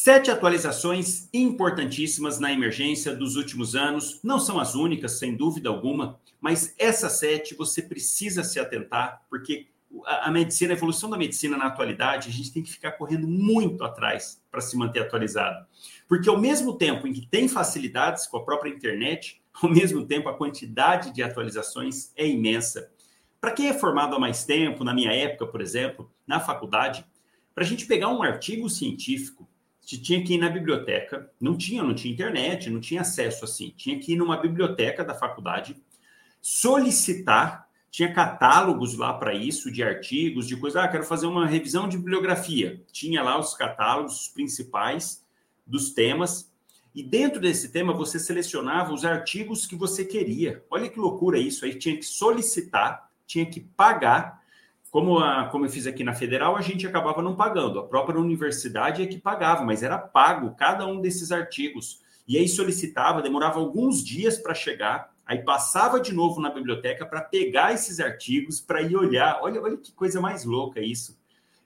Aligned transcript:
Sete 0.00 0.30
atualizações 0.30 1.28
importantíssimas 1.34 2.38
na 2.38 2.52
emergência 2.52 3.16
dos 3.16 3.34
últimos 3.34 3.74
anos. 3.74 4.20
Não 4.22 4.38
são 4.38 4.60
as 4.60 4.76
únicas, 4.76 5.18
sem 5.18 5.34
dúvida 5.34 5.68
alguma, 5.68 6.20
mas 6.40 6.72
essas 6.78 7.18
sete 7.18 7.52
você 7.56 7.82
precisa 7.82 8.44
se 8.44 8.60
atentar, 8.60 9.24
porque 9.28 9.66
a, 10.06 10.30
medicina, 10.30 10.72
a 10.72 10.76
evolução 10.76 11.10
da 11.10 11.18
medicina 11.18 11.56
na 11.56 11.66
atualidade, 11.66 12.28
a 12.28 12.32
gente 12.32 12.52
tem 12.52 12.62
que 12.62 12.70
ficar 12.70 12.92
correndo 12.92 13.26
muito 13.26 13.82
atrás 13.82 14.40
para 14.52 14.60
se 14.60 14.76
manter 14.76 15.00
atualizado. 15.00 15.66
Porque 16.06 16.28
ao 16.28 16.38
mesmo 16.38 16.78
tempo 16.78 17.04
em 17.08 17.12
que 17.12 17.26
tem 17.26 17.48
facilidades 17.48 18.24
com 18.28 18.36
a 18.36 18.44
própria 18.44 18.70
internet, 18.70 19.42
ao 19.60 19.68
mesmo 19.68 20.06
tempo 20.06 20.28
a 20.28 20.38
quantidade 20.38 21.12
de 21.12 21.24
atualizações 21.24 22.12
é 22.14 22.24
imensa. 22.24 22.88
Para 23.40 23.50
quem 23.50 23.68
é 23.68 23.74
formado 23.74 24.14
há 24.14 24.20
mais 24.20 24.44
tempo, 24.44 24.84
na 24.84 24.94
minha 24.94 25.12
época, 25.12 25.48
por 25.48 25.60
exemplo, 25.60 26.08
na 26.24 26.38
faculdade, 26.38 27.04
para 27.52 27.64
a 27.64 27.66
gente 27.66 27.84
pegar 27.84 28.06
um 28.10 28.22
artigo 28.22 28.70
científico, 28.70 29.47
tinha 29.96 30.22
que 30.22 30.34
ir 30.34 30.38
na 30.38 30.50
biblioteca, 30.50 31.30
não 31.40 31.56
tinha, 31.56 31.82
não 31.82 31.94
tinha 31.94 32.12
internet, 32.12 32.68
não 32.68 32.78
tinha 32.78 33.00
acesso 33.00 33.44
assim, 33.44 33.72
tinha 33.74 33.98
que 33.98 34.12
ir 34.12 34.16
numa 34.16 34.36
biblioteca 34.36 35.02
da 35.02 35.14
faculdade, 35.14 35.80
solicitar, 36.42 37.66
tinha 37.90 38.12
catálogos 38.12 38.94
lá 38.98 39.14
para 39.14 39.32
isso, 39.32 39.72
de 39.72 39.82
artigos, 39.82 40.46
de 40.46 40.56
coisa, 40.58 40.82
ah, 40.82 40.88
quero 40.88 41.04
fazer 41.04 41.26
uma 41.26 41.46
revisão 41.46 41.88
de 41.88 41.96
bibliografia. 41.96 42.84
Tinha 42.92 43.22
lá 43.22 43.38
os 43.38 43.54
catálogos 43.54 44.28
principais 44.28 45.24
dos 45.66 45.90
temas, 45.92 46.52
e 46.94 47.02
dentro 47.02 47.40
desse 47.40 47.70
tema 47.70 47.92
você 47.92 48.18
selecionava 48.18 48.92
os 48.92 49.04
artigos 49.04 49.66
que 49.66 49.76
você 49.76 50.04
queria. 50.04 50.64
Olha 50.68 50.88
que 50.88 50.98
loucura 50.98 51.38
isso, 51.38 51.64
aí. 51.64 51.78
Tinha 51.78 51.96
que 51.96 52.04
solicitar, 52.04 53.10
tinha 53.26 53.46
que 53.46 53.60
pagar 53.60 54.37
como, 54.90 55.18
a, 55.18 55.46
como 55.46 55.66
eu 55.66 55.70
fiz 55.70 55.86
aqui 55.86 56.02
na 56.02 56.14
Federal, 56.14 56.56
a 56.56 56.62
gente 56.62 56.86
acabava 56.86 57.22
não 57.22 57.36
pagando. 57.36 57.78
A 57.78 57.86
própria 57.86 58.18
universidade 58.18 59.02
é 59.02 59.06
que 59.06 59.18
pagava, 59.18 59.64
mas 59.64 59.82
era 59.82 59.98
pago 59.98 60.54
cada 60.56 60.86
um 60.86 61.00
desses 61.00 61.30
artigos. 61.30 62.00
E 62.26 62.36
aí 62.36 62.48
solicitava, 62.48 63.22
demorava 63.22 63.58
alguns 63.58 64.04
dias 64.04 64.38
para 64.38 64.54
chegar, 64.54 65.12
aí 65.26 65.38
passava 65.42 66.00
de 66.00 66.12
novo 66.12 66.40
na 66.40 66.50
biblioteca 66.50 67.04
para 67.06 67.20
pegar 67.20 67.72
esses 67.72 68.00
artigos, 68.00 68.60
para 68.60 68.82
ir 68.82 68.96
olhar. 68.96 69.40
Olha, 69.42 69.60
olha 69.62 69.76
que 69.76 69.92
coisa 69.92 70.20
mais 70.20 70.44
louca 70.44 70.80
isso. 70.80 71.18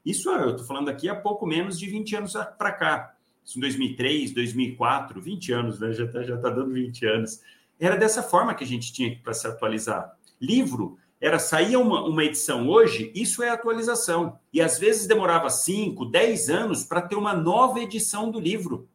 Isso 0.05 0.31
eu 0.31 0.51
estou 0.51 0.67
falando 0.67 0.89
aqui 0.89 1.09
há 1.09 1.15
pouco 1.15 1.47
menos 1.47 1.79
de 1.79 1.87
20 1.87 2.17
anos 2.17 2.33
para 2.59 2.73
cá. 2.73 3.15
Isso 3.45 3.59
em 3.59 3.61
2003, 3.61 4.33
2004, 4.33 5.21
20 5.21 5.53
anos, 5.53 5.81
né? 5.81 5.93
já 5.93 6.05
está 6.05 6.23
já 6.23 6.37
tá 6.37 6.51
dando 6.51 6.73
20 6.73 7.07
anos. 7.07 7.41
Era 7.79 7.97
dessa 7.97 8.23
forma 8.23 8.55
que 8.55 8.63
a 8.63 8.67
gente 8.67 8.93
tinha 8.93 9.17
para 9.23 9.35
se 9.35 9.47
atualizar. 9.47 10.17
Livro, 10.41 10.99
era 11.23 11.39
sair 11.39 11.77
uma, 11.77 12.03
uma 12.03 12.25
edição 12.25 12.69
hoje, 12.69 13.13
isso 13.15 13.45
é 13.45 13.49
atualização. 13.49 14.41
E 14.53 14.61
às 14.61 14.77
vezes 14.77 15.07
demorava 15.07 15.49
5, 15.49 16.05
10 16.07 16.51
anos 16.51 16.83
para 16.83 17.01
ter 17.01 17.15
uma 17.15 17.33
nova 17.33 17.79
edição 17.79 18.29
do 18.29 18.41
livro. 18.41 18.89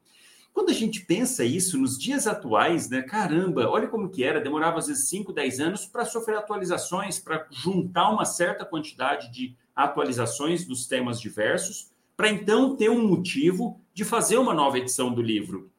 Quando 0.51 0.69
a 0.69 0.73
gente 0.73 1.05
pensa 1.05 1.45
isso 1.45 1.77
nos 1.77 1.97
dias 1.97 2.27
atuais, 2.27 2.89
né? 2.89 3.01
Caramba, 3.01 3.69
olha 3.69 3.87
como 3.87 4.09
que 4.09 4.25
era, 4.25 4.41
demorava 4.41 4.77
às 4.77 4.87
vezes 4.87 5.07
5, 5.07 5.31
10 5.31 5.59
anos 5.61 5.85
para 5.85 6.03
sofrer 6.03 6.37
atualizações, 6.37 7.17
para 7.17 7.47
juntar 7.49 8.09
uma 8.09 8.25
certa 8.25 8.65
quantidade 8.65 9.31
de 9.31 9.55
atualizações 9.73 10.65
dos 10.65 10.85
temas 10.85 11.21
diversos, 11.21 11.93
para 12.17 12.29
então 12.29 12.75
ter 12.75 12.89
um 12.89 13.07
motivo 13.07 13.79
de 13.93 14.03
fazer 14.03 14.37
uma 14.37 14.53
nova 14.53 14.77
edição 14.77 15.13
do 15.13 15.21
livro. 15.21 15.71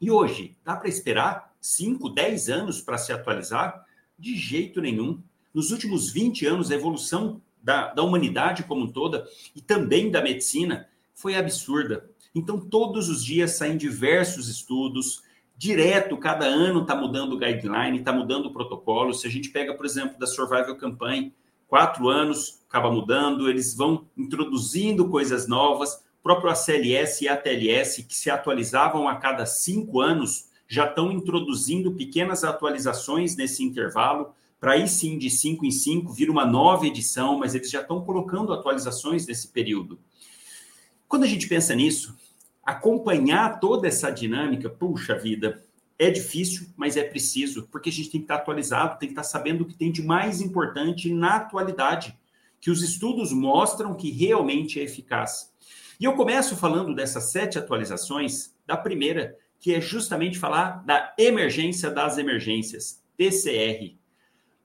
E 0.00 0.10
hoje, 0.10 0.56
dá 0.64 0.74
para 0.74 0.88
esperar 0.88 1.54
5, 1.60 2.08
10 2.08 2.48
anos 2.48 2.80
para 2.80 2.98
se 2.98 3.12
atualizar? 3.12 3.84
De 4.18 4.36
jeito 4.36 4.80
nenhum. 4.80 5.22
Nos 5.52 5.70
últimos 5.70 6.10
20 6.10 6.46
anos, 6.46 6.70
a 6.70 6.74
evolução 6.74 7.40
da, 7.62 7.92
da 7.92 8.02
humanidade 8.02 8.62
como 8.64 8.92
toda 8.92 9.26
e 9.54 9.60
também 9.60 10.10
da 10.10 10.22
medicina 10.22 10.88
foi 11.14 11.34
absurda. 11.34 12.08
Então, 12.34 12.60
todos 12.60 13.08
os 13.08 13.24
dias 13.24 13.52
saem 13.52 13.76
diversos 13.76 14.48
estudos, 14.48 15.22
direto, 15.56 16.16
cada 16.16 16.46
ano 16.46 16.82
está 16.82 16.94
mudando 16.94 17.34
o 17.34 17.38
guideline, 17.38 17.98
está 17.98 18.12
mudando 18.12 18.46
o 18.46 18.52
protocolo. 18.52 19.12
Se 19.12 19.26
a 19.26 19.30
gente 19.30 19.50
pega, 19.50 19.74
por 19.74 19.84
exemplo, 19.84 20.18
da 20.18 20.26
Survival 20.26 20.76
Campaign, 20.76 21.34
quatro 21.68 22.08
anos, 22.08 22.62
acaba 22.68 22.90
mudando, 22.90 23.48
eles 23.48 23.74
vão 23.74 24.06
introduzindo 24.16 25.08
coisas 25.08 25.46
novas. 25.48 26.02
Próprio 26.22 26.50
ACLS 26.50 27.24
e 27.24 27.28
ATLS, 27.28 28.04
que 28.04 28.14
se 28.14 28.30
atualizavam 28.30 29.08
a 29.08 29.16
cada 29.16 29.44
cinco 29.44 30.00
anos, 30.00 30.48
já 30.68 30.86
estão 30.86 31.10
introduzindo 31.10 31.92
pequenas 31.92 32.44
atualizações 32.44 33.36
nesse 33.36 33.64
intervalo 33.64 34.32
para 34.60 34.72
aí 34.72 34.86
sim, 34.86 35.16
de 35.16 35.30
5 35.30 35.64
em 35.64 35.70
5, 35.70 36.12
vir 36.12 36.28
uma 36.28 36.44
nova 36.44 36.86
edição, 36.86 37.38
mas 37.38 37.54
eles 37.54 37.70
já 37.70 37.80
estão 37.80 38.04
colocando 38.04 38.52
atualizações 38.52 39.26
nesse 39.26 39.48
período. 39.48 39.98
Quando 41.08 41.24
a 41.24 41.26
gente 41.26 41.48
pensa 41.48 41.74
nisso, 41.74 42.14
acompanhar 42.62 43.58
toda 43.58 43.88
essa 43.88 44.10
dinâmica, 44.10 44.68
puxa 44.68 45.18
vida, 45.18 45.64
é 45.98 46.10
difícil, 46.10 46.68
mas 46.76 46.96
é 46.96 47.02
preciso, 47.02 47.68
porque 47.72 47.88
a 47.88 47.92
gente 47.92 48.10
tem 48.10 48.20
que 48.20 48.24
estar 48.24 48.36
atualizado, 48.36 48.98
tem 48.98 49.08
que 49.08 49.12
estar 49.12 49.24
sabendo 49.24 49.62
o 49.62 49.66
que 49.66 49.74
tem 49.74 49.90
de 49.90 50.02
mais 50.02 50.42
importante 50.42 51.12
na 51.12 51.36
atualidade, 51.36 52.16
que 52.60 52.70
os 52.70 52.82
estudos 52.82 53.32
mostram 53.32 53.94
que 53.94 54.10
realmente 54.10 54.78
é 54.78 54.84
eficaz. 54.84 55.50
E 55.98 56.04
eu 56.04 56.14
começo 56.14 56.56
falando 56.56 56.94
dessas 56.94 57.30
sete 57.30 57.58
atualizações, 57.58 58.54
da 58.66 58.76
primeira, 58.76 59.36
que 59.58 59.74
é 59.74 59.80
justamente 59.80 60.38
falar 60.38 60.84
da 60.84 61.14
emergência 61.18 61.90
das 61.90 62.18
emergências, 62.18 63.02
PCR. 63.16 63.99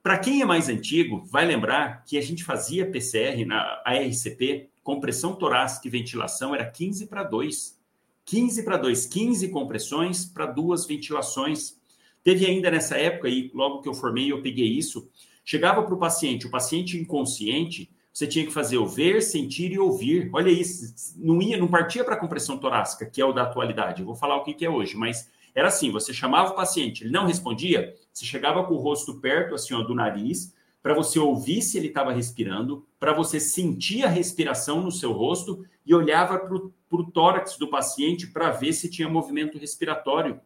Para 0.05 0.19
quem 0.19 0.39
é 0.39 0.45
mais 0.45 0.69
antigo, 0.69 1.25
vai 1.25 1.47
lembrar 1.47 2.05
que 2.05 2.15
a 2.15 2.21
gente 2.21 2.43
fazia 2.43 2.85
PCR 2.85 3.43
na 3.43 3.81
ARCP, 3.83 4.69
compressão 4.83 5.33
torácica 5.33 5.87
e 5.87 5.89
ventilação 5.89 6.53
era 6.53 6.63
15 6.63 7.07
para 7.07 7.23
2. 7.23 7.75
15 8.23 8.61
para 8.61 8.77
2, 8.77 9.07
15 9.07 9.49
compressões 9.49 10.23
para 10.23 10.45
duas 10.45 10.85
ventilações. 10.85 11.81
Teve 12.23 12.45
ainda 12.45 12.69
nessa 12.69 12.95
época, 12.95 13.27
e 13.27 13.49
logo 13.51 13.81
que 13.81 13.89
eu 13.89 13.95
formei, 13.95 14.31
eu 14.31 14.43
peguei 14.43 14.67
isso. 14.67 15.09
Chegava 15.43 15.81
para 15.81 15.95
o 15.95 15.97
paciente, 15.97 16.45
o 16.45 16.51
paciente 16.51 16.95
inconsciente, 16.99 17.89
você 18.13 18.27
tinha 18.27 18.45
que 18.45 18.53
fazer 18.53 18.77
o 18.77 18.85
ver, 18.85 19.23
sentir 19.23 19.71
e 19.71 19.79
ouvir. 19.79 20.29
Olha 20.33 20.51
isso, 20.51 21.15
não 21.17 21.41
ia, 21.41 21.57
não 21.57 21.67
partia 21.67 22.03
para 22.03 22.13
a 22.13 22.19
compressão 22.19 22.59
torácica, 22.59 23.07
que 23.07 23.19
é 23.19 23.25
o 23.25 23.33
da 23.33 23.41
atualidade. 23.41 24.01
Eu 24.01 24.05
vou 24.05 24.15
falar 24.15 24.35
o 24.35 24.43
que, 24.43 24.53
que 24.53 24.65
é 24.65 24.69
hoje, 24.69 24.95
mas 24.95 25.31
era 25.55 25.69
assim: 25.69 25.89
você 25.89 26.13
chamava 26.13 26.51
o 26.51 26.55
paciente, 26.55 27.03
ele 27.03 27.11
não 27.11 27.25
respondia, 27.25 27.95
você 28.11 28.25
chegava 28.25 28.63
com 28.65 28.73
o 28.73 28.77
rosto 28.77 29.19
perto 29.21 29.55
assim, 29.55 29.73
ó, 29.73 29.81
do 29.81 29.95
nariz, 29.95 30.53
para 30.83 30.93
você 30.93 31.17
ouvir 31.17 31.61
se 31.61 31.77
ele 31.77 31.87
estava 31.87 32.11
respirando, 32.11 32.85
para 32.99 33.13
você 33.13 33.39
sentir 33.39 34.03
a 34.03 34.09
respiração 34.09 34.81
no 34.81 34.91
seu 34.91 35.13
rosto 35.13 35.65
e 35.85 35.95
olhava 35.95 36.37
para 36.37 36.55
o 36.55 37.11
tórax 37.11 37.57
do 37.57 37.69
paciente 37.69 38.27
para 38.27 38.51
ver 38.51 38.73
se 38.73 38.91
tinha 38.91 39.09
movimento 39.09 39.57
respiratório. 39.57 40.39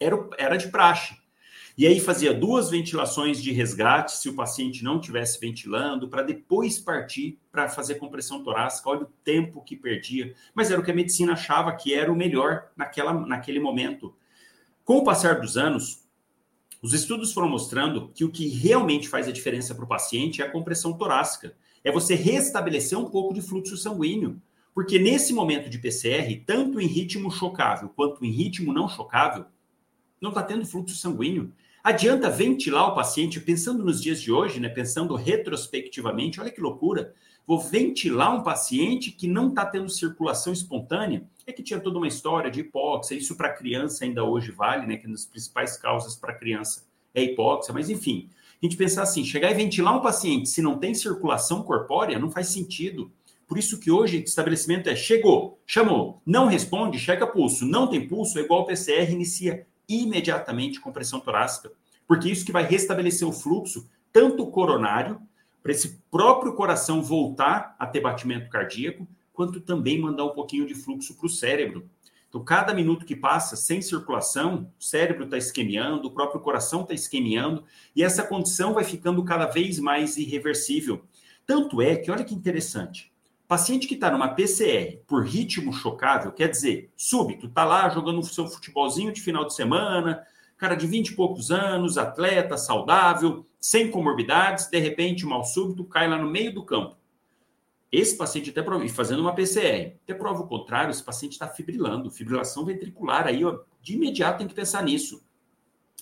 Era, 0.00 0.28
era 0.38 0.56
de 0.56 0.68
praxe. 0.68 1.16
E 1.76 1.86
aí 1.86 2.00
fazia 2.00 2.34
duas 2.34 2.70
ventilações 2.70 3.42
de 3.42 3.50
resgate, 3.50 4.12
se 4.12 4.28
o 4.28 4.34
paciente 4.34 4.84
não 4.84 4.98
estivesse 4.98 5.40
ventilando, 5.40 6.08
para 6.08 6.22
depois 6.22 6.78
partir 6.78 7.38
para 7.50 7.68
fazer 7.68 7.94
compressão 7.94 8.42
torácica. 8.42 8.90
Olha 8.90 9.02
o 9.02 9.12
tempo 9.24 9.62
que 9.62 9.74
perdia. 9.74 10.34
Mas 10.54 10.70
era 10.70 10.80
o 10.80 10.84
que 10.84 10.90
a 10.90 10.94
medicina 10.94 11.32
achava 11.32 11.72
que 11.72 11.94
era 11.94 12.12
o 12.12 12.16
melhor 12.16 12.70
naquela, 12.76 13.12
naquele 13.12 13.58
momento. 13.58 14.14
Com 14.84 14.98
o 14.98 15.04
passar 15.04 15.40
dos 15.40 15.56
anos, 15.56 16.02
os 16.82 16.92
estudos 16.92 17.32
foram 17.32 17.48
mostrando 17.48 18.10
que 18.14 18.24
o 18.24 18.30
que 18.30 18.48
realmente 18.48 19.08
faz 19.08 19.28
a 19.28 19.32
diferença 19.32 19.74
para 19.74 19.84
o 19.84 19.88
paciente 19.88 20.42
é 20.42 20.44
a 20.44 20.50
compressão 20.50 20.92
torácica. 20.92 21.54
É 21.82 21.90
você 21.90 22.14
restabelecer 22.14 22.98
um 22.98 23.08
pouco 23.08 23.32
de 23.32 23.40
fluxo 23.40 23.76
sanguíneo. 23.76 24.40
Porque 24.74 24.98
nesse 24.98 25.32
momento 25.32 25.68
de 25.68 25.78
PCR, 25.78 26.42
tanto 26.46 26.80
em 26.80 26.86
ritmo 26.86 27.30
chocável 27.30 27.90
quanto 27.90 28.24
em 28.24 28.30
ritmo 28.30 28.72
não 28.72 28.88
chocável, 28.88 29.44
não 30.22 30.30
está 30.30 30.42
tendo 30.42 30.64
fluxo 30.64 30.94
sanguíneo. 30.94 31.52
Adianta 31.82 32.30
ventilar 32.30 32.88
o 32.88 32.94
paciente, 32.94 33.40
pensando 33.40 33.84
nos 33.84 34.00
dias 34.00 34.22
de 34.22 34.30
hoje, 34.30 34.60
né, 34.60 34.68
pensando 34.68 35.16
retrospectivamente, 35.16 36.40
olha 36.40 36.50
que 36.50 36.60
loucura. 36.60 37.12
Vou 37.44 37.58
ventilar 37.58 38.32
um 38.32 38.44
paciente 38.44 39.10
que 39.10 39.26
não 39.26 39.48
está 39.48 39.66
tendo 39.66 39.88
circulação 39.88 40.52
espontânea. 40.52 41.24
É 41.44 41.52
que 41.52 41.62
tinha 41.62 41.80
toda 41.80 41.98
uma 41.98 42.06
história 42.06 42.52
de 42.52 42.60
hipóxia, 42.60 43.16
isso 43.16 43.36
para 43.36 43.52
criança 43.52 44.04
ainda 44.04 44.22
hoje 44.22 44.52
vale, 44.52 44.86
né? 44.86 44.96
Que 44.96 45.06
é 45.06 45.08
uma 45.08 45.16
das 45.16 45.26
principais 45.26 45.76
causas 45.76 46.14
para 46.14 46.34
criança 46.34 46.84
é 47.12 47.22
hipóxia, 47.24 47.74
mas 47.74 47.90
enfim, 47.90 48.30
a 48.62 48.64
gente 48.64 48.76
pensar 48.76 49.02
assim, 49.02 49.24
chegar 49.24 49.50
e 49.50 49.54
ventilar 49.54 49.96
um 49.96 50.00
paciente 50.00 50.48
se 50.48 50.62
não 50.62 50.78
tem 50.78 50.94
circulação 50.94 51.64
corpórea 51.64 52.18
não 52.18 52.30
faz 52.30 52.46
sentido. 52.46 53.10
Por 53.46 53.58
isso 53.58 53.80
que 53.80 53.90
hoje 53.90 54.18
o 54.18 54.24
estabelecimento 54.24 54.88
é 54.88 54.94
chegou, 54.96 55.60
chamou, 55.66 56.22
não 56.24 56.46
responde, 56.46 56.98
checa 56.98 57.26
pulso, 57.26 57.66
não 57.66 57.88
tem 57.88 58.06
pulso, 58.06 58.38
é 58.38 58.42
igual 58.42 58.60
ao 58.60 58.66
PCR, 58.66 59.10
inicia 59.12 59.66
imediatamente 60.00 60.80
com 60.80 60.92
pressão 60.92 61.20
torácica, 61.20 61.72
porque 62.06 62.30
isso 62.30 62.44
que 62.44 62.52
vai 62.52 62.64
restabelecer 62.64 63.26
o 63.26 63.32
fluxo, 63.32 63.88
tanto 64.12 64.46
coronário, 64.46 65.20
para 65.62 65.72
esse 65.72 66.00
próprio 66.10 66.54
coração 66.54 67.02
voltar 67.02 67.76
a 67.78 67.86
ter 67.86 68.00
batimento 68.00 68.50
cardíaco, 68.50 69.06
quanto 69.32 69.60
também 69.60 70.00
mandar 70.00 70.24
um 70.24 70.34
pouquinho 70.34 70.66
de 70.66 70.74
fluxo 70.74 71.14
para 71.14 71.26
o 71.26 71.30
cérebro. 71.30 71.88
Então, 72.28 72.42
cada 72.42 72.72
minuto 72.72 73.04
que 73.04 73.14
passa 73.14 73.56
sem 73.56 73.82
circulação, 73.82 74.72
o 74.80 74.82
cérebro 74.82 75.24
está 75.24 75.36
esquemiando, 75.36 76.08
o 76.08 76.10
próprio 76.10 76.40
coração 76.40 76.80
está 76.80 76.94
esquemiando, 76.94 77.62
e 77.94 78.02
essa 78.02 78.22
condição 78.22 78.72
vai 78.72 78.84
ficando 78.84 79.22
cada 79.22 79.46
vez 79.46 79.78
mais 79.78 80.16
irreversível. 80.16 81.04
Tanto 81.46 81.82
é 81.82 81.94
que, 81.96 82.10
olha 82.10 82.24
que 82.24 82.34
interessante, 82.34 83.11
Paciente 83.52 83.86
que 83.86 83.92
está 83.92 84.10
numa 84.10 84.30
PCR 84.30 85.02
por 85.06 85.26
ritmo 85.26 85.74
chocável, 85.74 86.32
quer 86.32 86.48
dizer, 86.48 86.90
súbito, 86.96 87.48
está 87.48 87.66
lá 87.66 87.86
jogando 87.90 88.18
o 88.18 88.24
seu 88.24 88.48
futebolzinho 88.48 89.12
de 89.12 89.20
final 89.20 89.44
de 89.44 89.54
semana, 89.54 90.26
cara 90.56 90.74
de 90.74 90.86
20 90.86 91.08
e 91.08 91.14
poucos 91.14 91.50
anos, 91.50 91.98
atleta, 91.98 92.56
saudável, 92.56 93.44
sem 93.60 93.90
comorbidades, 93.90 94.70
de 94.70 94.78
repente, 94.78 95.26
mal 95.26 95.44
súbito, 95.44 95.84
cai 95.84 96.08
lá 96.08 96.16
no 96.16 96.30
meio 96.30 96.54
do 96.54 96.64
campo. 96.64 96.96
Esse 97.92 98.16
paciente 98.16 98.48
até 98.48 98.62
prova, 98.62 98.88
fazendo 98.88 99.20
uma 99.20 99.34
PCR, 99.34 99.98
até 100.02 100.14
prova 100.14 100.40
o 100.40 100.48
contrário, 100.48 100.90
esse 100.90 101.04
paciente 101.04 101.32
está 101.32 101.46
fibrilando, 101.46 102.10
fibrilação 102.10 102.64
ventricular, 102.64 103.26
aí 103.26 103.44
ó, 103.44 103.60
de 103.82 103.96
imediato 103.96 104.38
tem 104.38 104.48
que 104.48 104.54
pensar 104.54 104.82
nisso. 104.82 105.22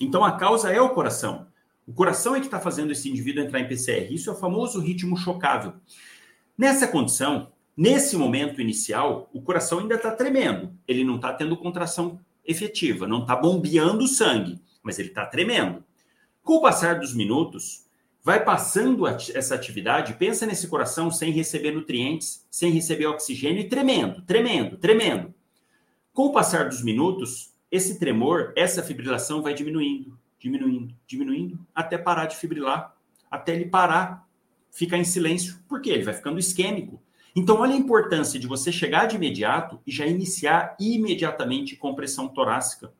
Então 0.00 0.24
a 0.24 0.38
causa 0.38 0.70
é 0.70 0.80
o 0.80 0.90
coração. 0.90 1.48
O 1.84 1.92
coração 1.92 2.36
é 2.36 2.38
que 2.38 2.46
está 2.46 2.60
fazendo 2.60 2.92
esse 2.92 3.10
indivíduo 3.10 3.42
entrar 3.42 3.58
em 3.58 3.66
PCR. 3.66 4.14
Isso 4.14 4.30
é 4.30 4.32
o 4.32 4.36
famoso 4.36 4.78
ritmo 4.78 5.16
chocável. 5.16 5.72
Nessa 6.60 6.86
condição, 6.86 7.50
nesse 7.74 8.18
momento 8.18 8.60
inicial, 8.60 9.30
o 9.32 9.40
coração 9.40 9.78
ainda 9.78 9.94
está 9.94 10.10
tremendo. 10.10 10.70
Ele 10.86 11.02
não 11.02 11.16
está 11.16 11.32
tendo 11.32 11.56
contração 11.56 12.20
efetiva, 12.44 13.06
não 13.06 13.22
está 13.22 13.34
bombeando 13.34 14.04
o 14.04 14.06
sangue, 14.06 14.60
mas 14.82 14.98
ele 14.98 15.08
está 15.08 15.24
tremendo. 15.24 15.82
Com 16.42 16.56
o 16.56 16.60
passar 16.60 16.98
dos 16.98 17.14
minutos, 17.14 17.86
vai 18.22 18.44
passando 18.44 19.06
essa 19.06 19.54
atividade, 19.54 20.12
pensa 20.18 20.44
nesse 20.44 20.68
coração 20.68 21.10
sem 21.10 21.32
receber 21.32 21.70
nutrientes, 21.70 22.46
sem 22.50 22.70
receber 22.70 23.06
oxigênio 23.06 23.62
e 23.62 23.68
tremendo, 23.70 24.20
tremendo, 24.20 24.76
tremendo. 24.76 25.32
Com 26.12 26.26
o 26.26 26.32
passar 26.34 26.68
dos 26.68 26.84
minutos, 26.84 27.54
esse 27.72 27.98
tremor, 27.98 28.52
essa 28.54 28.82
fibrilação 28.82 29.40
vai 29.40 29.54
diminuindo, 29.54 30.14
diminuindo, 30.38 30.94
diminuindo, 31.06 31.58
até 31.74 31.96
parar 31.96 32.26
de 32.26 32.36
fibrilar, 32.36 32.94
até 33.30 33.54
ele 33.54 33.64
parar, 33.64 34.28
ficar 34.70 34.98
em 34.98 35.04
silêncio. 35.04 35.58
Por 35.68 35.80
quê? 35.80 35.90
Ele 35.90 36.04
vai 36.04 36.14
ficando 36.14 36.38
isquêmico. 36.38 37.02
Então, 37.34 37.60
olha 37.60 37.74
a 37.74 37.78
importância 37.78 38.40
de 38.40 38.46
você 38.46 38.72
chegar 38.72 39.06
de 39.06 39.16
imediato 39.16 39.80
e 39.86 39.92
já 39.92 40.06
iniciar 40.06 40.76
imediatamente 40.80 41.76
compressão 41.76 42.28
torácica. 42.28 42.92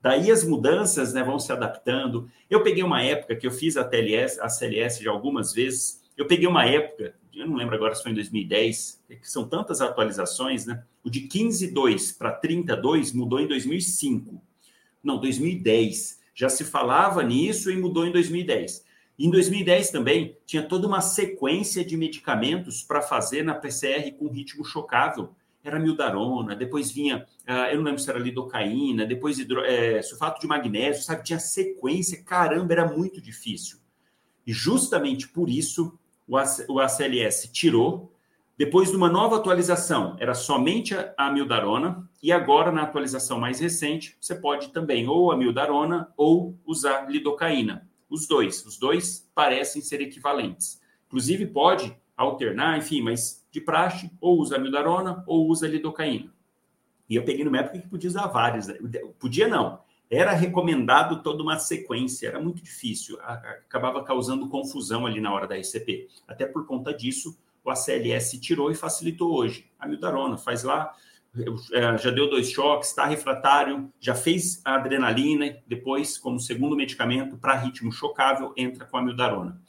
Daí 0.00 0.30
as 0.30 0.44
mudanças 0.44 1.14
né, 1.14 1.22
vão 1.22 1.38
se 1.38 1.50
adaptando. 1.50 2.30
Eu 2.48 2.62
peguei 2.62 2.82
uma 2.82 3.02
época 3.02 3.34
que 3.34 3.46
eu 3.46 3.50
fiz 3.50 3.76
a 3.76 3.84
TLS, 3.84 4.38
a 4.38 4.48
CLS 4.48 5.02
já 5.02 5.10
algumas 5.10 5.52
vezes. 5.52 6.02
Eu 6.16 6.26
peguei 6.26 6.46
uma 6.46 6.66
época, 6.66 7.14
eu 7.34 7.48
não 7.48 7.56
lembro 7.56 7.74
agora 7.74 7.94
se 7.94 8.02
foi 8.02 8.12
em 8.12 8.14
2010, 8.14 9.02
que 9.08 9.30
são 9.30 9.48
tantas 9.48 9.80
atualizações, 9.80 10.66
né? 10.66 10.84
O 11.02 11.10
de 11.10 11.22
15.2 11.22 12.16
para 12.18 12.32
32 12.32 13.12
mudou 13.12 13.40
em 13.40 13.48
2005. 13.48 14.40
Não, 15.02 15.18
2010. 15.18 16.20
Já 16.34 16.48
se 16.48 16.64
falava 16.64 17.22
nisso 17.22 17.70
e 17.70 17.76
mudou 17.76 18.06
em 18.06 18.12
2010. 18.12 18.83
Em 19.18 19.30
2010 19.30 19.90
também 19.90 20.36
tinha 20.44 20.62
toda 20.62 20.86
uma 20.86 21.00
sequência 21.00 21.84
de 21.84 21.96
medicamentos 21.96 22.82
para 22.82 23.00
fazer 23.00 23.42
na 23.44 23.54
PCR 23.54 24.10
com 24.12 24.28
ritmo 24.28 24.64
chocável 24.64 25.34
era 25.64 25.80
mildarona, 25.80 26.54
depois 26.54 26.90
vinha, 26.92 27.26
uh, 27.48 27.70
eu 27.70 27.78
não 27.78 27.84
lembro 27.84 27.98
se 27.98 28.10
era 28.10 28.18
lidocaína, 28.18 29.06
depois 29.06 29.38
hidro, 29.38 29.64
é, 29.64 30.02
sulfato 30.02 30.38
de 30.38 30.46
magnésio, 30.46 31.02
sabe? 31.02 31.24
Tinha 31.24 31.38
sequência, 31.38 32.22
caramba, 32.22 32.74
era 32.74 32.86
muito 32.86 33.18
difícil. 33.18 33.78
E 34.46 34.52
justamente 34.52 35.26
por 35.26 35.48
isso 35.48 35.98
o, 36.28 36.36
o 36.68 36.80
ACLS 36.80 37.50
tirou. 37.50 38.12
Depois 38.58 38.90
de 38.90 38.96
uma 38.96 39.08
nova 39.08 39.36
atualização, 39.36 40.16
era 40.20 40.34
somente 40.34 40.94
a, 40.94 41.14
a 41.16 41.32
mildarona, 41.32 42.08
e 42.22 42.30
agora, 42.30 42.70
na 42.70 42.82
atualização 42.82 43.40
mais 43.40 43.58
recente, 43.58 44.16
você 44.20 44.34
pode 44.34 44.68
também 44.68 45.08
ou 45.08 45.32
a 45.32 45.36
mildarona 45.36 46.12
ou 46.16 46.58
usar 46.66 47.10
lidocaína. 47.10 47.88
Os 48.14 48.28
dois, 48.28 48.64
os 48.64 48.78
dois 48.78 49.28
parecem 49.34 49.82
ser 49.82 50.00
equivalentes. 50.00 50.80
Inclusive, 51.08 51.46
pode 51.46 51.96
alternar, 52.16 52.78
enfim, 52.78 53.02
mas 53.02 53.44
de 53.50 53.60
praxe, 53.60 54.08
ou 54.20 54.38
usa 54.38 54.56
mildarona 54.56 55.24
ou 55.26 55.48
usa 55.48 55.66
lidocaína. 55.66 56.32
E 57.10 57.16
eu 57.16 57.24
peguei 57.24 57.44
numa 57.44 57.58
época 57.58 57.80
que 57.80 57.88
podia 57.88 58.08
usar 58.08 58.28
várias. 58.28 58.68
Né? 58.68 58.76
Podia 59.18 59.48
não. 59.48 59.80
Era 60.08 60.32
recomendado 60.32 61.24
toda 61.24 61.42
uma 61.42 61.58
sequência, 61.58 62.28
era 62.28 62.40
muito 62.40 62.62
difícil, 62.62 63.18
acabava 63.20 64.04
causando 64.04 64.48
confusão 64.48 65.06
ali 65.06 65.20
na 65.20 65.34
hora 65.34 65.48
da 65.48 65.58
ICP. 65.58 66.08
Até 66.28 66.46
por 66.46 66.66
conta 66.66 66.94
disso, 66.94 67.36
o 67.64 67.70
ACLS 67.70 68.38
tirou 68.38 68.70
e 68.70 68.76
facilitou 68.76 69.34
hoje. 69.34 69.68
A 69.76 69.88
mildarona 69.88 70.36
faz 70.36 70.62
lá, 70.62 70.94
já 72.00 72.10
deu 72.10 72.30
dois 72.30 72.50
choques, 72.50 72.90
está 72.90 73.06
refratário, 73.06 73.92
já 73.98 74.14
fez 74.14 74.60
a 74.64 74.76
adrenalina, 74.76 75.58
depois, 75.66 76.16
como 76.16 76.38
segundo 76.38 76.76
medicamento 76.76 77.36
para 77.36 77.56
ritmo 77.56 77.90
chocável, 77.90 78.52
entra 78.56 78.84
com 78.84 78.96
a 78.96 79.02
mildarona. 79.02 79.60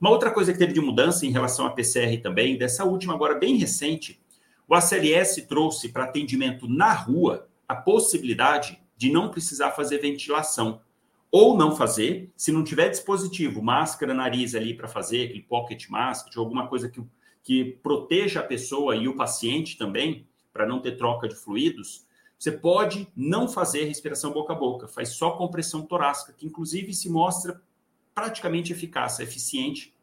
Uma 0.00 0.10
outra 0.10 0.30
coisa 0.30 0.50
que 0.52 0.58
teve 0.58 0.72
de 0.72 0.80
mudança 0.80 1.26
em 1.26 1.30
relação 1.30 1.66
à 1.66 1.70
PCR 1.70 2.16
também, 2.22 2.56
dessa 2.56 2.84
última 2.84 3.12
agora 3.12 3.34
bem 3.34 3.56
recente, 3.56 4.18
o 4.66 4.74
ACLS 4.74 5.42
trouxe 5.42 5.90
para 5.90 6.04
atendimento 6.04 6.66
na 6.66 6.92
rua 6.92 7.48
a 7.68 7.74
possibilidade 7.74 8.80
de 8.96 9.10
não 9.10 9.30
precisar 9.30 9.72
fazer 9.72 9.98
ventilação. 9.98 10.80
Ou 11.30 11.56
não 11.56 11.76
fazer, 11.76 12.32
se 12.36 12.50
não 12.50 12.64
tiver 12.64 12.88
dispositivo, 12.88 13.62
máscara, 13.62 14.14
nariz 14.14 14.54
ali 14.54 14.74
para 14.74 14.88
fazer, 14.88 15.26
aquele 15.26 15.42
pocket 15.42 15.88
mask, 15.88 16.36
alguma 16.36 16.66
coisa 16.66 16.88
que, 16.88 17.02
que 17.42 17.64
proteja 17.82 18.40
a 18.40 18.42
pessoa 18.42 18.96
e 18.96 19.06
o 19.06 19.14
paciente 19.14 19.76
também, 19.76 20.26
para 20.52 20.66
não 20.66 20.80
ter 20.80 20.96
troca 20.96 21.28
de 21.28 21.34
fluidos, 21.34 22.06
você 22.38 22.52
pode 22.52 23.06
não 23.14 23.46
fazer 23.46 23.84
respiração 23.84 24.32
boca 24.32 24.52
a 24.52 24.56
boca, 24.56 24.88
faz 24.88 25.10
só 25.10 25.32
compressão 25.32 25.82
torácica, 25.82 26.32
que 26.32 26.46
inclusive 26.46 26.94
se 26.94 27.10
mostra 27.10 27.60
praticamente 28.14 28.72
eficaz, 28.72 29.20
eficiente, 29.20 29.94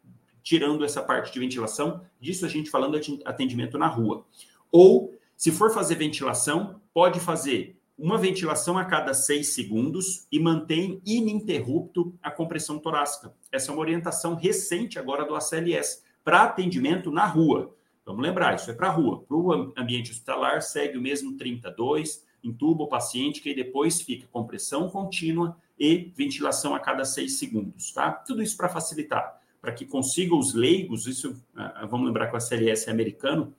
tirando 0.43 0.85
essa 0.85 1.01
parte 1.01 1.33
de 1.33 1.39
ventilação. 1.39 2.05
Disso 2.21 2.45
a 2.45 2.49
gente 2.49 2.69
falando 2.69 2.99
de 2.99 3.19
atendimento 3.25 3.77
na 3.77 3.87
rua. 3.87 4.25
Ou, 4.71 5.13
se 5.35 5.51
for 5.51 5.73
fazer 5.73 5.95
ventilação, 5.95 6.79
pode 6.93 7.19
fazer 7.19 7.77
uma 7.97 8.17
ventilação 8.17 8.77
a 8.77 8.85
cada 8.85 9.13
seis 9.13 9.55
segundos 9.55 10.27
e 10.31 10.39
mantém 10.39 11.01
ininterrupto 11.03 12.13
a 12.21 12.29
compressão 12.29 12.77
torácica. 12.77 13.33
Essa 13.51 13.71
é 13.71 13.73
uma 13.73 13.81
orientação 13.81 14.35
recente 14.35 14.99
agora 14.99 15.25
do 15.25 15.35
ACLS 15.35 16.03
para 16.23 16.43
atendimento 16.43 17.11
na 17.11 17.25
rua. 17.25 17.75
Vamos 18.07 18.23
lembrar, 18.23 18.55
isso 18.55 18.71
é 18.71 18.73
para 18.73 18.87
a 18.87 18.91
rua. 18.91 19.21
Para 19.27 19.35
o 19.35 19.73
ambiente 19.75 20.11
hospitalar, 20.11 20.61
segue 20.61 20.97
o 20.97 21.01
mesmo 21.01 21.35
32, 21.35 22.25
intuba 22.41 22.85
o 22.85 22.87
paciente, 22.87 23.41
que 23.41 23.53
depois 23.53 24.01
fica 24.01 24.25
compressão 24.27 24.89
contínua 24.89 25.57
e 25.77 26.09
ventilação 26.15 26.73
a 26.73 26.79
cada 26.79 27.03
seis 27.03 27.37
segundos, 27.37 27.91
tá? 27.91 28.09
Tudo 28.13 28.41
isso 28.41 28.55
para 28.55 28.69
facilitar, 28.69 29.41
para 29.59 29.73
que 29.73 29.85
consiga 29.85 30.33
os 30.33 30.53
leigos, 30.53 31.05
isso, 31.05 31.35
ah, 31.53 31.85
vamos 31.85 32.07
lembrar 32.07 32.27
que 32.27 32.33
o 32.33 32.37
ACLS 32.37 32.87
é 32.87 32.93
americano, 32.93 33.53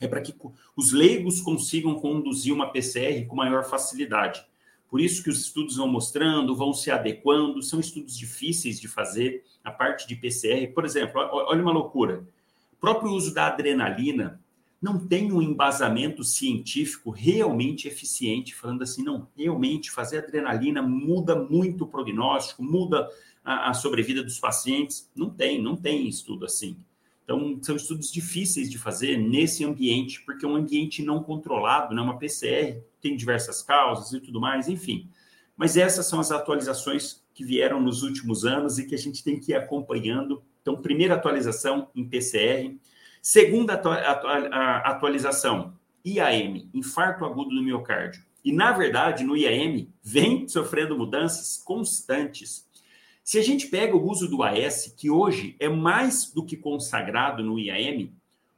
é 0.00 0.06
para 0.06 0.20
que 0.20 0.32
os 0.76 0.92
leigos 0.92 1.40
consigam 1.40 1.96
conduzir 1.96 2.54
uma 2.54 2.70
PCR 2.70 3.26
com 3.26 3.34
maior 3.34 3.64
facilidade. 3.64 4.46
Por 4.88 5.00
isso 5.00 5.24
que 5.24 5.30
os 5.30 5.40
estudos 5.40 5.76
vão 5.76 5.88
mostrando, 5.88 6.54
vão 6.54 6.72
se 6.72 6.88
adequando, 6.88 7.60
são 7.60 7.80
estudos 7.80 8.16
difíceis 8.16 8.80
de 8.80 8.86
fazer, 8.86 9.42
a 9.64 9.72
parte 9.72 10.06
de 10.06 10.14
PCR. 10.14 10.72
Por 10.72 10.84
exemplo, 10.84 11.20
olha 11.20 11.62
uma 11.62 11.72
loucura. 11.72 12.24
Próprio 12.82 13.12
uso 13.12 13.32
da 13.32 13.46
adrenalina 13.46 14.40
não 14.82 14.98
tem 14.98 15.32
um 15.32 15.40
embasamento 15.40 16.24
científico 16.24 17.10
realmente 17.10 17.86
eficiente, 17.86 18.52
falando 18.56 18.82
assim, 18.82 19.04
não, 19.04 19.28
realmente 19.36 19.88
fazer 19.88 20.18
adrenalina 20.18 20.82
muda 20.82 21.36
muito 21.36 21.84
o 21.84 21.86
prognóstico, 21.86 22.60
muda 22.60 23.08
a, 23.44 23.70
a 23.70 23.74
sobrevida 23.74 24.20
dos 24.20 24.40
pacientes. 24.40 25.08
Não 25.14 25.30
tem, 25.30 25.62
não 25.62 25.76
tem 25.76 26.08
estudo 26.08 26.44
assim. 26.44 26.76
Então, 27.22 27.56
são 27.62 27.76
estudos 27.76 28.10
difíceis 28.10 28.68
de 28.68 28.78
fazer 28.78 29.16
nesse 29.16 29.64
ambiente, 29.64 30.20
porque 30.22 30.44
é 30.44 30.48
um 30.48 30.56
ambiente 30.56 31.04
não 31.04 31.22
controlado, 31.22 31.94
né? 31.94 32.02
uma 32.02 32.18
PCR, 32.18 32.82
tem 33.00 33.14
diversas 33.14 33.62
causas 33.62 34.12
e 34.12 34.18
tudo 34.18 34.40
mais, 34.40 34.68
enfim. 34.68 35.08
Mas 35.56 35.76
essas 35.76 36.06
são 36.06 36.18
as 36.18 36.32
atualizações 36.32 37.22
que 37.32 37.44
vieram 37.44 37.80
nos 37.80 38.02
últimos 38.02 38.44
anos 38.44 38.76
e 38.80 38.88
que 38.88 38.94
a 38.96 38.98
gente 38.98 39.22
tem 39.22 39.38
que 39.38 39.52
ir 39.52 39.54
acompanhando. 39.54 40.42
Então, 40.62 40.80
primeira 40.80 41.14
atualização 41.14 41.88
em 41.94 42.08
PCR, 42.08 42.78
Segunda 43.22 43.80
atualização, 44.82 45.74
IAM, 46.04 46.68
infarto 46.74 47.24
agudo 47.24 47.50
do 47.50 47.62
miocárdio. 47.62 48.20
E, 48.44 48.52
na 48.52 48.72
verdade, 48.72 49.22
no 49.22 49.36
IAM, 49.36 49.86
vem 50.02 50.48
sofrendo 50.48 50.98
mudanças 50.98 51.62
constantes. 51.64 52.68
Se 53.22 53.38
a 53.38 53.42
gente 53.42 53.68
pega 53.68 53.96
o 53.96 54.10
uso 54.10 54.26
do 54.26 54.42
AS, 54.42 54.92
que 54.96 55.08
hoje 55.08 55.54
é 55.60 55.68
mais 55.68 56.32
do 56.32 56.44
que 56.44 56.56
consagrado 56.56 57.44
no 57.44 57.60
IAM, 57.60 58.10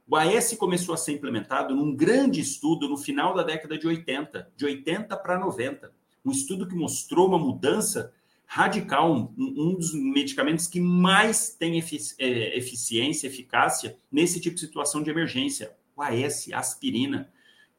o 0.07 0.15
AS 0.15 0.55
começou 0.57 0.95
a 0.95 0.97
ser 0.97 1.11
implementado 1.11 1.75
num 1.75 1.95
grande 1.95 2.41
estudo 2.41 2.89
no 2.89 2.97
final 2.97 3.35
da 3.35 3.43
década 3.43 3.77
de 3.77 3.85
80, 3.85 4.51
de 4.57 4.65
80 4.65 5.15
para 5.17 5.37
90. 5.37 5.91
Um 6.25 6.31
estudo 6.31 6.67
que 6.67 6.73
mostrou 6.73 7.27
uma 7.27 7.37
mudança 7.37 8.11
radical, 8.45 9.33
um, 9.37 9.73
dos 9.75 9.93
medicamentos 9.93 10.67
que 10.67 10.79
mais 10.79 11.49
tem 11.49 11.79
é, 12.19 12.57
eficiência, 12.57 13.27
eficácia 13.27 13.97
nesse 14.11 14.39
tipo 14.39 14.55
de 14.55 14.61
situação 14.61 15.01
de 15.01 15.09
emergência, 15.09 15.75
o 15.95 16.01
AS, 16.01 16.47
aspirina. 16.53 17.29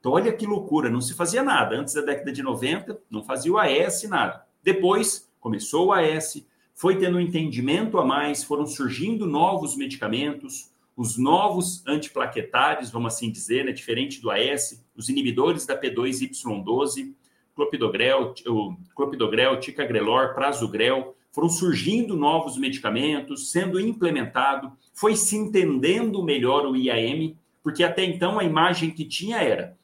Então, 0.01 0.13
olha 0.13 0.33
que 0.33 0.47
loucura, 0.47 0.91
não 0.91 1.01
se 1.01 1.15
fazia 1.15 1.43
nada. 1.43 1.77
Antes 1.77 1.95
da 1.95 2.03
década 2.03 2.33
de 2.33 2.43
90, 2.43 3.01
não 3.11 3.23
fazia 3.23 3.53
o 3.53 3.59
AS 3.59 4.03
nada. 4.05 4.47
Depois, 4.63 5.31
começou 5.41 5.89
o 5.89 5.93
AS, 5.93 6.45
foi 6.75 6.99
tendo 6.99 7.17
um 7.19 7.21
entendimento 7.21 7.99
a 7.99 8.05
mais, 8.05 8.45
foram 8.45 8.67
surgindo 8.67 9.27
novos 9.27 9.77
medicamentos, 9.77 10.71
os 10.97 11.19
novos 11.19 11.87
antiplaquetários, 11.87 12.91
vamos 12.91 13.15
assim 13.15 13.31
dizer, 13.31 13.65
né, 13.65 13.73
diferente 13.73 14.21
do 14.21 14.31
AS, 14.31 14.83
os 14.97 15.09
inibidores 15.09 15.67
da 15.67 15.79
P2Y12, 15.79 17.15
clopidogrel, 17.57 18.35
o 18.47 18.77
clopidogrel, 18.95 19.59
ticagrelor, 19.59 20.35
prasugrel, 20.35 21.17
foram 21.33 21.49
surgindo 21.49 22.17
novos 22.17 22.57
medicamentos, 22.57 23.51
sendo 23.51 23.81
implementado, 23.81 24.73
foi 24.95 25.17
se 25.17 25.37
entendendo 25.37 26.23
melhor 26.23 26.67
o 26.67 26.77
IAM, 26.77 27.37
porque 27.63 27.83
até 27.83 28.05
então 28.05 28.39
a 28.39 28.45
imagem 28.45 28.91
que 28.91 29.05
tinha 29.05 29.39
era 29.39 29.77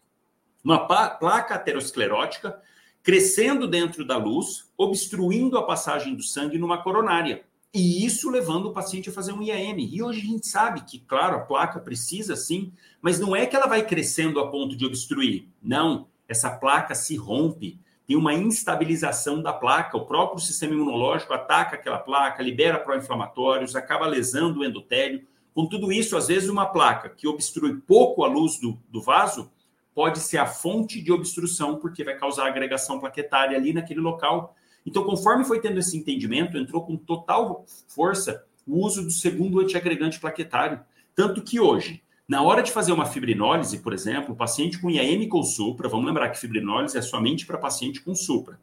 uma 0.63 0.87
placa 0.87 1.55
aterosclerótica 1.55 2.61
crescendo 3.03 3.67
dentro 3.67 4.05
da 4.05 4.17
luz, 4.17 4.71
obstruindo 4.79 5.59
a 5.59 5.63
passagem 5.63 6.15
do 6.15 6.23
sangue 6.23 6.57
numa 6.57 6.83
coronária. 6.83 7.43
E 7.75 8.05
isso 8.05 8.31
levando 8.31 8.67
o 8.67 8.73
paciente 8.73 9.09
a 9.09 9.13
fazer 9.13 9.33
um 9.33 9.43
IAM. 9.43 9.81
E 9.81 10.03
hoje 10.03 10.21
a 10.21 10.25
gente 10.25 10.47
sabe 10.47 10.83
que, 10.83 11.01
claro, 11.01 11.37
a 11.37 11.41
placa 11.41 11.81
precisa 11.81 12.37
sim, 12.37 12.71
mas 13.01 13.19
não 13.19 13.35
é 13.35 13.47
que 13.47 13.57
ela 13.57 13.67
vai 13.67 13.85
crescendo 13.85 14.39
a 14.39 14.51
ponto 14.51 14.77
de 14.77 14.85
obstruir. 14.87 15.49
Não, 15.63 16.07
essa 16.33 16.51
placa 16.51 16.95
se 16.95 17.17
rompe, 17.17 17.79
tem 18.07 18.17
uma 18.17 18.35
instabilização 18.35 19.41
da 19.41 19.53
placa, 19.53 19.97
o 19.97 20.05
próprio 20.05 20.41
sistema 20.41 20.75
imunológico 20.75 21.33
ataca 21.33 21.77
aquela 21.77 21.99
placa, 21.99 22.43
libera 22.43 22.79
pró-inflamatórios, 22.79 23.77
acaba 23.77 24.07
lesando 24.07 24.61
o 24.61 24.65
endotélio. 24.65 25.25
Com 25.55 25.67
tudo 25.67 25.93
isso, 25.93 26.17
às 26.17 26.29
vezes, 26.29 26.49
uma 26.49 26.67
placa 26.67 27.09
que 27.11 27.29
obstrui 27.29 27.81
pouco 27.87 28.25
a 28.25 28.29
luz 28.29 28.59
do, 28.59 28.79
do 28.91 29.01
vaso 29.01 29.51
pode 29.95 30.19
ser 30.19 30.39
a 30.39 30.47
fonte 30.47 31.01
de 31.01 31.13
obstrução, 31.13 31.77
porque 31.77 32.03
vai 32.03 32.17
causar 32.17 32.49
agregação 32.49 32.99
plaquetária 32.99 33.57
ali 33.57 33.73
naquele 33.73 34.01
local 34.01 34.57
então, 34.85 35.05
conforme 35.05 35.45
foi 35.45 35.61
tendo 35.61 35.79
esse 35.79 35.97
entendimento, 35.97 36.59
entrou 36.59 36.85
com 36.85 36.97
total 36.97 37.65
força 37.89 38.45
o 38.67 38.85
uso 38.85 39.03
do 39.03 39.11
segundo 39.11 39.61
antiagregante 39.61 40.21
plaquetário. 40.21 40.81
Tanto 41.15 41.43
que 41.43 41.61
hoje, 41.61 42.03
na 42.33 42.41
hora 42.41 42.63
de 42.63 42.73
fazer 42.73 42.93
uma 42.93 43.05
fibrinólise, 43.05 43.81
por 43.81 43.93
exemplo, 43.93 44.33
o 44.33 44.37
paciente 44.37 44.79
com 44.79 44.89
IAM 44.89 45.29
com 45.29 45.43
supra, 45.43 45.87
vamos 45.87 46.07
lembrar 46.07 46.31
que 46.31 46.39
fibrinólise 46.39 46.97
é 46.97 47.03
somente 47.03 47.45
para 47.45 47.59
paciente 47.59 48.01
com 48.01 48.15
supra. 48.15 48.59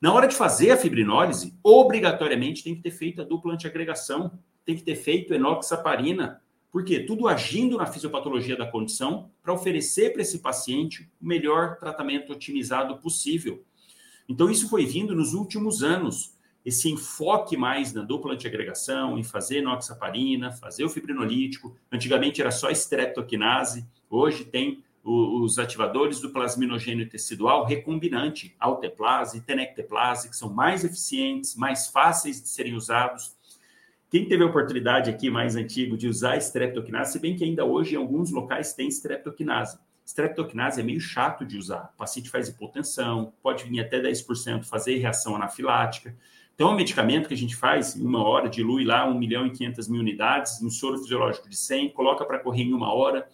Na 0.00 0.12
hora 0.12 0.28
de 0.28 0.36
fazer 0.36 0.70
a 0.70 0.76
fibrinólise, 0.76 1.52
obrigatoriamente 1.60 2.62
tem 2.62 2.76
que 2.76 2.80
ter 2.80 2.92
feito 2.92 3.20
a 3.20 3.24
dupla 3.24 3.54
antiagregação, 3.54 4.38
tem 4.64 4.76
que 4.76 4.84
ter 4.84 4.94
feito 4.94 5.34
enoxaparina, 5.34 6.40
porque 6.70 7.00
tudo 7.00 7.26
agindo 7.26 7.76
na 7.76 7.86
fisiopatologia 7.86 8.56
da 8.56 8.70
condição 8.70 9.28
para 9.42 9.52
oferecer 9.52 10.12
para 10.12 10.22
esse 10.22 10.38
paciente 10.38 11.10
o 11.20 11.26
melhor 11.26 11.76
tratamento 11.76 12.32
otimizado 12.32 12.98
possível. 12.98 13.64
Então, 14.28 14.48
isso 14.48 14.68
foi 14.68 14.86
vindo 14.86 15.12
nos 15.12 15.34
últimos 15.34 15.82
anos, 15.82 16.34
esse 16.64 16.90
enfoque 16.90 17.56
mais 17.56 17.92
na 17.92 18.02
dupla 18.02 18.34
antiagregação, 18.34 19.18
em 19.18 19.24
fazer 19.24 19.62
noxaparina, 19.62 20.52
fazer 20.52 20.84
o 20.84 20.88
fibrinolítico. 20.88 21.76
Antigamente 21.90 22.40
era 22.40 22.50
só 22.50 22.70
streptokinase, 22.70 23.86
hoje 24.10 24.44
tem 24.44 24.82
os 25.04 25.58
ativadores 25.58 26.20
do 26.20 26.30
plasminogênio 26.30 27.08
tecidual 27.08 27.64
recombinante, 27.64 28.54
alteplase, 28.58 29.40
tenecteplase, 29.40 30.28
que 30.28 30.36
são 30.36 30.52
mais 30.52 30.84
eficientes, 30.84 31.56
mais 31.56 31.88
fáceis 31.88 32.42
de 32.42 32.48
serem 32.48 32.74
usados. 32.74 33.34
Quem 34.10 34.26
teve 34.26 34.42
a 34.42 34.46
oportunidade 34.46 35.08
aqui 35.08 35.30
mais 35.30 35.56
antigo 35.56 35.96
de 35.96 36.08
usar 36.08 36.36
streptokinase, 36.36 37.12
se 37.12 37.18
bem 37.18 37.36
que 37.36 37.44
ainda 37.44 37.64
hoje 37.64 37.94
em 37.94 37.98
alguns 37.98 38.30
locais 38.30 38.74
tem 38.74 38.88
streptokinase. 38.88 39.78
Streptokinase 40.04 40.80
é 40.80 40.84
meio 40.84 41.00
chato 41.00 41.44
de 41.44 41.58
usar. 41.58 41.92
O 41.94 41.98
paciente 41.98 42.30
faz 42.30 42.48
hipotensão, 42.48 43.32
pode 43.42 43.64
vir 43.64 43.80
até 43.80 44.00
10% 44.00 44.64
fazer 44.64 44.96
reação 44.96 45.36
anafilática. 45.36 46.14
Então, 46.58 46.72
um 46.72 46.74
medicamento 46.74 47.28
que 47.28 47.34
a 47.34 47.36
gente 47.36 47.54
faz 47.54 47.94
em 47.94 48.04
uma 48.04 48.20
hora, 48.20 48.48
dilui 48.48 48.84
lá 48.84 49.08
1 49.08 49.16
milhão 49.16 49.46
e 49.46 49.50
500 49.52 49.86
mil 49.86 50.00
unidades, 50.00 50.60
no 50.60 50.72
soro 50.72 50.98
fisiológico 50.98 51.48
de 51.48 51.56
100, 51.56 51.90
coloca 51.90 52.24
para 52.24 52.40
correr 52.40 52.64
em 52.64 52.72
uma 52.72 52.92
hora. 52.92 53.28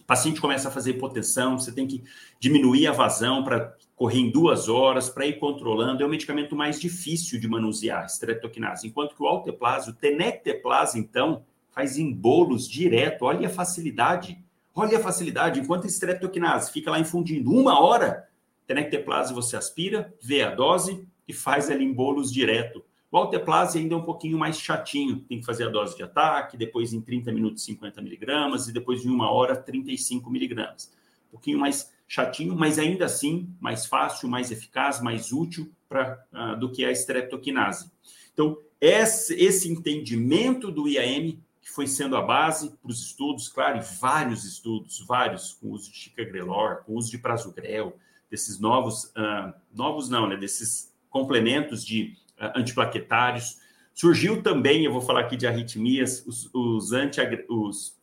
O 0.00 0.04
paciente 0.04 0.40
começa 0.40 0.68
a 0.68 0.70
fazer 0.70 0.92
hipotensão, 0.92 1.58
você 1.58 1.72
tem 1.72 1.88
que 1.88 2.04
diminuir 2.38 2.86
a 2.86 2.92
vazão 2.92 3.42
para 3.42 3.74
correr 3.96 4.20
em 4.20 4.30
duas 4.30 4.68
horas, 4.68 5.08
para 5.08 5.26
ir 5.26 5.40
controlando. 5.40 6.04
É 6.04 6.06
um 6.06 6.08
medicamento 6.08 6.54
mais 6.54 6.78
difícil 6.78 7.40
de 7.40 7.48
manusear, 7.48 8.06
streptokinase. 8.06 8.86
Enquanto 8.86 9.16
que 9.16 9.22
o 9.24 9.26
alteplase, 9.26 9.90
o 9.90 9.94
tenecteplase, 9.94 11.00
então, 11.00 11.44
faz 11.72 11.98
em 11.98 12.12
bolos 12.12 12.68
direto. 12.68 13.24
Olha 13.24 13.48
a 13.48 13.50
facilidade 13.50 14.38
Olha 14.78 14.98
a 14.98 15.00
facilidade, 15.00 15.58
enquanto 15.58 15.84
a 15.84 15.86
streptokinase 15.86 16.70
fica 16.70 16.90
lá 16.90 17.00
infundindo 17.00 17.50
uma 17.50 17.80
hora, 17.80 18.28
tenecteplase 18.66 19.32
você 19.32 19.56
aspira, 19.56 20.14
vê 20.22 20.42
a 20.42 20.54
dose 20.54 21.08
e 21.26 21.32
faz 21.32 21.70
ali 21.70 21.84
em 21.84 21.92
bolos 21.92 22.32
direto. 22.32 22.84
O 23.10 23.16
alteplase 23.16 23.78
ainda 23.78 23.94
é 23.94 23.96
um 23.96 24.02
pouquinho 24.02 24.36
mais 24.36 24.58
chatinho, 24.58 25.20
tem 25.20 25.40
que 25.40 25.46
fazer 25.46 25.64
a 25.64 25.70
dose 25.70 25.96
de 25.96 26.02
ataque, 26.02 26.56
depois 26.56 26.92
em 26.92 27.00
30 27.00 27.32
minutos 27.32 27.64
50 27.64 28.02
miligramas 28.02 28.68
e 28.68 28.72
depois 28.72 29.04
em 29.04 29.08
uma 29.08 29.30
hora 29.30 29.56
35 29.56 30.28
miligramas. 30.28 30.92
Um 31.28 31.30
pouquinho 31.32 31.58
mais 31.58 31.92
chatinho, 32.06 32.54
mas 32.54 32.78
ainda 32.78 33.04
assim 33.04 33.48
mais 33.60 33.86
fácil, 33.86 34.28
mais 34.28 34.50
eficaz, 34.50 35.00
mais 35.00 35.32
útil 35.32 35.72
pra, 35.88 36.22
uh, 36.32 36.58
do 36.58 36.70
que 36.70 36.84
a 36.84 36.92
streptokinase. 36.92 37.90
Então, 38.32 38.58
esse, 38.80 39.34
esse 39.34 39.70
entendimento 39.70 40.70
do 40.70 40.88
IAM 40.88 41.38
que 41.66 41.72
foi 41.72 41.88
sendo 41.88 42.16
a 42.16 42.22
base 42.22 42.70
para 42.80 42.90
os 42.90 43.02
estudos, 43.02 43.48
claro, 43.48 43.78
e 43.78 43.98
vários 43.98 44.44
estudos, 44.44 45.04
vários, 45.04 45.52
com 45.54 45.70
uso 45.72 45.90
de 45.90 45.96
chicagrelor, 45.96 46.84
com 46.84 46.94
uso 46.94 47.10
de 47.10 47.18
prasugrel, 47.18 47.96
desses 48.30 48.60
novos, 48.60 49.06
uh, 49.06 49.52
novos 49.74 50.08
não, 50.08 50.28
né, 50.28 50.36
desses 50.36 50.94
complementos 51.16 51.84
de 51.84 52.12
uh, 52.38 52.58
antiplaquetários. 52.58 53.58
Surgiu 53.94 54.42
também, 54.42 54.84
eu 54.84 54.92
vou 54.92 55.00
falar 55.00 55.20
aqui 55.20 55.36
de 55.36 55.46
arritmias, 55.46 56.22
os, 56.26 56.50
os, 56.52 56.92
anti, 56.92 57.20
os 57.48 57.96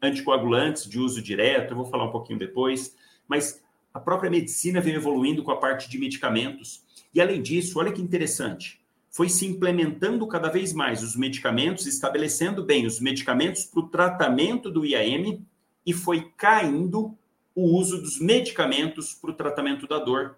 anticoagulantes 0.00 0.88
de 0.88 1.00
uso 1.00 1.20
direto, 1.20 1.72
eu 1.72 1.76
vou 1.76 1.86
falar 1.86 2.04
um 2.04 2.12
pouquinho 2.12 2.38
depois, 2.38 2.94
mas 3.26 3.60
a 3.92 3.98
própria 3.98 4.30
medicina 4.30 4.80
vem 4.80 4.94
evoluindo 4.94 5.42
com 5.42 5.50
a 5.50 5.56
parte 5.56 5.90
de 5.90 5.98
medicamentos. 5.98 6.84
E 7.12 7.20
além 7.20 7.42
disso, 7.42 7.80
olha 7.80 7.90
que 7.90 8.00
interessante, 8.00 8.80
foi 9.10 9.28
se 9.28 9.44
implementando 9.44 10.24
cada 10.28 10.48
vez 10.48 10.72
mais 10.72 11.02
os 11.02 11.16
medicamentos, 11.16 11.86
estabelecendo 11.86 12.64
bem 12.64 12.86
os 12.86 13.00
medicamentos 13.00 13.64
para 13.64 13.80
o 13.80 13.88
tratamento 13.88 14.70
do 14.70 14.86
IAM 14.86 15.40
e 15.84 15.92
foi 15.92 16.30
caindo 16.36 17.18
o 17.52 17.76
uso 17.76 18.00
dos 18.00 18.20
medicamentos 18.20 19.12
para 19.12 19.30
o 19.32 19.34
tratamento 19.34 19.88
da 19.88 19.98
dor. 19.98 20.36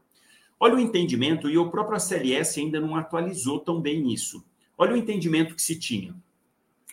Olha 0.65 0.77
o 0.77 0.81
entendimento, 0.81 1.51
e 1.51 1.59
o 1.59 1.71
próprio 1.71 1.97
ACLS 1.97 2.61
ainda 2.61 2.81
não 2.81 2.95
atualizou 2.95 3.59
tão 3.59 3.81
bem 3.81 4.13
isso. 4.13 4.45
Olha 4.79 4.95
o 4.95 4.97
entendimento 4.97 5.57
que 5.57 5.63
se 5.63 5.77
tinha. 5.77 6.13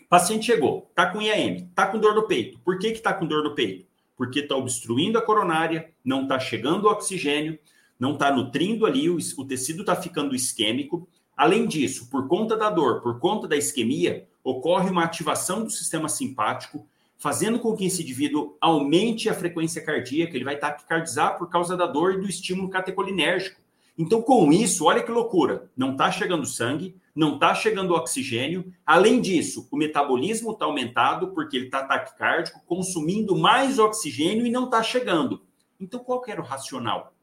O 0.01 0.07
paciente 0.09 0.47
chegou, 0.47 0.87
está 0.89 1.05
com 1.05 1.21
IAM, 1.21 1.67
está 1.69 1.85
com 1.85 1.99
dor 1.99 2.15
no 2.15 2.25
peito. 2.25 2.57
Por 2.65 2.79
que 2.79 2.87
está 2.87 3.13
com 3.13 3.27
dor 3.27 3.43
no 3.43 3.53
peito? 3.53 3.85
Porque 4.17 4.39
está 4.39 4.55
obstruindo 4.55 5.19
a 5.19 5.21
coronária, 5.21 5.91
não 6.03 6.23
está 6.23 6.39
chegando 6.39 6.85
o 6.85 6.91
oxigênio, 6.91 7.59
não 7.99 8.13
está 8.13 8.31
nutrindo 8.31 8.87
ali, 8.87 9.07
o, 9.07 9.17
o 9.37 9.45
tecido 9.45 9.81
está 9.81 9.95
ficando 9.95 10.35
isquêmico, 10.35 11.07
Além 11.39 11.67
disso, 11.67 12.09
por 12.09 12.27
conta 12.27 12.57
da 12.57 12.69
dor, 12.69 12.99
por 12.99 13.17
conta 13.17 13.47
da 13.47 13.55
isquemia, 13.55 14.27
ocorre 14.43 14.89
uma 14.89 15.05
ativação 15.05 15.63
do 15.63 15.69
sistema 15.69 16.09
simpático, 16.09 16.85
fazendo 17.19 17.59
com 17.59 17.75
que 17.75 17.85
esse 17.85 18.01
indivíduo 18.01 18.57
aumente 18.61 19.29
a 19.29 19.33
frequência 19.33 19.83
cardíaca, 19.83 20.35
ele 20.35 20.45
vai 20.45 20.57
taquicardizar 20.57 21.37
por 21.37 21.49
causa 21.49 21.75
da 21.75 21.85
dor 21.85 22.13
e 22.13 22.21
do 22.21 22.29
estímulo 22.29 22.69
catecolinérgico. 22.69 23.61
Então, 23.97 24.21
com 24.21 24.49
isso, 24.53 24.85
olha 24.85 25.03
que 25.03 25.11
loucura, 25.11 25.69
não 25.75 25.91
está 25.91 26.09
chegando 26.09 26.45
sangue, 26.45 26.95
não 27.13 27.33
está 27.33 27.53
chegando 27.53 27.93
oxigênio. 27.93 28.73
Além 28.85 29.19
disso, 29.19 29.67
o 29.69 29.75
metabolismo 29.75 30.51
está 30.51 30.63
aumentado 30.63 31.33
porque 31.33 31.57
ele 31.57 31.65
está 31.65 31.83
taquicárdico, 31.83 32.63
consumindo 32.65 33.35
mais 33.35 33.77
oxigênio 33.77 34.47
e 34.47 34.49
não 34.49 34.63
está 34.63 34.81
chegando. 34.81 35.43
Então, 35.77 35.99
qual 35.99 36.21
que 36.21 36.31
era 36.31 36.39
o 36.39 36.45
racional? 36.45 37.13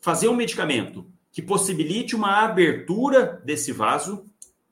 Fazer 0.00 0.28
um 0.28 0.34
medicamento 0.34 1.06
que 1.30 1.42
possibilite 1.42 2.16
uma 2.16 2.42
abertura 2.42 3.42
desse 3.44 3.70
vaso. 3.70 4.24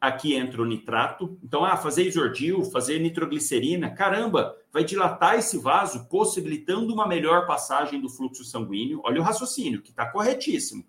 Aqui 0.04 0.34
entra 0.34 0.60
o 0.60 0.66
nitrato. 0.66 1.38
Então, 1.42 1.64
ah, 1.64 1.78
fazer 1.78 2.04
isordil, 2.06 2.62
fazer 2.66 2.98
nitroglicerina, 2.98 3.88
caramba, 3.88 4.54
vai 4.70 4.84
dilatar 4.84 5.38
esse 5.38 5.56
vaso, 5.56 6.06
possibilitando 6.10 6.92
uma 6.92 7.08
melhor 7.08 7.46
passagem 7.46 7.98
do 7.98 8.10
fluxo 8.10 8.44
sanguíneo. 8.44 9.00
Olha 9.02 9.18
o 9.18 9.24
raciocínio, 9.24 9.80
que 9.80 9.88
está 9.88 10.04
corretíssimo. 10.04 10.84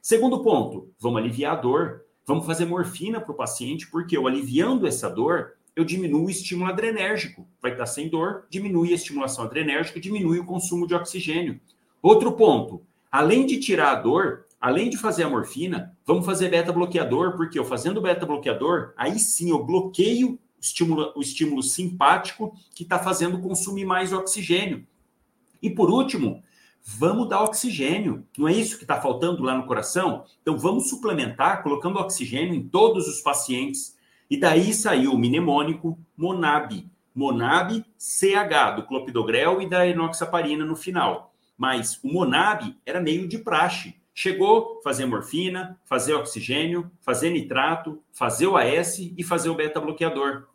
Segundo 0.00 0.44
ponto, 0.44 0.94
vamos 1.00 1.20
aliviar 1.20 1.54
a 1.54 1.60
dor. 1.60 2.04
Vamos 2.24 2.46
fazer 2.46 2.64
morfina 2.64 3.20
para 3.20 3.32
o 3.32 3.36
paciente, 3.36 3.90
porque 3.90 4.16
eu 4.16 4.28
aliviando 4.28 4.86
essa 4.86 5.10
dor, 5.10 5.54
eu 5.74 5.84
diminuo 5.84 6.26
o 6.26 6.30
estímulo 6.30 6.70
adrenérgico. 6.70 7.44
Vai 7.60 7.72
estar 7.72 7.86
sem 7.86 8.08
dor, 8.08 8.46
diminui 8.48 8.92
a 8.92 8.94
estimulação 8.94 9.44
adrenérgica, 9.44 9.98
diminui 9.98 10.38
o 10.38 10.46
consumo 10.46 10.86
de 10.86 10.94
oxigênio. 10.94 11.60
Outro 12.00 12.30
ponto, 12.34 12.86
além 13.10 13.44
de 13.44 13.58
tirar 13.58 13.90
a 13.90 13.96
dor, 13.96 14.46
além 14.62 14.88
de 14.88 14.96
fazer 14.96 15.24
a 15.24 15.28
morfina, 15.28 15.92
vamos 16.06 16.24
fazer 16.24 16.48
beta-bloqueador, 16.48 17.36
porque 17.36 17.58
eu 17.58 17.64
fazendo 17.64 18.00
beta-bloqueador, 18.00 18.92
aí 18.96 19.18
sim 19.18 19.50
eu 19.50 19.64
bloqueio 19.64 20.34
o 20.34 20.38
estímulo, 20.60 21.12
o 21.16 21.20
estímulo 21.20 21.62
simpático 21.64 22.54
que 22.72 22.84
está 22.84 22.96
fazendo 22.96 23.40
consumir 23.40 23.84
mais 23.84 24.12
oxigênio. 24.12 24.86
E 25.60 25.68
por 25.68 25.90
último, 25.90 26.44
vamos 26.80 27.28
dar 27.28 27.42
oxigênio. 27.42 28.24
Não 28.38 28.46
é 28.46 28.52
isso 28.52 28.76
que 28.76 28.84
está 28.84 29.00
faltando 29.00 29.42
lá 29.42 29.56
no 29.56 29.66
coração? 29.66 30.24
Então 30.40 30.56
vamos 30.56 30.88
suplementar 30.88 31.64
colocando 31.64 31.98
oxigênio 31.98 32.54
em 32.54 32.62
todos 32.62 33.08
os 33.08 33.20
pacientes. 33.20 33.98
E 34.30 34.36
daí 34.36 34.72
saiu 34.72 35.12
o 35.12 35.18
mnemônico 35.18 35.98
MONAB, 36.16 36.88
Monab 37.12 37.84
CH, 37.98 38.76
do 38.76 38.86
clopidogrel 38.86 39.60
e 39.60 39.68
da 39.68 39.86
enoxaparina 39.86 40.64
no 40.64 40.76
final. 40.76 41.34
Mas 41.58 41.98
o 42.02 42.12
Monab 42.12 42.76
era 42.86 43.00
meio 43.00 43.26
de 43.26 43.38
praxe. 43.38 44.00
Chegou 44.14 44.80
fazer 44.82 45.06
morfina, 45.06 45.80
fazer 45.84 46.14
oxigênio, 46.14 46.90
fazer 47.00 47.30
nitrato, 47.30 48.02
fazer 48.12 48.46
o 48.46 48.56
AS 48.56 48.98
e 48.98 49.22
fazer 49.24 49.48
o 49.48 49.54
beta-bloqueador. 49.54 50.48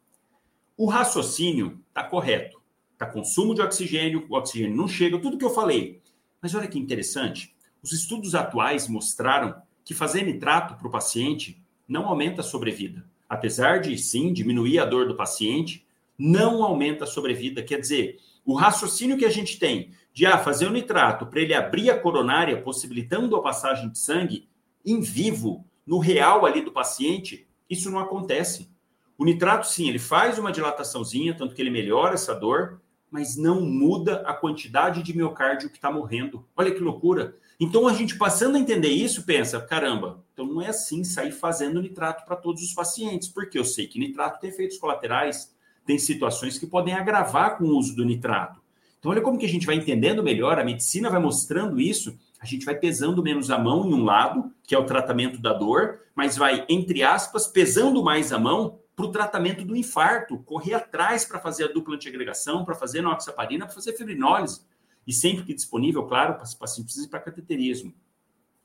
O 0.78 0.86
raciocínio 0.86 1.82
está 1.90 2.04
correto. 2.04 2.62
Está 2.94 3.06
consumo 3.06 3.54
de 3.54 3.62
oxigênio, 3.62 4.26
o 4.30 4.36
oxigênio 4.36 4.76
não 4.76 4.88
chega, 4.88 5.20
tudo 5.20 5.38
que 5.38 5.46
eu 5.46 5.50
falei. 5.50 6.02
Mas 6.42 6.54
olha 6.54 6.68
que 6.68 6.80
interessante. 6.80 7.56
Os 7.82 7.92
estudos 7.92 8.36
atuais 8.36 8.88
mostraram 8.88 9.56
que 9.84 9.94
fazer 9.94 10.24
nitrato 10.24 10.76
para 10.76 10.88
o 10.88 10.92
paciente 10.92 11.64
não 11.88 12.06
aumenta 12.06 12.42
a 12.42 12.44
sobrevida. 12.44 13.06
Apesar 13.30 13.80
de, 13.80 13.98
sim, 13.98 14.34
diminuir 14.34 14.80
a 14.80 14.86
dor 14.86 15.08
do 15.08 15.16
paciente, 15.16 15.86
não 16.18 16.64
aumenta 16.64 17.06
a 17.06 17.08
sobrevida. 17.08 17.64
Quer 17.64 17.80
dizer, 17.80 18.20
o 18.46 18.54
raciocínio 18.54 19.18
que 19.18 19.26
a 19.26 19.30
gente 19.30 19.60
tem 19.60 19.92
de 20.18 20.26
ah, 20.26 20.40
fazer 20.40 20.66
o 20.66 20.72
nitrato 20.72 21.28
para 21.28 21.40
ele 21.40 21.54
abrir 21.54 21.92
a 21.92 22.00
coronária, 22.00 22.60
possibilitando 22.60 23.36
a 23.36 23.42
passagem 23.44 23.88
de 23.88 24.00
sangue 24.00 24.50
em 24.84 25.00
vivo, 25.00 25.64
no 25.86 26.00
real 26.00 26.44
ali 26.44 26.60
do 26.64 26.72
paciente, 26.72 27.48
isso 27.70 27.92
não 27.92 28.00
acontece. 28.00 28.68
O 29.16 29.24
nitrato, 29.24 29.68
sim, 29.68 29.88
ele 29.88 30.00
faz 30.00 30.40
uma 30.40 30.52
dilataçãozinha, 30.52 31.38
tanto 31.38 31.54
que 31.54 31.62
ele 31.62 31.70
melhora 31.70 32.16
essa 32.16 32.34
dor, 32.34 32.82
mas 33.12 33.38
não 33.38 33.62
muda 33.62 34.24
a 34.26 34.34
quantidade 34.34 35.04
de 35.04 35.16
miocárdio 35.16 35.70
que 35.70 35.76
está 35.76 35.92
morrendo. 35.92 36.44
Olha 36.58 36.74
que 36.74 36.82
loucura. 36.82 37.38
Então, 37.60 37.88
a 37.88 37.94
gente 37.94 38.18
passando 38.18 38.56
a 38.56 38.60
entender 38.60 38.90
isso, 38.90 39.24
pensa: 39.24 39.62
caramba, 39.62 40.26
então 40.34 40.48
não 40.48 40.64
é 40.64 40.70
assim 40.70 41.04
sair 41.04 41.32
fazendo 41.32 41.80
nitrato 41.80 42.26
para 42.26 42.36
todos 42.36 42.64
os 42.64 42.74
pacientes, 42.74 43.28
porque 43.28 43.60
eu 43.60 43.64
sei 43.64 43.86
que 43.86 44.00
nitrato 44.00 44.40
tem 44.40 44.50
efeitos 44.50 44.80
colaterais, 44.80 45.56
tem 45.86 46.00
situações 46.00 46.58
que 46.58 46.66
podem 46.66 46.96
agravar 46.96 47.56
com 47.60 47.66
o 47.66 47.78
uso 47.78 47.96
do 47.96 48.04
nitrato. 48.04 48.66
Então, 49.00 49.12
olha 49.12 49.22
como 49.22 49.38
que 49.38 49.46
a 49.46 49.50
gente 49.50 49.66
vai 49.66 49.76
entendendo 49.76 50.24
melhor, 50.24 50.60
a 50.60 50.66
medicina 50.66 51.10
vai 51.10 51.20
mostrando 51.20 51.80
isso, 51.80 52.18
a 52.40 52.46
gente 52.46 52.66
vai 52.66 52.76
pesando 52.76 53.22
menos 53.24 53.50
a 53.52 53.58
mão 53.58 53.88
em 53.88 53.94
um 53.94 54.04
lado, 54.04 54.52
que 54.64 54.74
é 54.74 54.78
o 54.78 54.86
tratamento 54.86 55.40
da 55.40 55.54
dor, 55.54 56.00
mas 56.16 56.36
vai, 56.36 56.66
entre 56.68 57.04
aspas, 57.04 57.48
pesando 57.48 58.04
mais 58.04 58.34
a 58.34 58.40
mão 58.40 58.80
para 58.96 59.06
o 59.06 59.12
tratamento 59.12 59.64
do 59.64 59.76
infarto, 59.76 60.40
correr 60.40 60.74
atrás 60.74 61.24
para 61.24 61.40
fazer 61.40 61.66
a 61.66 61.72
dupla 61.72 61.96
antiagregação, 61.96 62.66
para 62.66 62.74
fazer 62.74 63.02
noxaparina, 63.02 63.66
para 63.66 63.76
fazer 63.76 63.94
fibrinólise. 63.94 64.62
E 65.06 65.14
sempre 65.14 65.44
que 65.44 65.54
disponível, 65.54 66.04
claro, 66.04 66.34
para 66.34 66.46
se 66.46 66.58
paciente 66.58 66.86
precisa 66.86 67.06
ir 67.06 67.10
para 67.10 67.20
cateterismo. 67.20 67.94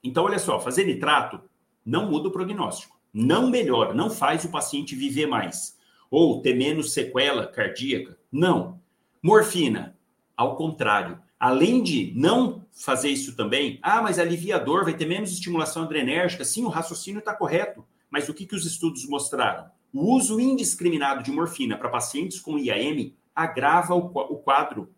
Então, 0.03 0.25
olha 0.25 0.39
só, 0.39 0.59
fazer 0.59 0.85
nitrato 0.85 1.41
não 1.85 2.11
muda 2.11 2.29
o 2.29 2.33
prognóstico, 2.33 2.99
não 3.13 3.51
melhora, 3.51 3.93
não 3.93 4.09
faz 4.09 4.45
o 4.45 4.51
paciente 4.51 4.97
viver 4.97 5.27
mais 5.27 5.77
ou 6.13 6.43
ter 6.43 6.55
menos 6.55 6.93
sequela 6.93 7.47
cardíaca. 7.47 8.19
Não. 8.31 8.79
Morfina, 9.23 9.97
ao 10.37 10.57
contrário. 10.57 11.19
Além 11.39 11.83
de 11.83 12.13
não 12.15 12.65
fazer 12.73 13.11
isso 13.11 13.35
também, 13.37 13.79
ah, 13.83 14.01
mas 14.01 14.19
alivia 14.19 14.57
a 14.57 14.59
dor, 14.59 14.85
vai 14.85 14.95
ter 14.95 15.07
menos 15.07 15.33
estimulação 15.33 15.83
adrenérgica. 15.83 16.45
Sim, 16.45 16.65
o 16.65 16.69
raciocínio 16.69 17.19
está 17.19 17.35
correto. 17.35 17.85
Mas 18.09 18.29
o 18.29 18.35
que, 18.35 18.47
que 18.47 18.55
os 18.55 18.67
estudos 18.67 19.09
mostraram? 19.09 19.71
O 19.93 20.15
uso 20.15 20.39
indiscriminado 20.39 21.23
de 21.23 21.33
morfina 21.33 21.77
para 21.77 21.89
pacientes 21.89 22.39
com 22.39 22.59
IAM 22.59 23.13
agrava 23.35 23.95
o, 23.95 24.07
o 24.07 24.37
quadro, 24.39 24.91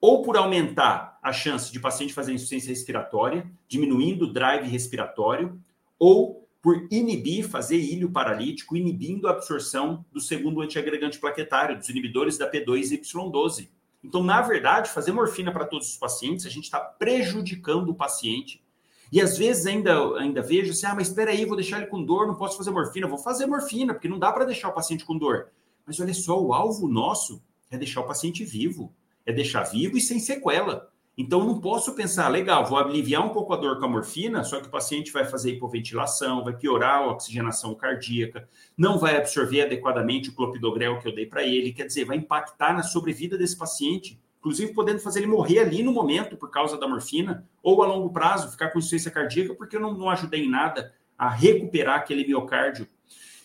ou 0.00 0.22
por 0.22 0.36
aumentar 0.36 1.18
a 1.22 1.32
chance 1.32 1.72
de 1.72 1.80
paciente 1.80 2.14
fazer 2.14 2.32
insuficiência 2.32 2.68
respiratória, 2.68 3.50
diminuindo 3.66 4.26
o 4.26 4.32
drive 4.32 4.68
respiratório, 4.68 5.60
ou 5.98 6.48
por 6.62 6.86
inibir, 6.90 7.48
fazer 7.48 7.78
ilho 7.78 8.10
paralítico, 8.10 8.76
inibindo 8.76 9.26
a 9.26 9.30
absorção 9.30 10.04
do 10.12 10.20
segundo 10.20 10.60
antiagregante 10.60 11.18
plaquetário, 11.18 11.76
dos 11.76 11.88
inibidores 11.88 12.36
da 12.36 12.50
P2 12.50 12.92
e 12.92 12.98
Y12. 12.98 13.68
Então, 14.02 14.22
na 14.22 14.40
verdade, 14.40 14.90
fazer 14.90 15.12
morfina 15.12 15.52
para 15.52 15.66
todos 15.66 15.88
os 15.88 15.96
pacientes, 15.96 16.46
a 16.46 16.50
gente 16.50 16.64
está 16.64 16.78
prejudicando 16.78 17.88
o 17.90 17.94
paciente. 17.94 18.62
E 19.10 19.20
às 19.20 19.36
vezes 19.38 19.66
ainda, 19.66 20.18
ainda 20.18 20.42
vejo 20.42 20.70
assim, 20.70 20.86
ah, 20.86 20.94
mas 20.94 21.08
espera 21.08 21.30
aí, 21.30 21.44
vou 21.44 21.56
deixar 21.56 21.78
ele 21.78 21.86
com 21.86 22.02
dor, 22.02 22.26
não 22.26 22.34
posso 22.34 22.56
fazer 22.56 22.70
morfina. 22.70 23.06
Vou 23.06 23.18
fazer 23.18 23.46
morfina, 23.46 23.94
porque 23.94 24.08
não 24.08 24.18
dá 24.18 24.30
para 24.32 24.44
deixar 24.44 24.68
o 24.68 24.74
paciente 24.74 25.04
com 25.04 25.16
dor. 25.16 25.48
Mas 25.86 25.98
olha 25.98 26.14
só, 26.14 26.40
o 26.40 26.52
alvo 26.52 26.86
nosso 26.86 27.42
é 27.70 27.78
deixar 27.78 28.02
o 28.02 28.06
paciente 28.06 28.44
vivo. 28.44 28.92
É 29.24 29.32
deixar 29.32 29.62
vivo 29.64 29.96
e 29.96 30.00
sem 30.00 30.18
sequela. 30.20 30.90
Então, 31.20 31.44
não 31.44 31.60
posso 31.60 31.96
pensar, 31.96 32.28
legal, 32.28 32.64
vou 32.64 32.78
aliviar 32.78 33.26
um 33.26 33.30
pouco 33.30 33.52
a 33.52 33.56
dor 33.56 33.80
com 33.80 33.86
a 33.86 33.88
morfina, 33.88 34.44
só 34.44 34.60
que 34.60 34.68
o 34.68 34.70
paciente 34.70 35.10
vai 35.10 35.24
fazer 35.24 35.50
hipoventilação, 35.50 36.44
vai 36.44 36.56
piorar 36.56 36.98
a 36.98 37.10
oxigenação 37.10 37.74
cardíaca, 37.74 38.48
não 38.76 39.00
vai 39.00 39.16
absorver 39.16 39.62
adequadamente 39.62 40.28
o 40.28 40.32
clopidogrel 40.32 41.00
que 41.00 41.08
eu 41.08 41.12
dei 41.12 41.26
para 41.26 41.42
ele, 41.42 41.72
quer 41.72 41.86
dizer, 41.86 42.04
vai 42.04 42.18
impactar 42.18 42.72
na 42.72 42.84
sobrevida 42.84 43.36
desse 43.36 43.58
paciente, 43.58 44.16
inclusive 44.38 44.72
podendo 44.72 45.00
fazer 45.00 45.18
ele 45.18 45.26
morrer 45.26 45.58
ali 45.58 45.82
no 45.82 45.92
momento 45.92 46.36
por 46.36 46.52
causa 46.52 46.78
da 46.78 46.86
morfina, 46.86 47.44
ou 47.60 47.82
a 47.82 47.86
longo 47.88 48.10
prazo, 48.10 48.52
ficar 48.52 48.68
com 48.68 48.78
insuficiência 48.78 49.10
cardíaca, 49.10 49.56
porque 49.56 49.74
eu 49.74 49.80
não, 49.80 49.94
não 49.94 50.08
ajudei 50.08 50.44
em 50.44 50.48
nada 50.48 50.94
a 51.18 51.28
recuperar 51.28 51.96
aquele 51.96 52.24
miocárdio. 52.24 52.86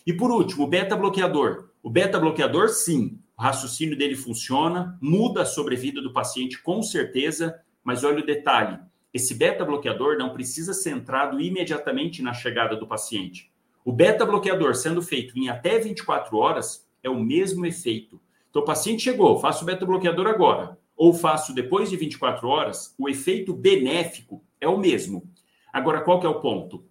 E 0.06 0.12
por 0.12 0.30
último, 0.30 0.62
o 0.62 0.68
beta-bloqueador. 0.68 1.70
O 1.82 1.90
beta-bloqueador, 1.90 2.68
sim, 2.68 3.18
o 3.36 3.42
raciocínio 3.42 3.98
dele 3.98 4.14
funciona, 4.14 4.96
muda 5.00 5.42
a 5.42 5.46
sobrevida 5.46 6.00
do 6.00 6.12
paciente 6.12 6.62
com 6.62 6.80
certeza, 6.82 7.60
mas 7.84 8.02
olha 8.02 8.22
o 8.22 8.26
detalhe: 8.26 8.78
esse 9.12 9.34
beta-bloqueador 9.34 10.16
não 10.16 10.32
precisa 10.32 10.72
ser 10.72 10.90
entrado 10.90 11.40
imediatamente 11.40 12.22
na 12.22 12.32
chegada 12.32 12.74
do 12.74 12.86
paciente. 12.86 13.52
O 13.84 13.92
beta-bloqueador 13.92 14.74
sendo 14.74 15.02
feito 15.02 15.38
em 15.38 15.48
até 15.48 15.78
24 15.78 16.36
horas 16.36 16.88
é 17.02 17.10
o 17.10 17.20
mesmo 17.20 17.66
efeito. 17.66 18.20
Então, 18.48 18.62
o 18.62 18.64
paciente 18.64 19.02
chegou, 19.02 19.38
faço 19.38 19.62
o 19.62 19.66
beta-bloqueador 19.66 20.26
agora, 20.26 20.78
ou 20.96 21.12
faço 21.12 21.52
depois 21.52 21.90
de 21.90 21.96
24 21.96 22.48
horas, 22.48 22.94
o 22.98 23.08
efeito 23.08 23.52
benéfico 23.52 24.42
é 24.60 24.66
o 24.66 24.78
mesmo. 24.78 25.28
Agora, 25.72 26.00
qual 26.00 26.18
que 26.18 26.26
é 26.26 26.28
o 26.28 26.40
ponto? 26.40 26.86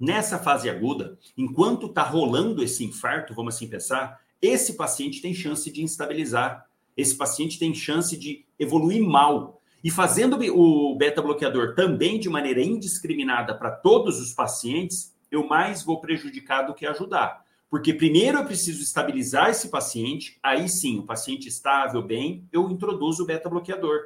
Nessa 0.00 0.38
fase 0.38 0.68
aguda, 0.68 1.18
enquanto 1.36 1.86
está 1.86 2.02
rolando 2.02 2.62
esse 2.62 2.84
infarto, 2.84 3.34
vamos 3.34 3.54
assim 3.54 3.68
pensar, 3.68 4.20
esse 4.42 4.74
paciente 4.74 5.22
tem 5.22 5.32
chance 5.32 5.70
de 5.70 5.82
instabilizar, 5.82 6.66
esse 6.96 7.16
paciente 7.16 7.58
tem 7.58 7.74
chance 7.74 8.16
de 8.16 8.44
evoluir 8.58 9.02
mal. 9.02 9.55
E 9.86 9.90
fazendo 9.92 10.36
o 10.52 10.96
beta-bloqueador 10.96 11.76
também 11.76 12.18
de 12.18 12.28
maneira 12.28 12.60
indiscriminada 12.60 13.54
para 13.54 13.70
todos 13.70 14.20
os 14.20 14.34
pacientes, 14.34 15.14
eu 15.30 15.46
mais 15.46 15.84
vou 15.84 16.00
prejudicar 16.00 16.62
do 16.62 16.74
que 16.74 16.84
ajudar. 16.84 17.44
Porque 17.70 17.94
primeiro 17.94 18.36
eu 18.36 18.44
preciso 18.44 18.82
estabilizar 18.82 19.48
esse 19.48 19.68
paciente, 19.68 20.40
aí 20.42 20.68
sim, 20.68 20.98
o 20.98 21.04
paciente 21.04 21.46
estável, 21.46 22.02
bem, 22.02 22.48
eu 22.50 22.68
introduzo 22.68 23.22
o 23.22 23.26
beta-bloqueador. 23.26 24.00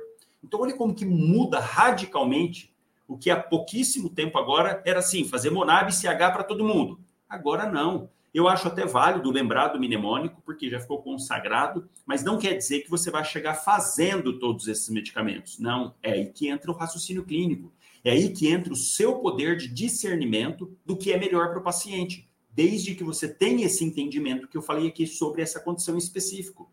Então, 0.44 0.60
olha 0.60 0.76
como 0.76 0.94
que 0.94 1.06
muda 1.06 1.58
radicalmente 1.58 2.76
o 3.08 3.16
que 3.16 3.30
há 3.30 3.42
pouquíssimo 3.42 4.10
tempo 4.10 4.36
agora 4.36 4.82
era 4.84 4.98
assim, 4.98 5.24
fazer 5.24 5.48
Monab 5.48 5.88
e 5.88 5.94
CH 5.94 6.30
para 6.30 6.44
todo 6.44 6.62
mundo. 6.62 7.00
Agora 7.26 7.64
não. 7.64 8.10
Eu 8.32 8.46
acho 8.46 8.68
até 8.68 8.86
válido 8.86 9.30
lembrar 9.30 9.68
do 9.68 9.78
mnemônico, 9.78 10.40
porque 10.44 10.70
já 10.70 10.78
ficou 10.78 11.02
consagrado, 11.02 11.88
mas 12.06 12.22
não 12.22 12.38
quer 12.38 12.54
dizer 12.54 12.80
que 12.80 12.90
você 12.90 13.10
vai 13.10 13.24
chegar 13.24 13.54
fazendo 13.54 14.38
todos 14.38 14.68
esses 14.68 14.88
medicamentos. 14.88 15.58
Não, 15.58 15.94
é 16.00 16.12
aí 16.12 16.26
que 16.26 16.48
entra 16.48 16.70
o 16.70 16.74
raciocínio 16.74 17.24
clínico. 17.24 17.72
É 18.04 18.12
aí 18.12 18.30
que 18.30 18.48
entra 18.48 18.72
o 18.72 18.76
seu 18.76 19.18
poder 19.18 19.56
de 19.56 19.68
discernimento 19.68 20.76
do 20.86 20.96
que 20.96 21.12
é 21.12 21.18
melhor 21.18 21.50
para 21.50 21.58
o 21.58 21.62
paciente, 21.62 22.30
desde 22.48 22.94
que 22.94 23.02
você 23.02 23.28
tenha 23.28 23.66
esse 23.66 23.84
entendimento 23.84 24.48
que 24.48 24.56
eu 24.56 24.62
falei 24.62 24.86
aqui 24.86 25.06
sobre 25.06 25.42
essa 25.42 25.60
condição 25.60 25.98
específica. 25.98 26.64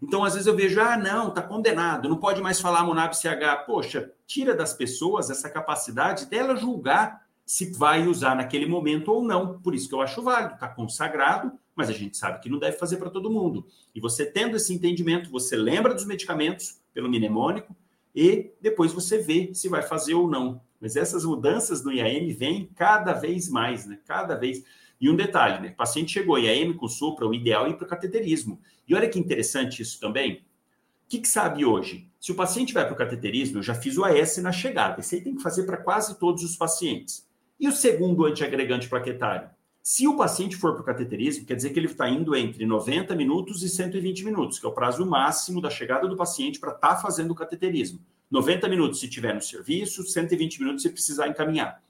Então, 0.00 0.22
às 0.22 0.34
vezes 0.34 0.46
eu 0.46 0.54
vejo, 0.54 0.80
ah, 0.80 0.96
não, 0.96 1.28
está 1.28 1.42
condenado, 1.42 2.08
não 2.08 2.18
pode 2.18 2.40
mais 2.40 2.60
falar 2.60 2.84
Monab 2.84 3.16
CH. 3.16 3.64
Poxa, 3.66 4.12
tira 4.26 4.54
das 4.54 4.72
pessoas 4.72 5.30
essa 5.30 5.50
capacidade 5.50 6.26
dela 6.26 6.54
julgar 6.54 7.26
se 7.48 7.72
vai 7.72 8.06
usar 8.06 8.36
naquele 8.36 8.66
momento 8.66 9.10
ou 9.10 9.24
não. 9.24 9.58
Por 9.60 9.74
isso 9.74 9.88
que 9.88 9.94
eu 9.94 10.02
acho 10.02 10.20
válido, 10.20 10.52
está 10.52 10.68
consagrado, 10.68 11.50
mas 11.74 11.88
a 11.88 11.94
gente 11.94 12.14
sabe 12.14 12.40
que 12.40 12.48
não 12.50 12.58
deve 12.58 12.76
fazer 12.76 12.98
para 12.98 13.08
todo 13.08 13.30
mundo. 13.30 13.66
E 13.94 14.00
você 14.00 14.26
tendo 14.26 14.54
esse 14.54 14.74
entendimento, 14.74 15.30
você 15.30 15.56
lembra 15.56 15.94
dos 15.94 16.04
medicamentos 16.04 16.78
pelo 16.92 17.08
mnemônico 17.08 17.74
e 18.14 18.50
depois 18.60 18.92
você 18.92 19.16
vê 19.16 19.54
se 19.54 19.66
vai 19.66 19.80
fazer 19.80 20.12
ou 20.12 20.28
não. 20.28 20.60
Mas 20.78 20.94
essas 20.94 21.24
mudanças 21.24 21.82
no 21.82 21.90
IAM 21.90 22.34
vêm 22.36 22.68
cada 22.76 23.14
vez 23.14 23.48
mais, 23.48 23.86
né? 23.86 23.98
Cada 24.06 24.34
vez. 24.34 24.62
E 25.00 25.08
um 25.08 25.16
detalhe, 25.16 25.62
né? 25.62 25.70
O 25.70 25.76
paciente 25.76 26.12
chegou 26.12 26.38
IAM 26.38 26.74
com 26.74 26.86
supra, 26.86 27.26
o 27.26 27.32
ideal 27.32 27.64
é 27.64 27.70
ir 27.70 27.78
para 27.78 27.86
o 27.86 27.88
cateterismo. 27.88 28.60
E 28.86 28.94
olha 28.94 29.08
que 29.08 29.18
interessante 29.18 29.80
isso 29.80 29.98
também. 29.98 30.34
O 30.34 31.08
que, 31.08 31.20
que 31.20 31.28
sabe 31.28 31.64
hoje? 31.64 32.10
Se 32.20 32.30
o 32.30 32.34
paciente 32.34 32.74
vai 32.74 32.84
para 32.84 32.92
o 32.92 32.98
cateterismo, 32.98 33.60
eu 33.60 33.62
já 33.62 33.74
fiz 33.74 33.96
o 33.96 34.04
AS 34.04 34.36
na 34.36 34.52
chegada. 34.52 35.00
Esse 35.00 35.14
aí 35.14 35.22
tem 35.22 35.34
que 35.34 35.42
fazer 35.42 35.62
para 35.62 35.78
quase 35.78 36.18
todos 36.18 36.44
os 36.44 36.54
pacientes. 36.54 37.26
E 37.58 37.66
o 37.66 37.72
segundo 37.72 38.24
antiagregante 38.24 38.88
plaquetário? 38.88 39.50
Se 39.82 40.06
o 40.06 40.16
paciente 40.16 40.54
for 40.54 40.74
para 40.74 40.82
o 40.82 40.84
cateterismo, 40.84 41.46
quer 41.46 41.54
dizer 41.54 41.70
que 41.70 41.78
ele 41.78 41.86
está 41.86 42.08
indo 42.08 42.36
entre 42.36 42.66
90 42.66 43.14
minutos 43.16 43.62
e 43.62 43.68
120 43.68 44.24
minutos, 44.24 44.58
que 44.58 44.66
é 44.66 44.68
o 44.68 44.72
prazo 44.72 45.04
máximo 45.04 45.60
da 45.60 45.70
chegada 45.70 46.06
do 46.06 46.16
paciente 46.16 46.60
para 46.60 46.72
estar 46.72 46.96
tá 46.96 47.00
fazendo 47.00 47.30
o 47.30 47.34
cateterismo. 47.34 47.98
90 48.30 48.68
minutos 48.68 49.00
se 49.00 49.08
tiver 49.08 49.34
no 49.34 49.40
serviço, 49.40 50.04
120 50.04 50.60
minutos 50.60 50.82
se 50.82 50.90
precisar 50.90 51.26
encaminhar. 51.26 51.82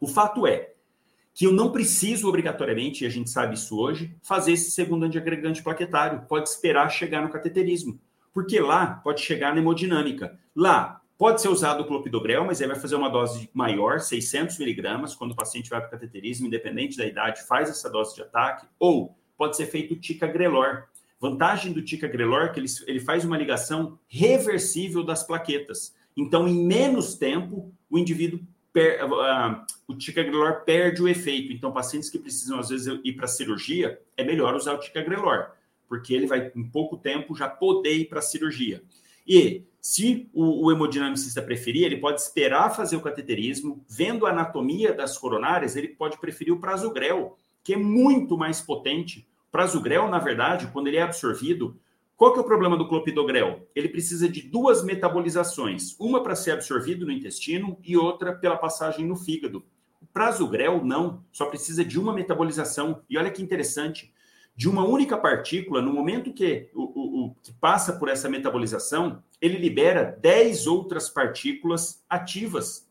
O 0.00 0.06
fato 0.06 0.46
é 0.46 0.72
que 1.34 1.46
eu 1.46 1.52
não 1.52 1.70
preciso 1.70 2.28
obrigatoriamente, 2.28 3.04
e 3.04 3.06
a 3.06 3.10
gente 3.10 3.30
sabe 3.30 3.54
isso 3.54 3.78
hoje, 3.78 4.16
fazer 4.22 4.52
esse 4.52 4.70
segundo 4.72 5.04
antiagregante 5.04 5.62
plaquetário. 5.62 6.22
Pode 6.26 6.48
esperar 6.48 6.88
chegar 6.88 7.22
no 7.22 7.28
cateterismo, 7.28 8.00
porque 8.32 8.58
lá 8.58 9.00
pode 9.04 9.20
chegar 9.20 9.54
na 9.54 9.60
hemodinâmica. 9.60 10.36
Lá 10.56 11.00
pode 11.18 11.42
ser 11.42 11.48
usado 11.48 11.82
o 11.82 11.86
clopidogrel, 11.86 12.44
mas 12.44 12.62
aí 12.62 12.68
vai 12.68 12.78
fazer 12.78 12.94
uma 12.94 13.10
dose 13.10 13.50
maior, 13.52 13.98
600 13.98 14.56
miligramas, 14.58 15.16
quando 15.16 15.32
o 15.32 15.36
paciente 15.36 15.68
vai 15.68 15.80
para 15.80 15.88
o 15.88 15.90
cateterismo, 15.90 16.46
independente 16.46 16.96
da 16.96 17.04
idade, 17.04 17.42
faz 17.42 17.68
essa 17.68 17.90
dose 17.90 18.14
de 18.14 18.22
ataque. 18.22 18.66
Ou 18.78 19.18
pode 19.36 19.56
ser 19.56 19.66
feito 19.66 19.94
o 19.94 19.98
ticagrelor. 19.98 20.84
Vantagem 21.20 21.72
do 21.72 21.82
ticagrelor 21.82 22.42
é 22.42 22.48
que 22.50 22.60
ele, 22.60 22.68
ele 22.86 23.00
faz 23.00 23.24
uma 23.24 23.36
ligação 23.36 23.98
reversível 24.06 25.02
das 25.02 25.24
plaquetas. 25.24 25.92
Então, 26.16 26.46
em 26.46 26.64
menos 26.64 27.16
tempo, 27.16 27.74
o 27.90 27.98
indivíduo 27.98 28.40
per, 28.72 29.04
uh, 29.04 29.64
o 29.88 29.94
ticagrelor 29.94 30.64
perde 30.64 31.02
o 31.02 31.08
efeito. 31.08 31.52
Então, 31.52 31.72
pacientes 31.72 32.08
que 32.08 32.18
precisam, 32.18 32.60
às 32.60 32.68
vezes, 32.68 33.00
ir 33.02 33.14
para 33.14 33.24
a 33.24 33.28
cirurgia, 33.28 34.00
é 34.16 34.22
melhor 34.22 34.54
usar 34.54 34.74
o 34.74 34.78
ticagrelor, 34.78 35.50
porque 35.88 36.14
ele 36.14 36.28
vai, 36.28 36.52
em 36.54 36.64
pouco 36.64 36.96
tempo, 36.96 37.34
já 37.34 37.48
poder 37.48 37.94
ir 37.94 38.04
para 38.04 38.20
a 38.20 38.22
cirurgia. 38.22 38.82
E 39.26 39.64
se 39.88 40.28
o, 40.34 40.66
o, 40.66 40.70
hemodinamicista 40.70 41.40
preferir, 41.40 41.84
ele 41.84 41.96
pode 41.96 42.20
esperar 42.20 42.76
fazer 42.76 42.94
o 42.94 43.00
cateterismo, 43.00 43.82
vendo 43.88 44.26
a 44.26 44.30
anatomia 44.30 44.92
das 44.92 45.16
coronárias, 45.16 45.76
ele 45.76 45.88
pode 45.88 46.18
preferir 46.20 46.52
o 46.52 46.60
prasugrel, 46.60 47.38
que 47.64 47.72
é 47.72 47.76
muito 47.78 48.36
mais 48.36 48.60
potente. 48.60 49.26
O 49.48 49.50
prasugrel, 49.50 50.06
na 50.06 50.18
verdade, 50.18 50.66
quando 50.74 50.88
ele 50.88 50.98
é 50.98 51.02
absorvido, 51.02 51.80
qual 52.18 52.34
que 52.34 52.38
é 52.38 52.42
o 52.42 52.44
problema 52.44 52.76
do 52.76 52.86
clopidogrel? 52.86 53.66
Ele 53.74 53.88
precisa 53.88 54.28
de 54.28 54.42
duas 54.42 54.84
metabolizações, 54.84 55.96
uma 55.98 56.22
para 56.22 56.36
ser 56.36 56.50
absorvido 56.50 57.06
no 57.06 57.12
intestino 57.12 57.78
e 57.82 57.96
outra 57.96 58.34
pela 58.34 58.58
passagem 58.58 59.06
no 59.06 59.16
fígado. 59.16 59.64
O 60.02 60.06
prasugrel 60.06 60.84
não, 60.84 61.24
só 61.32 61.46
precisa 61.46 61.82
de 61.82 61.98
uma 61.98 62.12
metabolização. 62.12 63.00
E 63.08 63.16
olha 63.16 63.30
que 63.30 63.42
interessante, 63.42 64.12
de 64.58 64.68
uma 64.68 64.84
única 64.84 65.16
partícula, 65.16 65.80
no 65.80 65.92
momento 65.92 66.32
que, 66.32 66.68
o, 66.74 66.82
o, 66.82 67.26
o 67.26 67.34
que 67.40 67.52
passa 67.52 67.92
por 67.92 68.08
essa 68.08 68.28
metabolização, 68.28 69.22
ele 69.40 69.56
libera 69.56 70.18
10 70.20 70.66
outras 70.66 71.08
partículas 71.08 72.02
ativas. 72.10 72.84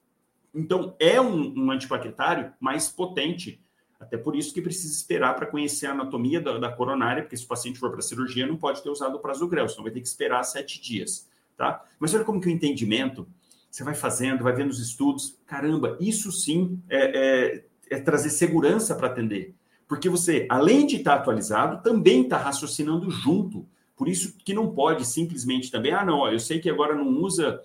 Então, 0.56 0.95
é 0.97 1.19
um, 1.19 1.65
um 1.65 1.69
antiplaquetário 1.69 2.53
mais 2.58 2.88
potente 2.88 3.62
até 3.99 4.15
por 4.15 4.34
isso 4.34 4.53
que 4.53 4.62
precisa 4.62 4.93
esperar 4.93 5.36
para 5.36 5.45
conhecer 5.45 5.88
a 5.88 5.91
anatomia 5.91 6.39
da, 6.39 6.58
da, 6.58 6.71
coronária, 6.71 7.23
porque 7.23 7.36
se 7.36 7.43
o 7.43 7.47
paciente 7.47 7.80
for 7.80 7.91
para 7.91 8.01
cirurgia, 8.01 8.47
não 8.47 8.56
pode 8.56 8.82
ter 8.82 8.89
usado 8.89 9.15
o 9.15 9.19
prasugrel, 9.19 9.67
senão 9.67 9.84
vai 9.84 9.91
ter 9.91 9.99
que 9.99 10.08
esperar 10.08 10.43
sete 10.43 10.80
dias, 10.80 11.27
tá? 11.58 11.84
Mas 11.99 12.13
olha 12.13 12.23
como 12.23 12.39
que 12.39 12.47
o 12.47 12.51
entendimento, 12.51 13.27
você 13.69 13.84
vai 13.84 13.95
fazendo, 13.95 14.43
vai 14.43 14.53
vendo 14.53 14.69
os 14.69 14.80
estudos, 14.80 15.38
caramba, 15.45 15.97
isso 15.99 16.32
sim 16.32 16.80
é, 16.88 17.58
é, 17.89 17.97
é 17.97 17.99
trazer 17.99 18.30
segurança 18.30 18.95
para 18.95 19.08
atender. 19.08 19.53
Porque 19.88 20.10
você, 20.10 20.45
além 20.50 20.86
de 20.86 20.97
estar 20.97 21.15
tá 21.15 21.21
atualizado, 21.21 21.82
também 21.82 22.23
está 22.23 22.38
raciocinando 22.38 23.10
junto. 23.10 23.65
Por 23.95 24.08
isso 24.08 24.36
que 24.43 24.54
não 24.54 24.71
pode 24.71 25.06
simplesmente 25.06 25.71
também, 25.71 25.93
ah, 25.93 26.06
não, 26.06 26.30
eu 26.32 26.39
sei 26.39 26.60
que 26.60 26.69
agora 26.69 26.93
não 26.93 27.08
usa, 27.08 27.62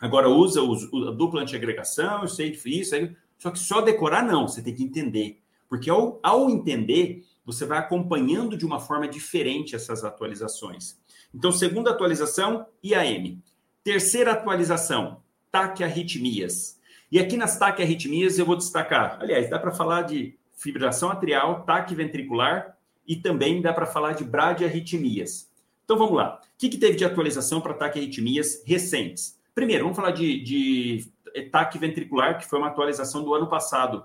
agora 0.00 0.28
usa 0.28 0.62
os, 0.62 0.84
a 1.06 1.10
dupla 1.10 1.42
antiagregação, 1.42 2.22
eu 2.22 2.28
sei 2.28 2.50
isso, 2.64 2.94
só 3.38 3.50
que 3.50 3.58
só 3.58 3.80
decorar 3.80 4.24
não, 4.24 4.48
você 4.48 4.62
tem 4.62 4.74
que 4.74 4.82
entender. 4.82 5.38
Porque 5.68 5.90
ao, 5.90 6.18
ao 6.22 6.50
entender, 6.50 7.24
você 7.44 7.66
vai 7.66 7.78
acompanhando 7.78 8.56
de 8.56 8.64
uma 8.64 8.80
forma 8.80 9.06
diferente 9.06 9.76
essas 9.76 10.02
atualizações. 10.02 10.98
Então, 11.32 11.52
segunda 11.52 11.90
atualização, 11.90 12.66
IAM. 12.82 13.38
Terceira 13.82 14.32
atualização, 14.32 15.20
taquiarritmias. 15.50 16.80
E 17.12 17.18
aqui 17.18 17.36
nas 17.36 17.58
taquiarritmias 17.58 18.38
eu 18.38 18.46
vou 18.46 18.56
destacar, 18.56 19.18
aliás, 19.20 19.50
dá 19.50 19.58
para 19.58 19.70
falar 19.70 20.02
de 20.02 20.36
fibrilação 20.56 21.10
atrial, 21.10 21.64
taque 21.64 21.94
ventricular 21.94 22.76
e 23.06 23.16
também 23.16 23.60
dá 23.60 23.72
para 23.72 23.86
falar 23.86 24.12
de 24.12 24.24
bradiarritmias. 24.24 25.50
Então 25.84 25.98
vamos 25.98 26.14
lá. 26.16 26.40
O 26.42 26.58
que, 26.58 26.68
que 26.68 26.78
teve 26.78 26.96
de 26.96 27.04
atualização 27.04 27.60
para 27.60 27.74
taquiarritmias 27.74 28.62
recentes? 28.64 29.38
Primeiro, 29.54 29.84
vamos 29.84 29.96
falar 29.96 30.12
de, 30.12 30.42
de 30.42 31.12
taque 31.50 31.78
ventricular, 31.78 32.38
que 32.38 32.46
foi 32.46 32.58
uma 32.58 32.68
atualização 32.68 33.22
do 33.22 33.34
ano 33.34 33.48
passado. 33.48 34.04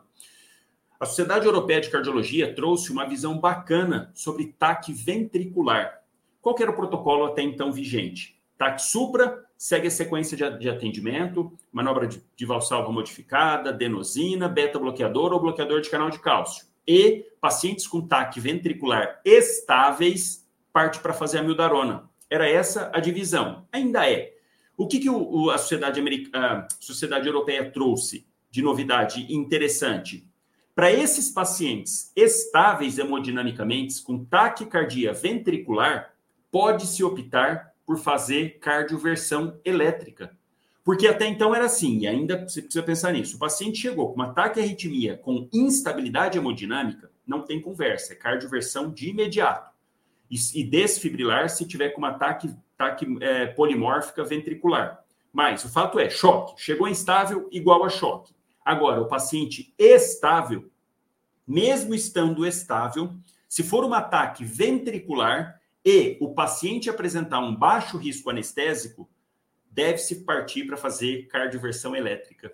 A 0.99 1.05
Sociedade 1.05 1.45
Europeia 1.45 1.79
de 1.79 1.89
Cardiologia 1.89 2.53
trouxe 2.53 2.91
uma 2.91 3.07
visão 3.07 3.39
bacana 3.39 4.11
sobre 4.13 4.47
TAC 4.47 4.91
ventricular. 4.91 6.01
Qual 6.41 6.55
era 6.59 6.71
o 6.71 6.75
protocolo 6.75 7.25
até 7.25 7.41
então 7.41 7.71
vigente? 7.71 8.37
TAC 8.57 8.81
supra 8.81 9.45
segue 9.59 9.87
a 9.87 9.91
sequência 9.91 10.37
de, 10.37 10.57
de 10.57 10.69
atendimento, 10.69 11.51
manobra 11.69 12.07
de, 12.07 12.23
de 12.33 12.45
valsalva 12.45 12.93
modificada, 12.93 13.71
adenosina, 13.71 14.47
beta-bloqueador 14.47 15.33
ou 15.33 15.41
bloqueador 15.41 15.81
de 15.81 15.89
canal 15.89 16.09
de 16.09 16.17
cálcio. 16.17 16.65
E 16.87 17.25
pacientes 17.41 17.85
com 17.85 18.07
TAC 18.07 18.39
ventricular 18.39 19.19
estáveis 19.25 20.49
parte 20.71 20.99
para 20.99 21.13
fazer 21.13 21.39
a 21.39 21.43
mildarona. 21.43 22.09
Era 22.29 22.49
essa 22.49 22.89
a 22.93 23.01
divisão. 23.01 23.67
Ainda 23.69 24.09
é. 24.09 24.33
O 24.77 24.87
que, 24.87 24.97
que 24.97 25.09
o, 25.09 25.29
o, 25.29 25.51
a, 25.51 25.57
sociedade 25.57 26.01
a 26.33 26.65
Sociedade 26.79 27.27
Europeia 27.27 27.69
trouxe 27.69 28.25
de 28.49 28.61
novidade 28.61 29.27
interessante? 29.29 30.25
Para 30.73 30.89
esses 30.89 31.29
pacientes 31.29 32.13
estáveis 32.15 32.97
hemodinamicamente, 32.97 34.01
com 34.01 34.23
taquicardia 34.23 35.11
ventricular, 35.11 36.13
pode-se 36.49 37.03
optar 37.03 37.68
por 37.89 37.97
fazer 37.97 38.59
cardioversão 38.59 39.59
elétrica. 39.65 40.37
Porque 40.83 41.07
até 41.07 41.25
então 41.25 41.55
era 41.55 41.65
assim, 41.65 42.01
e 42.01 42.07
ainda 42.07 42.47
você 42.47 42.61
precisa 42.61 42.83
pensar 42.83 43.11
nisso. 43.11 43.35
O 43.35 43.39
paciente 43.39 43.79
chegou 43.79 44.09
com 44.09 44.13
uma 44.13 44.31
taquiarritmia 44.31 45.17
com 45.17 45.49
instabilidade 45.51 46.37
hemodinâmica, 46.37 47.09
não 47.25 47.41
tem 47.41 47.59
conversa, 47.59 48.13
é 48.13 48.15
cardioversão 48.15 48.91
de 48.91 49.09
imediato. 49.09 49.73
E, 50.29 50.35
e 50.53 50.63
desfibrilar 50.63 51.49
se 51.49 51.65
tiver 51.65 51.89
com 51.89 51.97
uma 51.97 52.13
taque, 52.13 52.55
taque 52.77 53.07
é, 53.21 53.47
polimórfica 53.47 54.23
ventricular. 54.23 55.03
Mas 55.33 55.65
o 55.65 55.69
fato 55.69 55.99
é, 55.99 56.11
choque. 56.11 56.61
Chegou 56.61 56.87
instável, 56.87 57.49
igual 57.51 57.83
a 57.83 57.89
choque. 57.89 58.35
Agora, 58.63 59.01
o 59.01 59.07
paciente 59.07 59.73
estável, 59.79 60.69
mesmo 61.47 61.95
estando 61.95 62.45
estável, 62.45 63.15
se 63.47 63.63
for 63.63 63.83
um 63.83 63.95
ataque 63.95 64.45
ventricular 64.45 65.58
e 65.83 66.17
o 66.19 66.33
paciente 66.33 66.89
apresentar 66.89 67.39
um 67.39 67.55
baixo 67.55 67.97
risco 67.97 68.29
anestésico, 68.29 69.09
deve-se 69.71 70.23
partir 70.23 70.65
para 70.65 70.77
fazer 70.77 71.27
cardioversão 71.27 71.95
elétrica. 71.95 72.53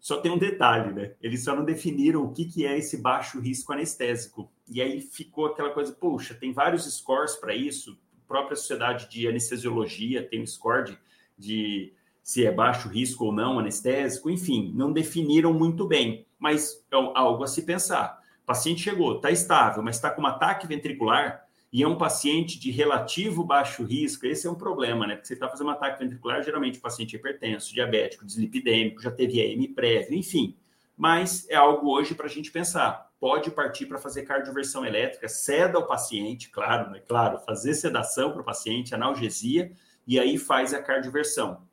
Só 0.00 0.20
tem 0.20 0.30
um 0.30 0.38
detalhe, 0.38 0.92
né? 0.92 1.14
Eles 1.22 1.44
só 1.44 1.54
não 1.54 1.64
definiram 1.64 2.24
o 2.24 2.32
que, 2.32 2.44
que 2.44 2.66
é 2.66 2.76
esse 2.76 2.98
baixo 2.98 3.40
risco 3.40 3.72
anestésico. 3.72 4.52
E 4.68 4.82
aí 4.82 5.00
ficou 5.00 5.46
aquela 5.46 5.70
coisa, 5.70 5.92
poxa, 5.92 6.34
tem 6.34 6.52
vários 6.52 6.84
scores 6.92 7.36
para 7.36 7.54
isso. 7.54 7.98
A 8.24 8.28
própria 8.28 8.56
Sociedade 8.56 9.08
de 9.08 9.26
Anestesiologia 9.26 10.22
tem 10.22 10.42
um 10.42 10.46
score 10.46 10.84
de, 10.84 10.98
de 11.38 11.92
se 12.22 12.44
é 12.44 12.50
baixo 12.50 12.88
risco 12.88 13.26
ou 13.26 13.32
não 13.32 13.58
anestésico, 13.58 14.30
enfim, 14.30 14.72
não 14.74 14.92
definiram 14.92 15.52
muito 15.52 15.86
bem, 15.86 16.26
mas 16.38 16.84
é 16.90 16.96
algo 17.14 17.44
a 17.44 17.46
se 17.46 17.62
pensar. 17.62 18.20
O 18.42 18.46
paciente 18.46 18.82
chegou, 18.82 19.16
está 19.16 19.30
estável, 19.30 19.82
mas 19.82 19.96
está 19.96 20.10
com 20.10 20.22
um 20.22 20.26
ataque 20.26 20.66
ventricular 20.66 21.43
e 21.74 21.82
é 21.82 21.88
um 21.88 21.98
paciente 21.98 22.56
de 22.56 22.70
relativo 22.70 23.42
baixo 23.42 23.82
risco, 23.82 24.24
esse 24.26 24.46
é 24.46 24.50
um 24.50 24.54
problema, 24.54 25.08
né? 25.08 25.16
Porque 25.16 25.26
você 25.26 25.34
está 25.34 25.48
fazendo 25.48 25.66
um 25.66 25.70
ataque 25.70 25.98
ventricular, 25.98 26.40
geralmente 26.40 26.78
o 26.78 26.80
paciente 26.80 27.16
é 27.16 27.18
hipertenso, 27.18 27.74
diabético, 27.74 28.24
dislipidêmico, 28.24 29.02
já 29.02 29.10
teve 29.10 29.40
AM 29.40 29.66
prévio, 29.74 30.16
enfim. 30.16 30.56
Mas 30.96 31.48
é 31.50 31.56
algo 31.56 31.90
hoje 31.90 32.14
para 32.14 32.26
a 32.26 32.28
gente 32.28 32.52
pensar. 32.52 33.10
Pode 33.18 33.50
partir 33.50 33.86
para 33.86 33.98
fazer 33.98 34.22
cardioversão 34.22 34.86
elétrica, 34.86 35.28
ceda 35.28 35.76
ao 35.76 35.84
paciente, 35.84 36.48
claro, 36.48 36.92
né? 36.92 37.02
Claro, 37.08 37.40
fazer 37.40 37.74
sedação 37.74 38.30
para 38.30 38.42
o 38.42 38.44
paciente, 38.44 38.94
analgesia, 38.94 39.72
e 40.06 40.16
aí 40.16 40.38
faz 40.38 40.72
a 40.72 40.80
cardioversão 40.80 41.66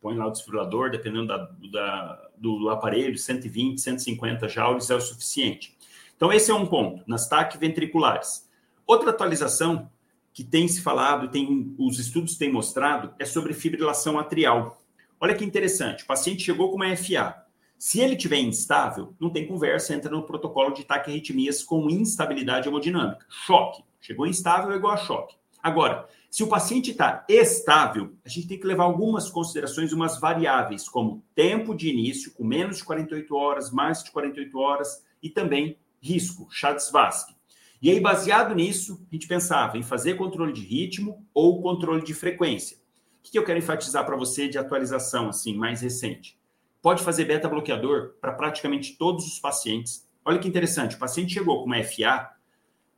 põe 0.00 0.16
lá 0.16 0.26
o 0.26 0.30
desfibrilador, 0.32 0.90
dependendo 0.90 1.28
da, 1.28 1.48
da, 1.70 2.30
do 2.36 2.68
aparelho, 2.70 3.16
120, 3.16 3.80
150 3.80 4.48
joules 4.48 4.90
é 4.90 4.96
o 4.96 5.00
suficiente. 5.00 5.78
Então, 6.16 6.32
esse 6.32 6.50
é 6.50 6.54
um 6.54 6.66
ponto, 6.66 7.04
nas 7.06 7.28
TAC 7.28 7.56
ventriculares. 7.56 8.50
Outra 8.92 9.08
atualização 9.08 9.90
que 10.34 10.44
tem 10.44 10.68
se 10.68 10.82
falado, 10.82 11.30
tem, 11.30 11.74
os 11.78 11.98
estudos 11.98 12.36
têm 12.36 12.52
mostrado, 12.52 13.14
é 13.18 13.24
sobre 13.24 13.54
fibrilação 13.54 14.18
atrial. 14.18 14.82
Olha 15.18 15.34
que 15.34 15.42
interessante, 15.42 16.04
o 16.04 16.06
paciente 16.06 16.42
chegou 16.42 16.68
com 16.68 16.76
uma 16.76 16.94
FA. 16.94 17.42
Se 17.78 18.00
ele 18.00 18.14
tiver 18.14 18.40
instável, 18.40 19.14
não 19.18 19.30
tem 19.30 19.46
conversa, 19.46 19.94
entra 19.94 20.10
no 20.10 20.26
protocolo 20.26 20.74
de 20.74 20.84
taquiarritmias 20.84 21.64
com 21.64 21.88
instabilidade 21.88 22.68
hemodinâmica. 22.68 23.24
Choque. 23.30 23.82
Chegou 23.98 24.26
instável 24.26 24.72
é 24.72 24.76
igual 24.76 24.92
a 24.92 24.98
choque. 24.98 25.36
Agora, 25.62 26.06
se 26.30 26.42
o 26.42 26.48
paciente 26.48 26.90
está 26.90 27.24
estável, 27.30 28.12
a 28.22 28.28
gente 28.28 28.46
tem 28.46 28.60
que 28.60 28.66
levar 28.66 28.84
algumas 28.84 29.30
considerações, 29.30 29.94
umas 29.94 30.20
variáveis, 30.20 30.86
como 30.86 31.24
tempo 31.34 31.74
de 31.74 31.88
início, 31.88 32.30
com 32.34 32.44
menos 32.44 32.76
de 32.76 32.84
48 32.84 33.34
horas, 33.34 33.70
mais 33.70 34.04
de 34.04 34.10
48 34.10 34.58
horas, 34.58 35.02
e 35.22 35.30
também 35.30 35.78
risco, 35.98 36.46
Chatzvask. 36.50 37.30
E 37.82 37.90
aí, 37.90 38.00
baseado 38.00 38.54
nisso, 38.54 39.04
a 39.10 39.14
gente 39.14 39.26
pensava 39.26 39.76
em 39.76 39.82
fazer 39.82 40.14
controle 40.14 40.52
de 40.52 40.62
ritmo 40.62 41.26
ou 41.34 41.60
controle 41.60 42.02
de 42.02 42.14
frequência. 42.14 42.78
O 43.18 43.30
que 43.30 43.38
eu 43.38 43.44
quero 43.44 43.58
enfatizar 43.58 44.06
para 44.06 44.16
você 44.16 44.48
de 44.48 44.56
atualização 44.56 45.28
assim 45.28 45.54
mais 45.54 45.80
recente? 45.80 46.38
Pode 46.80 47.02
fazer 47.02 47.24
beta-bloqueador 47.24 48.14
para 48.20 48.32
praticamente 48.32 48.96
todos 48.96 49.26
os 49.26 49.38
pacientes 49.38 50.06
Olha 50.24 50.38
que 50.38 50.46
interessante, 50.46 50.94
o 50.94 50.98
paciente 50.98 51.34
chegou 51.34 51.58
com 51.58 51.66
uma 51.66 51.82
FA, 51.82 52.30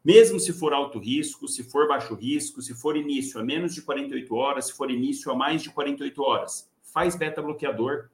mesmo 0.05 0.39
se 0.39 0.53
for 0.53 0.75
alto 0.75 0.99
risco, 0.99 1.49
se 1.49 1.65
for 1.65 1.89
baixo 1.89 2.15
risco, 2.15 2.61
se 2.61 2.75
for 2.75 2.97
início 2.97 3.41
a 3.41 3.45
menos 3.45 3.75
de 3.75 3.81
48 3.81 4.35
horas, 4.35 4.67
se 4.67 4.75
for 4.75 4.91
início 4.91 5.33
a 5.33 5.35
mais 5.35 5.63
de 5.63 5.71
48 5.71 6.23
horas, 6.23 6.71
faz 6.83 7.17
beta-bloqueador. 7.17 8.11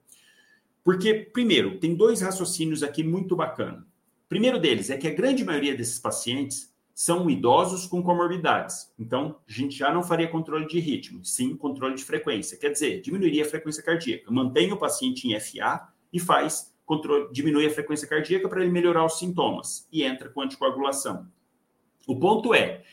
Porque, 0.81 1.13
primeiro, 1.13 1.77
tem 1.77 1.93
dois 1.93 2.21
raciocínios 2.21 2.83
aqui 2.83 3.03
muito 3.03 3.35
bacana. 3.35 3.85
Primeiro 4.31 4.57
deles 4.57 4.89
é 4.89 4.95
que 4.95 5.09
a 5.09 5.13
grande 5.13 5.43
maioria 5.43 5.75
desses 5.75 5.99
pacientes 5.99 6.73
são 6.95 7.29
idosos 7.29 7.85
com 7.85 8.01
comorbidades. 8.01 8.89
Então, 8.97 9.37
a 9.45 9.51
gente 9.51 9.77
já 9.77 9.93
não 9.93 10.01
faria 10.01 10.25
controle 10.29 10.65
de 10.67 10.79
ritmo, 10.79 11.21
sim 11.21 11.53
controle 11.53 11.95
de 11.95 12.05
frequência. 12.05 12.57
Quer 12.57 12.69
dizer, 12.69 13.01
diminuiria 13.01 13.43
a 13.43 13.45
frequência 13.45 13.83
cardíaca. 13.83 14.31
Mantém 14.31 14.71
o 14.71 14.77
paciente 14.77 15.27
em 15.27 15.37
FA 15.37 15.85
e 16.13 16.17
faz 16.17 16.73
controle, 16.85 17.27
diminui 17.33 17.65
a 17.65 17.69
frequência 17.69 18.07
cardíaca 18.07 18.47
para 18.47 18.61
ele 18.61 18.71
melhorar 18.71 19.03
os 19.03 19.19
sintomas 19.19 19.85
e 19.91 20.01
entra 20.01 20.29
com 20.29 20.39
anticoagulação. 20.39 21.27
O 22.07 22.17
ponto 22.17 22.53
é 22.53 22.83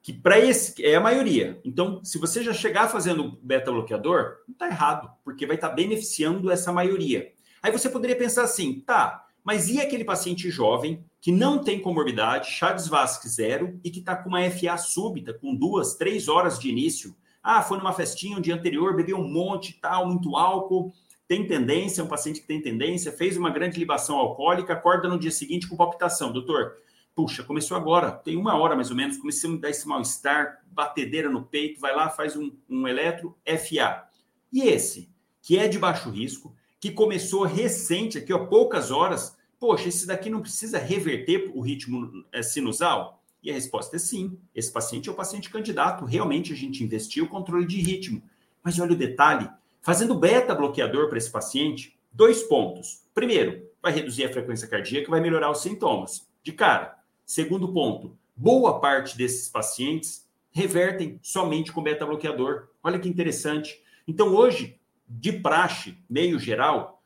que 0.00 0.14
para 0.14 0.38
esse 0.38 0.82
é 0.82 0.94
a 0.94 1.00
maioria. 1.00 1.60
Então, 1.66 2.02
se 2.02 2.16
você 2.16 2.42
já 2.42 2.54
chegar 2.54 2.88
fazendo 2.88 3.38
beta 3.42 3.70
bloqueador, 3.70 4.38
não 4.48 4.54
está 4.54 4.66
errado, 4.66 5.10
porque 5.22 5.44
vai 5.44 5.56
estar 5.56 5.68
tá 5.68 5.74
beneficiando 5.74 6.50
essa 6.50 6.72
maioria. 6.72 7.30
Aí 7.62 7.70
você 7.70 7.90
poderia 7.90 8.16
pensar 8.16 8.44
assim, 8.44 8.80
tá, 8.80 9.27
mas 9.48 9.70
e 9.70 9.80
aquele 9.80 10.04
paciente 10.04 10.50
jovem 10.50 11.02
que 11.22 11.32
não 11.32 11.64
tem 11.64 11.80
comorbidade, 11.80 12.50
Chagas-Vasque 12.50 13.26
zero 13.30 13.80
e 13.82 13.90
que 13.90 14.00
está 14.00 14.14
com 14.14 14.28
uma 14.28 14.42
FA 14.50 14.76
súbita, 14.76 15.32
com 15.32 15.54
duas, 15.54 15.94
três 15.94 16.28
horas 16.28 16.58
de 16.58 16.68
início? 16.68 17.16
Ah, 17.42 17.62
foi 17.62 17.78
numa 17.78 17.94
festinha 17.94 18.36
um 18.36 18.42
dia 18.42 18.54
anterior, 18.54 18.94
bebeu 18.94 19.16
um 19.16 19.26
monte, 19.26 19.80
tal, 19.80 20.06
muito 20.06 20.36
álcool, 20.36 20.92
tem 21.26 21.46
tendência, 21.46 22.04
um 22.04 22.08
paciente 22.08 22.42
que 22.42 22.46
tem 22.46 22.60
tendência, 22.60 23.10
fez 23.10 23.38
uma 23.38 23.48
grande 23.48 23.78
libação 23.78 24.18
alcoólica, 24.18 24.74
acorda 24.74 25.08
no 25.08 25.18
dia 25.18 25.30
seguinte 25.30 25.66
com 25.66 25.78
palpitação. 25.78 26.30
Doutor, 26.30 26.74
puxa, 27.14 27.42
começou 27.42 27.74
agora, 27.74 28.12
tem 28.12 28.36
uma 28.36 28.54
hora 28.54 28.76
mais 28.76 28.90
ou 28.90 28.96
menos, 28.96 29.16
comecei 29.16 29.48
a 29.48 29.52
me 29.54 29.58
dar 29.58 29.70
esse 29.70 29.88
mal-estar, 29.88 30.58
batedeira 30.70 31.30
no 31.30 31.42
peito, 31.42 31.80
vai 31.80 31.96
lá, 31.96 32.10
faz 32.10 32.36
um, 32.36 32.52
um 32.68 32.86
eletro, 32.86 33.34
FA. 33.46 34.04
E 34.52 34.68
esse, 34.68 35.10
que 35.40 35.56
é 35.56 35.66
de 35.66 35.78
baixo 35.78 36.10
risco, 36.10 36.54
que 36.78 36.90
começou 36.90 37.44
recente, 37.44 38.18
aqui, 38.18 38.30
ó, 38.30 38.44
poucas 38.44 38.90
horas, 38.90 39.37
poxa, 39.58 39.88
esse 39.88 40.06
daqui 40.06 40.30
não 40.30 40.40
precisa 40.40 40.78
reverter 40.78 41.50
o 41.54 41.60
ritmo 41.60 42.24
é, 42.32 42.42
sinusal? 42.42 43.22
E 43.42 43.50
a 43.50 43.54
resposta 43.54 43.96
é 43.96 43.98
sim. 43.98 44.38
Esse 44.54 44.72
paciente 44.72 45.08
é 45.08 45.12
o 45.12 45.14
paciente 45.14 45.50
candidato. 45.50 46.04
Realmente 46.04 46.52
a 46.52 46.56
gente 46.56 46.82
investiu 46.82 47.24
o 47.24 47.28
controle 47.28 47.66
de 47.66 47.80
ritmo. 47.80 48.22
Mas 48.62 48.78
olha 48.78 48.92
o 48.92 48.96
detalhe: 48.96 49.48
Fazendo 49.80 50.14
beta 50.14 50.54
bloqueador 50.54 51.08
para 51.08 51.18
esse 51.18 51.30
paciente, 51.30 51.96
dois 52.12 52.42
pontos. 52.42 53.02
Primeiro, 53.14 53.68
vai 53.82 53.92
reduzir 53.92 54.24
a 54.24 54.32
frequência 54.32 54.68
cardíaca, 54.68 55.10
vai 55.10 55.20
melhorar 55.20 55.50
os 55.50 55.62
sintomas. 55.62 56.28
De 56.42 56.52
cara. 56.52 56.98
Segundo 57.24 57.72
ponto, 57.72 58.16
boa 58.36 58.80
parte 58.80 59.16
desses 59.16 59.48
pacientes 59.48 60.26
revertem 60.50 61.18
somente 61.22 61.72
com 61.72 61.82
beta 61.82 62.04
bloqueador. 62.04 62.68
Olha 62.82 62.98
que 62.98 63.08
interessante. 63.08 63.82
Então, 64.06 64.34
hoje, 64.34 64.78
de 65.08 65.32
praxe, 65.32 65.96
meio 66.08 66.38
geral, 66.38 66.97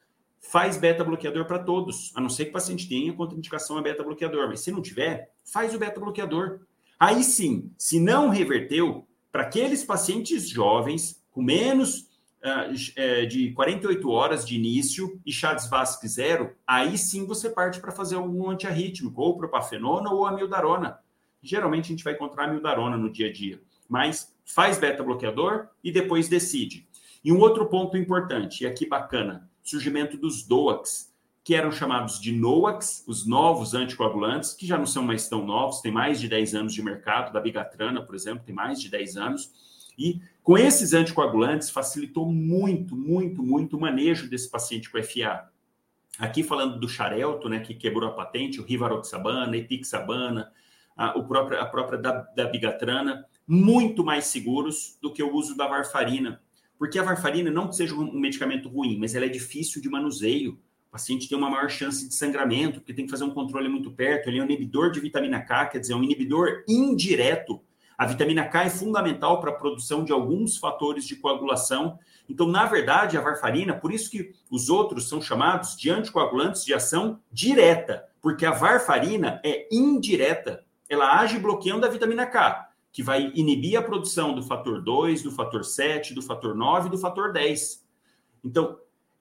faz 0.42 0.76
beta 0.76 1.04
bloqueador 1.04 1.46
para 1.46 1.60
todos, 1.60 2.12
a 2.14 2.20
não 2.20 2.28
ser 2.28 2.46
que 2.46 2.50
o 2.50 2.54
paciente 2.54 2.88
tenha 2.88 3.12
contraindicação 3.12 3.78
a 3.78 3.82
beta 3.82 4.02
bloqueador, 4.02 4.48
mas 4.48 4.60
se 4.60 4.72
não 4.72 4.82
tiver, 4.82 5.30
faz 5.44 5.74
o 5.74 5.78
beta 5.78 6.00
bloqueador. 6.00 6.60
Aí 6.98 7.22
sim, 7.22 7.72
se 7.78 7.98
não 7.98 8.28
reverteu, 8.28 9.06
para 9.30 9.42
aqueles 9.42 9.82
pacientes 9.82 10.48
jovens 10.48 11.24
com 11.30 11.42
menos 11.42 12.10
uh, 12.42 13.26
de 13.26 13.52
48 13.52 14.10
horas 14.10 14.46
de 14.46 14.56
início 14.56 15.18
e 15.24 15.32
Chades 15.32 15.70
Vasque 15.70 16.06
zero, 16.06 16.54
aí 16.66 16.98
sim 16.98 17.24
você 17.24 17.48
parte 17.48 17.80
para 17.80 17.92
fazer 17.92 18.16
algum 18.16 18.50
antiarrítmico, 18.50 19.22
ou 19.22 19.38
propafenona 19.38 20.10
ou 20.10 20.26
amildarona. 20.26 20.98
Geralmente 21.42 21.86
a 21.86 21.88
gente 21.88 22.04
vai 22.04 22.12
encontrar 22.12 22.44
amildarona 22.44 22.96
no 22.96 23.10
dia 23.10 23.28
a 23.28 23.32
dia, 23.32 23.60
mas 23.88 24.34
faz 24.44 24.78
beta-bloqueador 24.78 25.68
e 25.82 25.90
depois 25.90 26.28
decide. 26.28 26.86
E 27.24 27.32
um 27.32 27.40
outro 27.40 27.66
ponto 27.66 27.96
importante, 27.96 28.64
e 28.64 28.66
aqui 28.66 28.86
bacana, 28.86 29.50
surgimento 29.62 30.16
dos 30.16 30.42
DOACs, 30.46 31.12
que 31.44 31.54
eram 31.54 31.72
chamados 31.72 32.20
de 32.20 32.32
NOACs, 32.32 33.04
os 33.06 33.26
novos 33.26 33.74
anticoagulantes, 33.74 34.54
que 34.54 34.66
já 34.66 34.78
não 34.78 34.86
são 34.86 35.02
mais 35.02 35.28
tão 35.28 35.44
novos, 35.44 35.80
tem 35.80 35.90
mais 35.90 36.20
de 36.20 36.28
10 36.28 36.54
anos 36.54 36.74
de 36.74 36.82
mercado, 36.82 37.32
da 37.32 37.40
bigatrana, 37.40 38.02
por 38.02 38.14
exemplo, 38.14 38.44
tem 38.44 38.54
mais 38.54 38.80
de 38.80 38.88
10 38.88 39.16
anos, 39.16 39.50
e 39.98 40.20
com 40.42 40.58
esses 40.58 40.92
anticoagulantes, 40.92 41.70
facilitou 41.70 42.26
muito, 42.26 42.96
muito, 42.96 43.42
muito 43.42 43.76
o 43.76 43.80
manejo 43.80 44.28
desse 44.28 44.50
paciente 44.50 44.90
com 44.90 45.02
FA. 45.02 45.48
Aqui 46.18 46.42
falando 46.42 46.78
do 46.78 46.88
Xarelto, 46.88 47.48
né, 47.48 47.60
que 47.60 47.74
quebrou 47.74 48.08
a 48.08 48.12
patente, 48.12 48.60
o 48.60 48.64
Rivaroxabana, 48.64 49.56
Epixabana, 49.56 50.52
a, 50.96 51.16
o 51.18 51.24
próprio, 51.24 51.60
a 51.60 51.66
própria 51.66 51.98
da, 51.98 52.22
da 52.22 52.44
Bigatrana, 52.46 53.24
muito 53.46 54.04
mais 54.04 54.26
seguros 54.26 54.98
do 55.00 55.12
que 55.12 55.22
o 55.22 55.32
uso 55.32 55.56
da 55.56 55.66
varfarina. 55.66 56.41
Porque 56.82 56.98
a 56.98 57.02
varfarina 57.04 57.48
não 57.48 57.68
que 57.68 57.76
seja 57.76 57.94
um 57.94 58.18
medicamento 58.18 58.68
ruim, 58.68 58.98
mas 58.98 59.14
ela 59.14 59.26
é 59.26 59.28
difícil 59.28 59.80
de 59.80 59.88
manuseio. 59.88 60.58
O 60.88 60.90
paciente 60.90 61.28
tem 61.28 61.38
uma 61.38 61.48
maior 61.48 61.70
chance 61.70 62.08
de 62.08 62.12
sangramento, 62.12 62.80
porque 62.80 62.92
tem 62.92 63.04
que 63.04 63.10
fazer 63.12 63.22
um 63.22 63.30
controle 63.30 63.68
muito 63.68 63.92
perto. 63.92 64.28
Ele 64.28 64.38
é 64.40 64.42
um 64.42 64.46
inibidor 64.46 64.90
de 64.90 64.98
vitamina 64.98 65.40
K, 65.40 65.66
quer 65.66 65.78
dizer, 65.78 65.92
é 65.92 65.96
um 65.96 66.02
inibidor 66.02 66.64
indireto 66.66 67.62
a 68.02 68.06
vitamina 68.06 68.44
K 68.44 68.64
é 68.64 68.68
fundamental 68.68 69.38
para 69.38 69.50
a 69.50 69.54
produção 69.54 70.04
de 70.04 70.10
alguns 70.10 70.56
fatores 70.56 71.06
de 71.06 71.14
coagulação. 71.14 72.00
Então, 72.28 72.48
na 72.48 72.66
verdade, 72.66 73.16
a 73.16 73.20
varfarina, 73.20 73.74
por 73.74 73.92
isso 73.92 74.10
que 74.10 74.32
os 74.50 74.68
outros 74.68 75.08
são 75.08 75.22
chamados 75.22 75.76
de 75.76 75.88
anticoagulantes 75.88 76.64
de 76.64 76.74
ação 76.74 77.20
direta, 77.30 78.04
porque 78.20 78.44
a 78.44 78.50
varfarina 78.50 79.40
é 79.44 79.68
indireta. 79.70 80.64
Ela 80.88 81.20
age 81.20 81.38
bloqueando 81.38 81.86
a 81.86 81.88
vitamina 81.88 82.26
K, 82.26 82.71
que 82.92 83.02
vai 83.02 83.32
inibir 83.34 83.78
a 83.78 83.82
produção 83.82 84.34
do 84.34 84.42
fator 84.42 84.82
2, 84.82 85.22
do 85.22 85.32
fator 85.32 85.64
7, 85.64 86.14
do 86.14 86.20
fator 86.20 86.54
9 86.54 86.88
e 86.88 86.90
do 86.90 86.98
fator 86.98 87.32
10. 87.32 87.82
Então, 88.44 88.78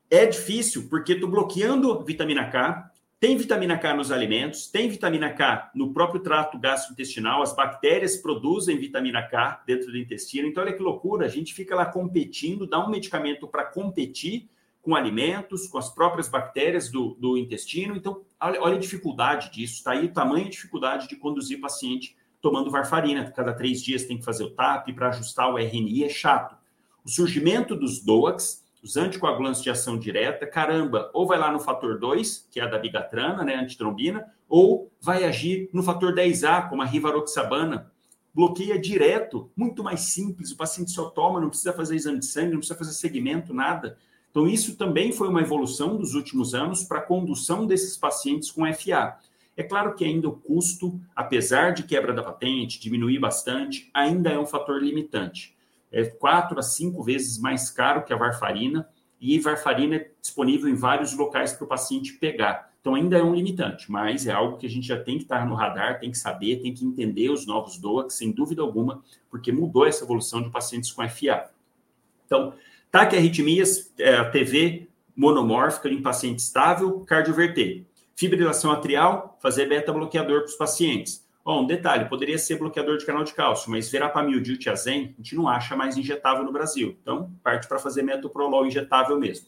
é 0.10 0.26
difícil 0.26 0.90
porque 0.90 1.16
tu 1.16 1.28
bloqueando 1.28 2.04
vitamina 2.04 2.50
K, 2.50 2.92
tem 3.18 3.38
vitamina 3.38 3.78
K 3.78 3.94
nos 3.94 4.12
alimentos, 4.12 4.68
tem 4.68 4.90
vitamina 4.90 5.32
K 5.32 5.72
no 5.74 5.94
próprio 5.94 6.22
trato 6.22 6.60
gastrointestinal, 6.60 7.42
as 7.42 7.56
bactérias 7.56 8.18
produzem 8.18 8.78
vitamina 8.78 9.22
K 9.22 9.64
dentro 9.66 9.92
do 9.92 9.98
intestino. 9.98 10.48
Então, 10.48 10.64
olha 10.64 10.74
que 10.74 10.82
loucura, 10.82 11.28
a 11.28 11.30
gente 11.30 11.54
fica 11.54 11.74
lá 11.74 11.86
competindo, 11.86 12.68
dá 12.68 12.86
um 12.86 12.90
medicamento 12.90 13.48
para 13.48 13.64
competir 13.64 14.50
com 14.82 14.96
alimentos, 14.96 15.68
com 15.68 15.78
as 15.78 15.94
próprias 15.94 16.28
bactérias 16.28 16.90
do, 16.90 17.14
do 17.20 17.38
intestino. 17.38 17.96
Então, 17.96 18.22
olha, 18.40 18.62
olha, 18.62 18.76
a 18.76 18.80
dificuldade 18.80 19.52
disso, 19.52 19.76
está 19.76 19.92
aí 19.92 20.06
o 20.06 20.14
tamanho 20.14 20.48
e 20.48 20.50
dificuldade 20.50 21.08
de 21.08 21.16
conduzir 21.16 21.62
paciente 21.62 22.18
tomando 22.42 22.72
varfarina. 22.72 23.32
Cada 23.32 23.54
três 23.54 23.82
dias 23.82 24.06
tem 24.06 24.18
que 24.18 24.26
fazer 24.26 24.44
o 24.44 24.50
TAP 24.50 24.90
para 24.94 25.10
ajustar 25.10 25.52
o 25.52 25.58
RNI, 25.58 26.04
é 26.04 26.10
chato. 26.10 26.56
O 27.06 27.10
surgimento 27.10 27.76
dos 27.76 28.04
DOACs, 28.04 28.64
os 28.84 28.98
anticoagulantes 28.98 29.62
de 29.62 29.70
ação 29.70 29.98
direta, 29.98 30.48
caramba, 30.48 31.10
ou 31.14 31.28
vai 31.28 31.38
lá 31.38 31.52
no 31.52 31.60
fator 31.60 32.00
2, 32.00 32.48
que 32.52 32.60
é 32.60 32.64
a 32.64 32.68
da 32.68 32.80
bigatrana, 32.80 33.44
né, 33.44 33.56
antitrombina, 33.56 34.26
ou 34.50 34.92
vai 35.00 35.24
agir 35.24 35.70
no 35.72 35.84
fator 35.84 36.14
10A, 36.14 36.68
como 36.68 36.82
a 36.82 36.86
rivaroxabana. 36.86 37.92
Bloqueia 38.34 38.80
direto, 38.80 39.52
muito 39.56 39.84
mais 39.84 40.02
simples, 40.02 40.52
o 40.52 40.58
paciente 40.58 40.92
só 40.92 41.10
toma, 41.10 41.40
não 41.40 41.50
precisa 41.50 41.74
fazer 41.74 41.96
exame 41.96 42.20
de 42.20 42.26
sangue, 42.26 42.52
não 42.52 42.60
precisa 42.60 42.78
fazer 42.78 42.94
segmento, 42.94 43.54
nada. 43.54 43.98
Então, 44.32 44.48
isso 44.48 44.78
também 44.78 45.12
foi 45.12 45.28
uma 45.28 45.42
evolução 45.42 45.98
dos 45.98 46.16
últimos 46.16 46.56
anos 46.56 46.84
para 46.84 47.00
a 47.00 47.04
condução 47.04 47.68
desses 47.68 47.98
pacientes 47.98 48.50
com 48.50 48.66
FA. 48.74 49.18
É 49.62 49.64
claro 49.64 49.96
que 49.96 50.04
ainda 50.04 50.28
o 50.28 50.36
custo, 50.36 51.00
apesar 51.16 51.72
de 51.72 51.84
quebra 51.84 52.14
da 52.14 52.24
patente, 52.24 52.80
diminuir 52.80 53.20
bastante, 53.20 53.90
ainda 53.94 54.30
é 54.30 54.40
um 54.40 54.46
fator 54.46 54.82
limitante 54.82 55.56
é 55.92 56.06
quatro 56.06 56.58
a 56.58 56.64
cinco 56.64 57.04
vezes 57.04 57.38
mais 57.38 57.70
caro 57.70 58.04
que 58.04 58.14
a 58.14 58.16
varfarina, 58.16 58.88
e 59.20 59.38
varfarina 59.40 59.98
é 59.98 60.12
disponível 60.22 60.70
em 60.70 60.74
vários 60.74 61.16
locais 61.16 61.54
para 61.54 61.66
o 61.66 61.68
paciente 61.68 62.14
pegar. 62.14 62.72
Então, 62.80 62.96
ainda 62.96 63.18
é 63.18 63.22
um 63.22 63.36
limitante, 63.36 63.92
mas 63.92 64.26
é 64.26 64.32
algo 64.32 64.58
que 64.58 64.66
a 64.66 64.70
gente 64.70 64.88
já 64.88 64.98
tem 64.98 65.18
que 65.18 65.24
estar 65.24 65.46
no 65.46 65.54
radar, 65.54 66.00
tem 66.00 66.10
que 66.10 66.18
saber, 66.18 66.62
tem 66.62 66.74
que 66.74 66.84
entender 66.84 67.30
os 67.30 67.46
novos 67.46 67.78
DOACs, 67.78 68.16
sem 68.16 68.32
dúvida 68.32 68.64
alguma, 68.64 69.04
porque 69.30 69.52
mudou 69.52 69.86
essa 69.86 70.04
evolução 70.04 70.42
de 70.42 70.50
pacientes 70.50 70.92
com 70.92 71.08
FA. 71.08 71.52
Então, 72.26 72.54
taquiarritmias, 72.90 73.94
é, 74.00 74.24
TV 74.24 74.88
monomórfica 75.16 75.90
em 75.90 76.02
paciente 76.02 76.40
estável, 76.40 77.02
cardioverter. 77.02 77.86
Fibrilação 78.16 78.72
atrial, 78.72 79.31
fazer 79.42 79.68
beta-bloqueador 79.68 80.42
para 80.42 80.50
os 80.50 80.56
pacientes. 80.56 81.26
Bom, 81.44 81.64
um 81.64 81.68
detalhe, 81.68 82.08
poderia 82.08 82.38
ser 82.38 82.60
bloqueador 82.60 82.98
de 82.98 83.06
canal 83.06 83.24
de 83.24 83.34
cálcio, 83.34 83.72
mas 83.72 83.90
verapamil, 83.90 84.40
diltiazem, 84.40 85.16
a 85.18 85.22
gente 85.22 85.36
não 85.36 85.48
acha 85.48 85.76
mais 85.76 85.98
injetável 85.98 86.44
no 86.44 86.52
Brasil. 86.52 86.96
Então, 87.02 87.32
parte 87.44 87.68
para 87.68 87.80
fazer 87.80 88.04
metoprolol 88.04 88.66
injetável 88.66 89.20
mesmo. 89.20 89.48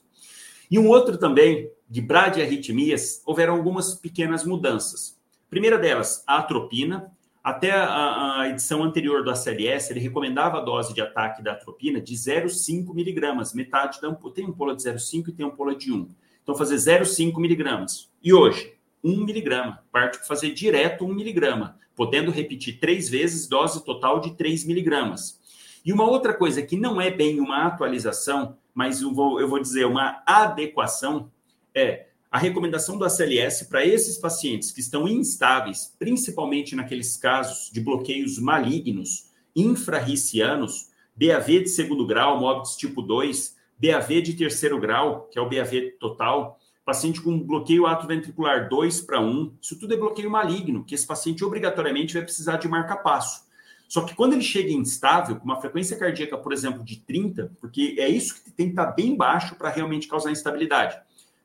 E 0.71 0.79
um 0.79 0.87
outro 0.87 1.19
também, 1.19 1.69
de 1.87 2.01
bradiarritmias, 2.01 3.21
houveram 3.25 3.53
algumas 3.53 3.93
pequenas 3.93 4.43
mudanças. 4.43 5.21
Primeira 5.47 5.77
delas, 5.77 6.23
a 6.25 6.39
atropina. 6.39 7.11
Até 7.43 7.71
a, 7.71 8.39
a 8.39 8.49
edição 8.49 8.81
anterior 8.81 9.23
do 9.23 9.29
ACLS, 9.29 9.91
ele 9.91 9.99
recomendava 9.99 10.57
a 10.57 10.61
dose 10.61 10.93
de 10.93 11.01
ataque 11.01 11.43
da 11.43 11.51
atropina 11.51 12.01
de 12.01 12.15
0,5 12.15 12.91
miligramas, 12.95 13.53
metade 13.53 14.01
da 14.01 14.11
Tem 14.33 14.45
um 14.45 14.53
pola 14.53 14.75
de 14.75 14.81
0,5 14.81 15.27
e 15.27 15.31
tem 15.33 15.45
um 15.45 15.51
pola 15.51 15.75
de 15.75 15.91
1. 15.91 16.09
Então, 16.41 16.55
fazer 16.55 16.77
0,5 16.77 17.39
miligramas. 17.39 18.09
E 18.23 18.33
hoje, 18.33 18.72
1 19.03 19.25
miligrama. 19.25 19.83
Parte 19.91 20.17
para 20.17 20.27
fazer 20.27 20.51
direto 20.51 21.05
1 21.05 21.13
miligrama, 21.13 21.77
podendo 21.95 22.31
repetir 22.31 22.79
três 22.79 23.09
vezes 23.09 23.47
dose 23.47 23.83
total 23.83 24.19
de 24.19 24.35
3 24.35 24.65
miligramas. 24.65 25.41
E 25.85 25.91
uma 25.91 26.09
outra 26.09 26.33
coisa 26.33 26.61
que 26.61 26.77
não 26.77 27.01
é 27.01 27.11
bem 27.11 27.39
uma 27.39 27.65
atualização, 27.65 28.57
mas 28.73 29.01
eu 29.01 29.13
vou, 29.13 29.39
eu 29.39 29.49
vou 29.49 29.59
dizer 29.59 29.85
uma 29.85 30.23
adequação, 30.25 31.29
é 31.75 32.07
a 32.31 32.39
recomendação 32.39 32.97
do 32.97 33.05
ACLS 33.05 33.65
para 33.69 33.85
esses 33.85 34.17
pacientes 34.17 34.71
que 34.71 34.79
estão 34.79 35.07
instáveis, 35.07 35.93
principalmente 35.99 36.75
naqueles 36.75 37.15
casos 37.15 37.69
de 37.71 37.79
bloqueios 37.79 38.39
malignos, 38.39 39.29
infrarricianos, 39.55 40.89
BAV 41.15 41.63
de 41.63 41.69
segundo 41.69 42.07
grau, 42.07 42.39
MOBITS 42.39 42.75
tipo 42.75 43.03
2, 43.03 43.55
BAV 43.77 44.21
de 44.21 44.33
terceiro 44.33 44.79
grau, 44.79 45.27
que 45.31 45.37
é 45.37 45.41
o 45.41 45.49
BAV 45.49 45.91
total, 45.99 46.59
paciente 46.85 47.21
com 47.21 47.39
bloqueio 47.39 47.85
ato-ventricular 47.85 48.67
2 48.67 49.01
para 49.01 49.19
1, 49.19 49.57
isso 49.61 49.79
tudo 49.79 49.93
é 49.93 49.97
bloqueio 49.97 50.29
maligno, 50.29 50.83
que 50.83 50.93
esse 50.93 51.07
paciente 51.07 51.43
obrigatoriamente 51.43 52.13
vai 52.13 52.23
precisar 52.23 52.57
de 52.57 52.67
marca-passo. 52.67 53.43
Só 53.87 54.01
que 54.01 54.15
quando 54.15 54.33
ele 54.33 54.41
chega 54.41 54.71
instável, 54.71 55.35
com 55.35 55.45
uma 55.45 55.61
frequência 55.61 55.97
cardíaca, 55.97 56.37
por 56.37 56.51
exemplo, 56.51 56.83
de 56.83 56.97
30, 56.97 57.51
porque 57.61 57.95
é 57.99 58.09
isso 58.09 58.43
que 58.43 58.51
tem 58.51 58.67
que 58.67 58.71
estar 58.71 58.87
bem 58.87 59.15
baixo 59.15 59.55
para 59.55 59.69
realmente 59.69 60.07
causar 60.07 60.31
instabilidade. 60.31 60.99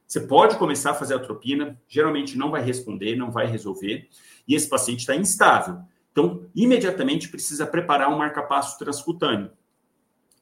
Você 0.07 0.21
pode 0.21 0.57
começar 0.57 0.93
a 0.93 0.95
fazer 0.95 1.15
atropina, 1.15 1.79
geralmente 1.87 2.39
não 2.39 2.51
vai 2.51 2.63
responder, 2.63 3.17
não 3.17 3.31
vai 3.31 3.47
resolver, 3.47 4.09
e 4.47 4.55
esse 4.55 4.67
paciente 4.67 5.01
está 5.01 5.15
instável. 5.15 5.79
Então, 6.11 6.47
imediatamente 6.55 7.29
precisa 7.29 7.67
preparar 7.67 8.11
um 8.11 8.17
marcapasso 8.17 8.79
transcutâneo. 8.79 9.51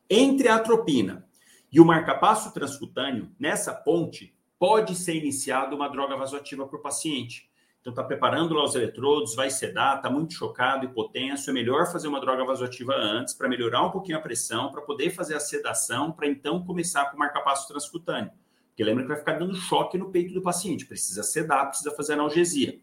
Entre 0.09 0.47
a 0.47 0.55
atropina 0.55 1.27
e 1.73 1.81
o 1.81 1.85
marcapasso 1.85 2.55
transcutâneo, 2.55 3.33
nessa 3.39 3.75
ponte, 3.75 4.33
pode 4.59 4.95
ser 4.95 5.14
iniciada 5.14 5.75
uma 5.75 5.88
droga 5.88 6.16
vasoativa 6.16 6.66
para 6.66 6.79
o 6.79 6.83
paciente. 6.83 7.51
Então, 7.81 7.92
está 7.92 8.03
preparando 8.03 8.53
lá 8.53 8.64
os 8.64 8.75
eletrodos, 8.75 9.37
vai 9.37 9.49
sedar, 9.49 9.97
está 9.97 10.11
muito 10.11 10.35
chocado, 10.35 10.85
hipotenso. 10.85 11.49
É 11.51 11.53
melhor 11.53 11.87
fazer 11.92 12.09
uma 12.09 12.21
droga 12.21 12.45
vasoativa 12.45 12.92
antes, 12.95 13.33
para 13.33 13.49
melhorar 13.49 13.87
um 13.87 13.90
pouquinho 13.90 14.19
a 14.19 14.21
pressão, 14.21 14.73
para 14.73 14.83
poder 14.83 15.11
fazer 15.11 15.37
a 15.37 15.40
sedação, 15.40 16.11
para 16.11 16.27
então 16.27 16.64
começar 16.64 17.05
com 17.07 17.16
o 17.16 17.19
marcapasso 17.21 17.69
transcutâneo. 17.69 18.33
Porque 18.71 18.83
lembra 18.83 19.05
que 19.05 19.09
vai 19.09 19.19
ficar 19.19 19.38
dando 19.38 19.55
choque 19.55 19.97
no 19.97 20.11
peito 20.11 20.35
do 20.35 20.42
paciente. 20.42 20.85
Precisa 20.85 21.23
sedar, 21.23 21.69
precisa 21.69 21.92
fazer 21.92 22.14
analgesia. 22.14 22.81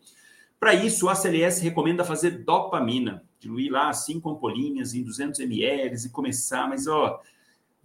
Para 0.58 0.74
isso, 0.74 1.08
o 1.08 1.10
ACLS 1.10 1.62
recomenda 1.62 2.06
fazer 2.06 2.46
dopamina, 2.46 3.26
diluir 3.38 3.70
lá 3.70 3.92
cinco 3.92 4.30
ampolinhas 4.30 4.94
em 4.94 5.04
200 5.04 5.42
ml 5.42 5.94
e 5.98 6.10
começar, 6.10 6.70
mas 6.70 6.88
ó, 6.88 7.22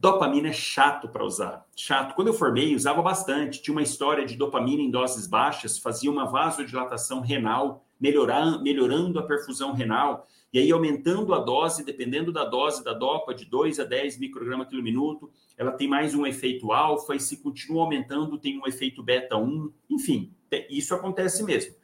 Dopamina 0.00 0.48
é 0.48 0.52
chato 0.52 1.08
para 1.08 1.24
usar, 1.24 1.66
chato. 1.74 2.14
Quando 2.14 2.28
eu 2.28 2.34
formei, 2.34 2.72
usava 2.72 3.02
bastante. 3.02 3.60
Tinha 3.60 3.74
uma 3.74 3.82
história 3.82 4.24
de 4.24 4.36
dopamina 4.36 4.80
em 4.80 4.90
doses 4.90 5.26
baixas, 5.26 5.76
fazia 5.76 6.08
uma 6.08 6.24
vasodilatação 6.24 7.20
renal, 7.20 7.84
melhorar, 8.00 8.62
melhorando 8.62 9.18
a 9.18 9.26
perfusão 9.26 9.72
renal, 9.72 10.24
e 10.52 10.58
aí 10.60 10.70
aumentando 10.70 11.34
a 11.34 11.40
dose, 11.40 11.84
dependendo 11.84 12.32
da 12.32 12.44
dose 12.44 12.84
da 12.84 12.92
dopa, 12.92 13.34
de 13.34 13.44
2 13.44 13.80
a 13.80 13.84
10 13.84 14.20
microgramas 14.20 14.68
por 14.68 14.80
minuto, 14.80 15.32
ela 15.56 15.72
tem 15.72 15.88
mais 15.88 16.14
um 16.14 16.24
efeito 16.24 16.70
alfa, 16.70 17.16
e 17.16 17.20
se 17.20 17.42
continua 17.42 17.82
aumentando, 17.82 18.38
tem 18.38 18.56
um 18.56 18.68
efeito 18.68 19.02
beta 19.02 19.36
1, 19.36 19.72
enfim, 19.90 20.32
isso 20.70 20.94
acontece 20.94 21.42
mesmo. 21.42 21.74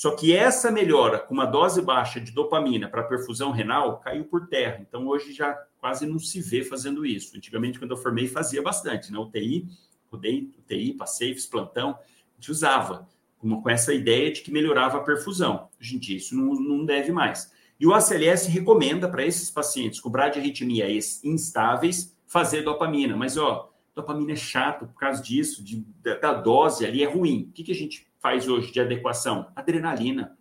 Só 0.00 0.12
que 0.12 0.34
essa 0.34 0.70
melhora 0.70 1.18
com 1.18 1.34
uma 1.34 1.44
dose 1.44 1.82
baixa 1.82 2.18
de 2.18 2.32
dopamina 2.32 2.88
para 2.88 3.02
perfusão 3.02 3.50
renal 3.50 4.00
caiu 4.00 4.24
por 4.24 4.48
terra. 4.48 4.78
Então 4.80 5.06
hoje 5.06 5.34
já 5.34 5.52
quase 5.76 6.06
não 6.06 6.18
se 6.18 6.40
vê 6.40 6.64
fazendo 6.64 7.04
isso. 7.04 7.36
Antigamente, 7.36 7.78
quando 7.78 7.90
eu 7.90 7.98
formei, 7.98 8.26
fazia 8.26 8.62
bastante, 8.62 9.12
né? 9.12 9.18
UTI, 9.18 9.68
rodei 10.10 10.50
UTI, 10.58 10.94
passei, 10.94 11.34
fiz 11.34 11.44
plantão, 11.44 11.90
a 11.90 12.34
gente 12.40 12.50
usava 12.50 13.06
com 13.38 13.68
essa 13.68 13.92
ideia 13.92 14.32
de 14.32 14.40
que 14.40 14.50
melhorava 14.50 14.96
a 14.96 15.02
perfusão. 15.02 15.68
Hoje 15.78 15.96
em 15.96 15.98
dia, 15.98 16.16
isso 16.16 16.34
não, 16.34 16.54
não 16.54 16.82
deve 16.82 17.12
mais. 17.12 17.52
E 17.78 17.86
o 17.86 17.92
ACLS 17.92 18.48
recomenda 18.48 19.06
para 19.06 19.26
esses 19.26 19.50
pacientes 19.50 20.00
com 20.00 20.08
bradiarritmia 20.08 20.86
instáveis 21.22 22.16
fazer 22.26 22.62
dopamina. 22.62 23.14
Mas, 23.18 23.36
ó, 23.36 23.70
dopamina 23.94 24.32
é 24.32 24.36
chato 24.36 24.86
por 24.86 24.98
causa 24.98 25.22
disso, 25.22 25.62
de, 25.62 25.84
da, 26.02 26.32
dose 26.32 26.86
ali 26.86 27.02
é 27.02 27.06
ruim. 27.06 27.48
O 27.50 27.52
que, 27.52 27.64
que 27.64 27.72
a 27.72 27.74
gente 27.74 28.09
faz 28.20 28.46
hoje 28.48 28.70
de 28.70 28.80
adequação? 28.80 29.50
Adrenalina. 29.56 30.38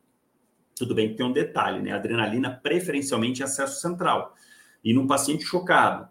Tudo 0.76 0.94
bem 0.94 1.10
que 1.10 1.16
tem 1.16 1.26
um 1.26 1.32
detalhe, 1.32 1.82
né? 1.82 1.92
Adrenalina 1.92 2.52
preferencialmente 2.52 3.42
em 3.42 3.44
acesso 3.44 3.82
central. 3.82 4.36
E 4.84 4.94
num 4.94 5.08
paciente 5.08 5.44
chocado, 5.44 6.08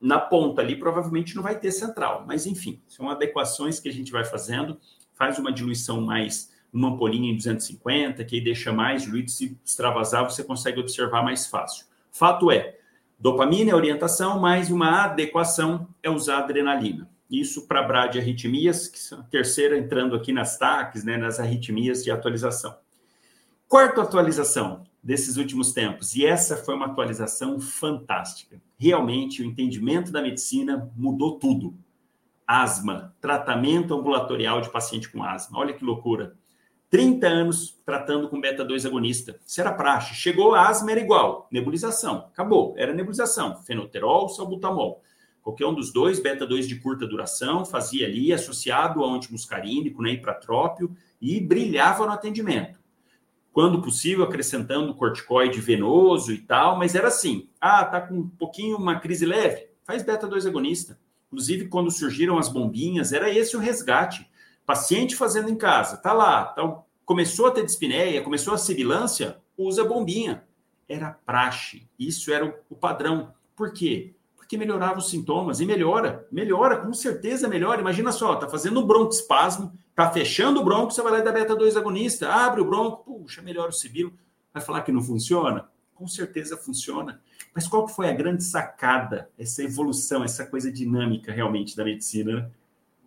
na 0.00 0.18
ponta 0.18 0.62
ali, 0.62 0.76
provavelmente 0.76 1.34
não 1.34 1.42
vai 1.42 1.58
ter 1.58 1.72
central. 1.72 2.24
Mas, 2.26 2.46
enfim, 2.46 2.80
são 2.86 3.10
adequações 3.10 3.80
que 3.80 3.88
a 3.88 3.92
gente 3.92 4.12
vai 4.12 4.24
fazendo. 4.24 4.78
Faz 5.12 5.38
uma 5.38 5.52
diluição 5.52 6.00
mais, 6.00 6.52
uma 6.72 6.88
ampolinha 6.88 7.32
em 7.32 7.36
250, 7.36 8.24
que 8.24 8.36
aí 8.36 8.40
deixa 8.44 8.72
mais 8.72 9.02
diluído. 9.02 9.30
Se 9.30 9.58
extravasar, 9.64 10.24
você 10.24 10.44
consegue 10.44 10.80
observar 10.80 11.22
mais 11.22 11.46
fácil. 11.46 11.86
Fato 12.12 12.50
é, 12.50 12.78
dopamina 13.18 13.72
é 13.72 13.74
orientação, 13.74 14.38
mas 14.38 14.70
uma 14.70 15.04
adequação 15.04 15.88
é 16.02 16.08
usar 16.08 16.38
adrenalina. 16.38 17.09
Isso 17.30 17.68
para 17.68 17.82
bradiarritmias, 17.82 18.88
que 18.88 18.98
são 18.98 19.20
a 19.20 19.22
terceira 19.22 19.78
entrando 19.78 20.16
aqui 20.16 20.32
nas 20.32 20.58
TACs, 20.58 21.04
né, 21.04 21.16
nas 21.16 21.38
arritmias 21.38 22.02
de 22.02 22.10
atualização. 22.10 22.76
Quarta 23.68 24.02
atualização 24.02 24.84
desses 25.02 25.36
últimos 25.36 25.72
tempos, 25.72 26.16
e 26.16 26.26
essa 26.26 26.56
foi 26.56 26.74
uma 26.74 26.86
atualização 26.86 27.60
fantástica. 27.60 28.60
Realmente, 28.76 29.42
o 29.42 29.44
entendimento 29.44 30.10
da 30.10 30.20
medicina 30.20 30.90
mudou 30.96 31.38
tudo. 31.38 31.74
Asma, 32.46 33.14
tratamento 33.20 33.94
ambulatorial 33.94 34.60
de 34.60 34.70
paciente 34.70 35.08
com 35.08 35.22
asma. 35.22 35.58
Olha 35.58 35.72
que 35.72 35.84
loucura. 35.84 36.36
30 36.90 37.28
anos 37.28 37.80
tratando 37.86 38.28
com 38.28 38.40
beta-2 38.40 38.84
agonista. 38.84 39.38
Isso 39.46 39.60
era 39.60 39.72
praxe. 39.72 40.14
Chegou 40.14 40.54
a 40.54 40.68
asma, 40.68 40.90
era 40.90 40.98
igual. 40.98 41.46
Nebulização. 41.52 42.26
Acabou. 42.32 42.74
Era 42.76 42.92
nebulização. 42.92 43.62
Fenoterol, 43.62 44.28
salbutamol. 44.28 45.00
Qualquer 45.42 45.66
um 45.66 45.74
dos 45.74 45.92
dois, 45.92 46.20
beta-2 46.20 46.66
de 46.66 46.76
curta 46.76 47.06
duração, 47.06 47.64
fazia 47.64 48.06
ali, 48.06 48.32
associado 48.32 49.02
ao 49.02 49.14
antimuscarínico, 49.14 50.02
né, 50.02 50.12
hipratrópio, 50.12 50.94
e 51.20 51.40
brilhava 51.40 52.06
no 52.06 52.12
atendimento. 52.12 52.78
Quando 53.52 53.82
possível, 53.82 54.24
acrescentando 54.24 54.94
corticoide 54.94 55.60
venoso 55.60 56.32
e 56.32 56.38
tal, 56.38 56.78
mas 56.78 56.94
era 56.94 57.08
assim: 57.08 57.48
ah, 57.60 57.84
tá 57.84 58.00
com 58.00 58.14
um 58.14 58.28
pouquinho 58.28 58.76
uma 58.76 59.00
crise 59.00 59.26
leve, 59.26 59.68
faz 59.82 60.02
beta-2 60.02 60.46
agonista. 60.46 60.98
Inclusive, 61.26 61.68
quando 61.68 61.90
surgiram 61.90 62.38
as 62.38 62.48
bombinhas, 62.48 63.12
era 63.12 63.30
esse 63.30 63.56
o 63.56 63.60
resgate. 63.60 64.28
Paciente 64.64 65.16
fazendo 65.16 65.48
em 65.48 65.56
casa, 65.56 65.96
tá 65.96 66.12
lá, 66.12 66.44
tá, 66.44 66.82
começou 67.04 67.46
a 67.46 67.50
ter 67.50 67.64
dispneia, 67.64 68.22
começou 68.22 68.54
a 68.54 68.58
sibilância, 68.58 69.38
usa 69.56 69.84
bombinha. 69.84 70.44
Era 70.88 71.10
praxe, 71.10 71.88
isso 71.98 72.32
era 72.32 72.62
o 72.68 72.76
padrão. 72.76 73.32
Por 73.56 73.72
quê? 73.72 74.14
Que 74.50 74.58
melhorava 74.58 74.98
os 74.98 75.08
sintomas. 75.08 75.60
E 75.60 75.64
melhora, 75.64 76.26
melhora, 76.28 76.78
com 76.78 76.92
certeza 76.92 77.46
melhora. 77.46 77.80
Imagina 77.80 78.10
só, 78.10 78.34
tá 78.34 78.48
fazendo 78.48 78.80
um 78.80 78.84
broncoespasmo, 78.84 79.72
tá 79.94 80.10
fechando 80.10 80.60
o 80.60 80.64
bronco, 80.64 80.90
você 80.90 81.00
vai 81.02 81.12
lá 81.12 81.18
e 81.20 81.22
dá 81.22 81.30
beta-2 81.30 81.76
agonista, 81.76 82.28
abre 82.28 82.60
o 82.60 82.64
bronco, 82.64 83.04
puxa, 83.04 83.40
melhora 83.40 83.70
o 83.70 83.72
sibilo. 83.72 84.12
Vai 84.52 84.60
falar 84.60 84.82
que 84.82 84.90
não 84.90 85.00
funciona? 85.00 85.68
Com 85.94 86.08
certeza 86.08 86.56
funciona. 86.56 87.20
Mas 87.54 87.68
qual 87.68 87.86
que 87.86 87.94
foi 87.94 88.08
a 88.08 88.12
grande 88.12 88.42
sacada, 88.42 89.30
essa 89.38 89.62
evolução, 89.62 90.24
essa 90.24 90.44
coisa 90.44 90.72
dinâmica 90.72 91.30
realmente 91.30 91.76
da 91.76 91.84
medicina? 91.84 92.50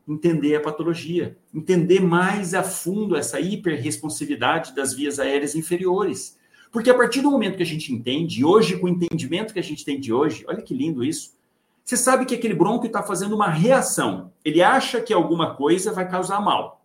Entender 0.08 0.56
a 0.56 0.62
patologia, 0.62 1.38
entender 1.54 2.00
mais 2.00 2.54
a 2.54 2.64
fundo 2.64 3.18
essa 3.18 3.42
hiperresponsividade 3.42 4.74
das 4.74 4.94
vias 4.94 5.20
aéreas 5.20 5.56
inferiores. 5.56 6.40
Porque 6.74 6.90
a 6.90 6.96
partir 6.96 7.22
do 7.22 7.30
momento 7.30 7.56
que 7.56 7.62
a 7.62 7.68
gente 7.68 7.94
entende, 7.94 8.44
hoje, 8.44 8.80
com 8.80 8.88
o 8.88 8.90
entendimento 8.90 9.54
que 9.54 9.60
a 9.60 9.64
gente 9.64 9.86
tem 9.86 10.00
de 10.00 10.12
hoje, 10.12 10.44
olha 10.48 10.60
que 10.60 10.74
lindo 10.74 11.04
isso. 11.04 11.38
Você 11.86 11.96
sabe 11.96 12.26
que 12.26 12.34
aquele 12.34 12.56
brônquio 12.56 12.88
está 12.88 13.04
fazendo 13.04 13.36
uma 13.36 13.48
reação. 13.48 14.34
Ele 14.44 14.60
acha 14.60 15.00
que 15.00 15.14
alguma 15.14 15.54
coisa 15.54 15.94
vai 15.94 16.10
causar 16.10 16.42
mal. 16.42 16.84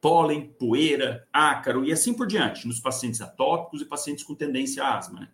Pólen, 0.00 0.54
poeira, 0.56 1.26
ácaro 1.32 1.84
e 1.84 1.92
assim 1.92 2.14
por 2.14 2.28
diante, 2.28 2.64
nos 2.64 2.78
pacientes 2.78 3.20
atópicos 3.20 3.82
e 3.82 3.86
pacientes 3.86 4.22
com 4.22 4.36
tendência 4.36 4.84
à 4.84 4.96
asma. 4.96 5.22
Né? 5.22 5.28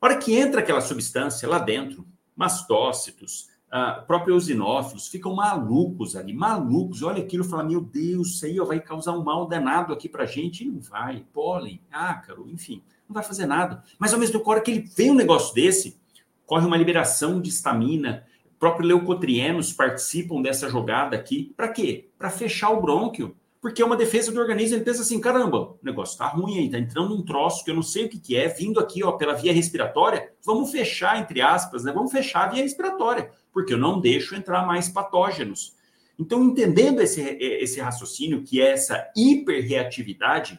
A 0.00 0.06
hora 0.06 0.16
que 0.16 0.34
entra 0.34 0.62
aquela 0.62 0.80
substância 0.80 1.46
lá 1.46 1.58
dentro, 1.58 2.06
mastócitos, 2.34 3.47
uh, 3.72 4.04
próprios 4.06 4.48
eosinófilos 4.48 5.08
ficam 5.08 5.34
malucos 5.34 6.16
ali, 6.16 6.32
malucos. 6.32 7.02
Olha 7.02 7.22
aquilo 7.22 7.44
e 7.44 7.48
fala: 7.48 7.64
Meu 7.64 7.80
Deus, 7.80 8.34
isso 8.34 8.46
aí 8.46 8.58
vai 8.58 8.80
causar 8.80 9.12
um 9.12 9.22
mal 9.22 9.46
danado 9.46 9.92
aqui 9.92 10.08
para 10.08 10.26
gente. 10.26 10.64
E 10.64 10.68
não 10.68 10.80
vai, 10.80 11.24
pólen, 11.32 11.80
ácaro, 11.90 12.48
enfim, 12.50 12.82
não 13.08 13.14
vai 13.14 13.22
fazer 13.22 13.46
nada. 13.46 13.82
Mas 13.98 14.12
ao 14.12 14.20
mesmo 14.20 14.38
tempo, 14.38 14.62
que 14.62 14.70
ele 14.70 14.90
vê 14.96 15.10
um 15.10 15.14
negócio 15.14 15.54
desse, 15.54 15.98
corre 16.46 16.66
uma 16.66 16.76
liberação 16.76 17.40
de 17.40 17.48
estamina. 17.48 18.24
Próprios 18.58 18.88
leucotrienos 18.88 19.72
participam 19.72 20.42
dessa 20.42 20.68
jogada 20.68 21.14
aqui. 21.14 21.52
Para 21.56 21.68
quê? 21.68 22.08
Para 22.18 22.28
fechar 22.28 22.70
o 22.70 22.80
brônquio 22.80 23.36
porque 23.60 23.82
é 23.82 23.84
uma 23.84 23.96
defesa 23.96 24.30
do 24.32 24.40
organismo. 24.40 24.76
Ele 24.76 24.84
pensa 24.84 25.02
assim: 25.02 25.20
caramba, 25.20 25.58
o 25.58 25.78
negócio 25.82 26.16
tá 26.16 26.26
ruim 26.26 26.58
aí, 26.58 26.70
tá 26.70 26.78
entrando 26.78 27.14
um 27.14 27.24
troço 27.24 27.64
que 27.64 27.70
eu 27.70 27.74
não 27.74 27.82
sei 27.82 28.06
o 28.06 28.08
que, 28.08 28.18
que 28.18 28.36
é, 28.36 28.48
vindo 28.48 28.78
aqui 28.80 29.02
ó, 29.02 29.12
pela 29.12 29.34
via 29.34 29.52
respiratória. 29.52 30.32
Vamos 30.44 30.70
fechar, 30.70 31.20
entre 31.20 31.40
aspas, 31.40 31.84
né? 31.84 31.92
Vamos 31.92 32.12
fechar 32.12 32.44
a 32.44 32.50
via 32.52 32.62
respiratória, 32.62 33.30
porque 33.52 33.74
eu 33.74 33.78
não 33.78 34.00
deixo 34.00 34.34
entrar 34.34 34.66
mais 34.66 34.88
patógenos. 34.88 35.76
Então, 36.18 36.42
entendendo 36.42 37.00
esse, 37.00 37.20
esse 37.20 37.80
raciocínio, 37.80 38.42
que 38.42 38.60
é 38.60 38.72
essa 38.72 39.08
hiperreatividade, 39.16 40.58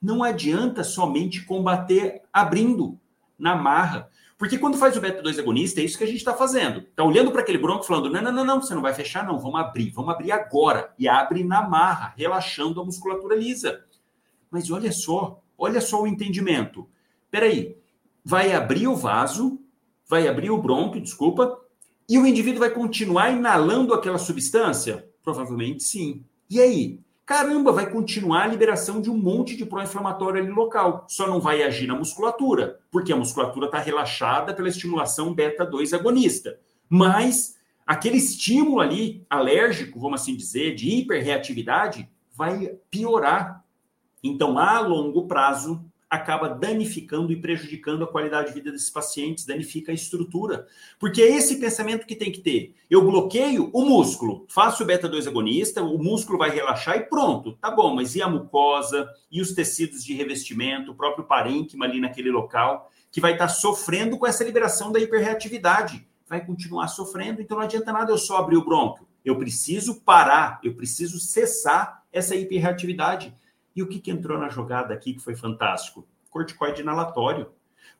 não 0.00 0.22
adianta 0.22 0.84
somente 0.84 1.44
combater 1.44 2.22
abrindo 2.32 2.98
na 3.38 3.56
marra. 3.56 4.10
Porque 4.38 4.56
quando 4.56 4.78
faz 4.78 4.96
o 4.96 5.00
beta-2 5.00 5.40
agonista, 5.40 5.80
é 5.80 5.84
isso 5.84 5.98
que 5.98 6.04
a 6.04 6.06
gente 6.06 6.18
está 6.18 6.32
fazendo. 6.32 6.78
Está 6.78 7.02
olhando 7.02 7.32
para 7.32 7.40
aquele 7.40 7.58
bronco 7.58 7.82
falando: 7.82 8.08
não, 8.08 8.22
não, 8.22 8.32
não, 8.32 8.44
não, 8.44 8.62
você 8.62 8.72
não 8.72 8.80
vai 8.80 8.94
fechar, 8.94 9.26
não, 9.26 9.36
vamos 9.40 9.60
abrir, 9.60 9.90
vamos 9.90 10.14
abrir 10.14 10.30
agora. 10.30 10.94
E 10.96 11.08
abre 11.08 11.42
na 11.42 11.68
marra, 11.68 12.14
relaxando 12.16 12.80
a 12.80 12.84
musculatura 12.84 13.34
lisa. 13.34 13.84
Mas 14.48 14.70
olha 14.70 14.92
só, 14.92 15.42
olha 15.58 15.80
só 15.80 16.00
o 16.00 16.06
entendimento. 16.06 16.88
Peraí, 17.28 17.76
vai 18.24 18.52
abrir 18.52 18.86
o 18.86 18.94
vaso, 18.94 19.58
vai 20.08 20.28
abrir 20.28 20.50
o 20.50 20.62
bronco, 20.62 21.00
desculpa, 21.00 21.58
e 22.08 22.16
o 22.16 22.24
indivíduo 22.24 22.60
vai 22.60 22.70
continuar 22.70 23.30
inalando 23.30 23.92
aquela 23.92 24.18
substância? 24.18 25.06
Provavelmente 25.22 25.82
sim. 25.82 26.24
E 26.48 26.60
aí? 26.60 27.00
Caramba, 27.28 27.72
vai 27.72 27.90
continuar 27.90 28.44
a 28.44 28.46
liberação 28.46 29.02
de 29.02 29.10
um 29.10 29.16
monte 29.18 29.54
de 29.54 29.66
pró-inflamatório 29.66 30.40
ali 30.40 30.50
local. 30.50 31.04
Só 31.06 31.26
não 31.26 31.38
vai 31.38 31.62
agir 31.62 31.86
na 31.86 31.94
musculatura, 31.94 32.80
porque 32.90 33.12
a 33.12 33.16
musculatura 33.16 33.66
está 33.66 33.78
relaxada 33.78 34.54
pela 34.54 34.70
estimulação 34.70 35.34
beta-2 35.34 35.92
agonista. 35.92 36.58
Mas 36.88 37.58
aquele 37.86 38.16
estímulo 38.16 38.80
ali 38.80 39.26
alérgico, 39.28 40.00
vamos 40.00 40.22
assim 40.22 40.34
dizer, 40.34 40.74
de 40.74 40.88
hiperreatividade, 40.88 42.08
vai 42.34 42.78
piorar. 42.90 43.62
Então, 44.24 44.58
a 44.58 44.80
longo 44.80 45.26
prazo, 45.26 45.84
acaba 46.10 46.48
danificando 46.48 47.30
e 47.32 47.40
prejudicando 47.40 48.02
a 48.02 48.06
qualidade 48.06 48.48
de 48.48 48.54
vida 48.54 48.72
desses 48.72 48.90
pacientes, 48.90 49.44
danifica 49.44 49.92
a 49.92 49.94
estrutura. 49.94 50.66
Porque 50.98 51.20
é 51.20 51.36
esse 51.36 51.60
pensamento 51.60 52.06
que 52.06 52.16
tem 52.16 52.32
que 52.32 52.40
ter. 52.40 52.74
Eu 52.88 53.02
bloqueio 53.02 53.70
o 53.72 53.84
músculo, 53.84 54.46
faço 54.48 54.82
o 54.82 54.86
beta-2 54.86 55.26
agonista, 55.26 55.82
o 55.82 56.02
músculo 56.02 56.38
vai 56.38 56.50
relaxar 56.50 56.96
e 56.96 57.02
pronto. 57.02 57.52
Tá 57.60 57.70
bom, 57.70 57.94
mas 57.94 58.14
e 58.14 58.22
a 58.22 58.28
mucosa, 58.28 59.08
e 59.30 59.42
os 59.42 59.52
tecidos 59.52 60.02
de 60.02 60.14
revestimento, 60.14 60.92
o 60.92 60.94
próprio 60.94 61.24
parênquima 61.24 61.84
ali 61.84 62.00
naquele 62.00 62.30
local, 62.30 62.90
que 63.10 63.20
vai 63.20 63.32
estar 63.32 63.48
sofrendo 63.48 64.16
com 64.16 64.26
essa 64.26 64.44
liberação 64.44 64.90
da 64.90 64.98
hiperreatividade. 64.98 66.06
Vai 66.26 66.44
continuar 66.44 66.88
sofrendo, 66.88 67.40
então 67.40 67.56
não 67.56 67.64
adianta 67.64 67.92
nada 67.92 68.12
eu 68.12 68.18
só 68.18 68.38
abrir 68.38 68.56
o 68.56 68.64
brônquio. 68.64 69.06
Eu 69.24 69.36
preciso 69.36 70.00
parar, 70.02 70.58
eu 70.62 70.74
preciso 70.74 71.18
cessar 71.18 72.02
essa 72.12 72.34
hiperreatividade. 72.34 73.34
E 73.74 73.82
o 73.82 73.86
que, 73.86 73.98
que 73.98 74.10
entrou 74.10 74.38
na 74.38 74.48
jogada 74.48 74.92
aqui 74.92 75.14
que 75.14 75.20
foi 75.20 75.36
fantástico? 75.36 76.06
Corticoide 76.30 76.82
inalatório. 76.82 77.48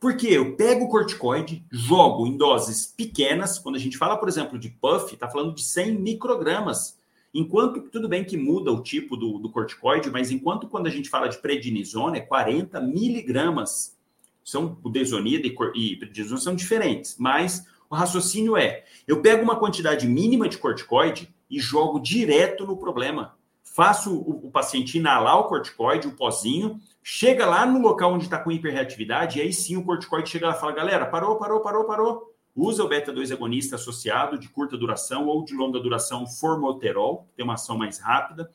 Porque 0.00 0.28
eu 0.28 0.54
pego 0.54 0.84
o 0.84 0.88
corticoide, 0.88 1.64
jogo 1.70 2.26
em 2.26 2.36
doses 2.36 2.86
pequenas. 2.86 3.58
Quando 3.58 3.76
a 3.76 3.80
gente 3.80 3.98
fala, 3.98 4.16
por 4.16 4.28
exemplo, 4.28 4.58
de 4.58 4.70
puff, 4.70 5.12
está 5.12 5.28
falando 5.28 5.54
de 5.54 5.62
100 5.62 5.98
microgramas. 5.98 6.98
Enquanto, 7.34 7.82
tudo 7.82 8.08
bem 8.08 8.24
que 8.24 8.36
muda 8.36 8.72
o 8.72 8.82
tipo 8.82 9.16
do, 9.16 9.38
do 9.38 9.50
corticoide, 9.50 10.10
mas 10.10 10.30
enquanto 10.30 10.68
quando 10.68 10.86
a 10.86 10.90
gente 10.90 11.10
fala 11.10 11.28
de 11.28 11.38
prednisona, 11.38 12.16
é 12.16 12.20
40 12.20 12.80
miligramas. 12.80 13.96
São, 14.44 14.78
o 14.82 14.88
desonida 14.88 15.46
e, 15.46 15.54
e 15.74 15.96
prednisona 15.96 16.40
são 16.40 16.54
diferentes, 16.54 17.16
mas 17.18 17.66
o 17.90 17.94
raciocínio 17.94 18.56
é, 18.56 18.84
eu 19.06 19.20
pego 19.20 19.42
uma 19.42 19.56
quantidade 19.56 20.06
mínima 20.06 20.48
de 20.48 20.58
corticoide 20.58 21.32
e 21.50 21.58
jogo 21.58 22.00
direto 22.00 22.66
no 22.66 22.76
problema 22.76 23.37
faço 23.78 24.12
o, 24.12 24.48
o, 24.48 24.50
paciente 24.50 24.98
inalar 24.98 25.38
o 25.38 25.44
corticoide, 25.44 26.08
o 26.08 26.16
pozinho, 26.16 26.80
chega 27.00 27.46
lá 27.46 27.64
no 27.64 27.78
local 27.78 28.12
onde 28.12 28.24
está 28.24 28.36
com 28.36 28.50
hiperreatividade, 28.50 29.38
e 29.38 29.42
aí 29.42 29.52
sim 29.52 29.76
o 29.76 29.84
corticoide 29.84 30.28
chega 30.28 30.48
lá 30.48 30.56
e 30.56 30.58
fala: 30.58 30.72
galera, 30.72 31.06
parou, 31.06 31.36
parou, 31.36 31.60
parou, 31.60 31.84
parou. 31.84 32.34
Usa 32.56 32.82
o 32.82 32.88
beta-2 32.88 33.32
agonista 33.32 33.76
associado 33.76 34.36
de 34.36 34.48
curta 34.48 34.76
duração 34.76 35.28
ou 35.28 35.44
de 35.44 35.54
longa 35.54 35.78
duração, 35.78 36.26
formoterol, 36.26 37.26
que 37.28 37.36
tem 37.36 37.44
uma 37.44 37.54
ação 37.54 37.78
mais 37.78 38.00
rápida. 38.00 38.50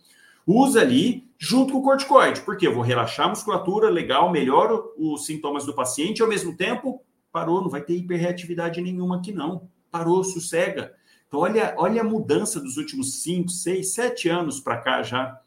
Usa 0.45 0.82
ali 0.82 1.26
junto 1.39 1.71
com 1.71 1.80
o 1.80 1.84
corticoide, 1.84 2.41
porque 2.41 2.67
eu 2.67 2.74
vou 2.74 2.84
relaxar 2.84 3.28
a 3.28 3.30
musculatura, 3.30 3.89
legal, 3.89 4.30
melhoro 4.30 4.91
os 4.97 5.26
sintomas 5.26 5.65
do 5.65 5.74
paciente, 5.74 6.21
ao 6.21 6.28
mesmo 6.28 6.57
tempo, 6.57 7.01
parou, 7.32 7.61
não 7.61 7.69
vai 7.69 7.80
ter 7.80 7.95
hiperreatividade 7.95 8.82
nenhuma 8.82 9.19
aqui 9.19 9.32
não. 9.32 9.69
Parou, 9.89 10.21
sossega. 10.21 10.93
Então, 11.34 11.41
olha, 11.41 11.73
olha 11.79 12.01
a 12.01 12.03
mudança 12.03 12.59
dos 12.59 12.77
últimos 12.77 13.23
5, 13.23 13.49
6, 13.49 13.91
7 13.91 14.29
anos 14.29 14.59
para 14.59 14.77
cá 14.77 15.01
já. 15.01 15.41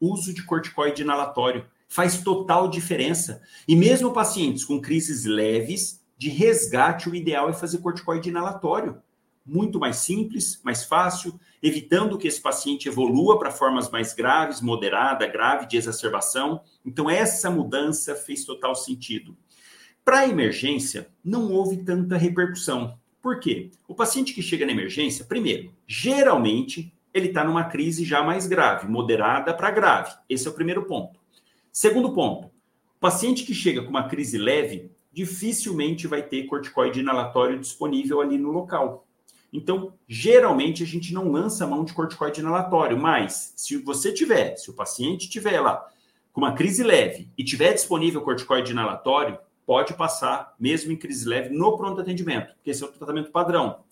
Uso 0.00 0.32
de 0.32 0.42
corticoide 0.42 1.02
inalatório 1.02 1.66
faz 1.86 2.22
total 2.22 2.66
diferença. 2.66 3.42
E 3.68 3.76
mesmo 3.76 4.10
pacientes 4.10 4.64
com 4.64 4.80
crises 4.80 5.26
leves, 5.26 6.02
de 6.16 6.30
resgate, 6.30 7.10
o 7.10 7.14
ideal 7.14 7.50
é 7.50 7.52
fazer 7.52 7.76
corticoide 7.82 8.30
inalatório. 8.30 9.02
Muito 9.44 9.78
mais 9.78 9.96
simples, 9.96 10.58
mais 10.64 10.82
fácil, 10.82 11.38
evitando 11.62 12.16
que 12.16 12.26
esse 12.26 12.40
paciente 12.40 12.88
evolua 12.88 13.38
para 13.38 13.50
formas 13.50 13.90
mais 13.90 14.14
graves, 14.14 14.62
moderada, 14.62 15.26
grave, 15.26 15.66
de 15.66 15.76
exacerbação. 15.76 16.62
Então, 16.86 17.10
essa 17.10 17.50
mudança 17.50 18.14
fez 18.14 18.46
total 18.46 18.74
sentido. 18.74 19.36
Para 20.02 20.26
emergência, 20.26 21.10
não 21.22 21.52
houve 21.52 21.84
tanta 21.84 22.16
repercussão. 22.16 22.98
Por 23.22 23.38
quê? 23.38 23.70
O 23.86 23.94
paciente 23.94 24.32
que 24.32 24.42
chega 24.42 24.64
na 24.64 24.72
emergência, 24.72 25.24
primeiro, 25.24 25.72
geralmente 25.86 26.92
ele 27.12 27.28
está 27.28 27.44
numa 27.44 27.64
crise 27.64 28.04
já 28.04 28.22
mais 28.22 28.46
grave, 28.46 28.88
moderada 28.88 29.52
para 29.52 29.70
grave. 29.70 30.14
Esse 30.28 30.46
é 30.46 30.50
o 30.50 30.54
primeiro 30.54 30.84
ponto. 30.84 31.18
Segundo 31.72 32.12
ponto, 32.12 32.46
o 32.46 33.00
paciente 33.00 33.44
que 33.44 33.54
chega 33.54 33.82
com 33.82 33.90
uma 33.90 34.08
crise 34.08 34.38
leve 34.38 34.90
dificilmente 35.12 36.06
vai 36.06 36.22
ter 36.22 36.46
corticoide 36.46 37.00
inalatório 37.00 37.58
disponível 37.58 38.20
ali 38.20 38.38
no 38.38 38.50
local. 38.50 39.06
Então, 39.52 39.92
geralmente 40.08 40.82
a 40.82 40.86
gente 40.86 41.12
não 41.12 41.30
lança 41.30 41.66
mão 41.66 41.84
de 41.84 41.92
corticoide 41.92 42.40
inalatório, 42.40 42.96
mas 42.96 43.52
se 43.56 43.76
você 43.78 44.12
tiver, 44.12 44.56
se 44.56 44.70
o 44.70 44.74
paciente 44.74 45.28
tiver 45.28 45.60
lá 45.60 45.88
com 46.32 46.40
uma 46.40 46.52
crise 46.52 46.84
leve 46.84 47.28
e 47.36 47.42
tiver 47.42 47.72
disponível 47.72 48.22
corticoide 48.22 48.70
inalatório, 48.70 49.38
pode 49.70 49.94
passar, 49.94 50.52
mesmo 50.58 50.90
em 50.90 50.96
crise 50.96 51.28
leve, 51.28 51.50
no 51.50 51.76
pronto 51.76 52.00
atendimento, 52.00 52.54
porque 52.54 52.70
esse 52.70 52.82
é 52.82 52.86
o 52.86 52.90
tratamento 52.90 53.30
padrão. 53.30 53.84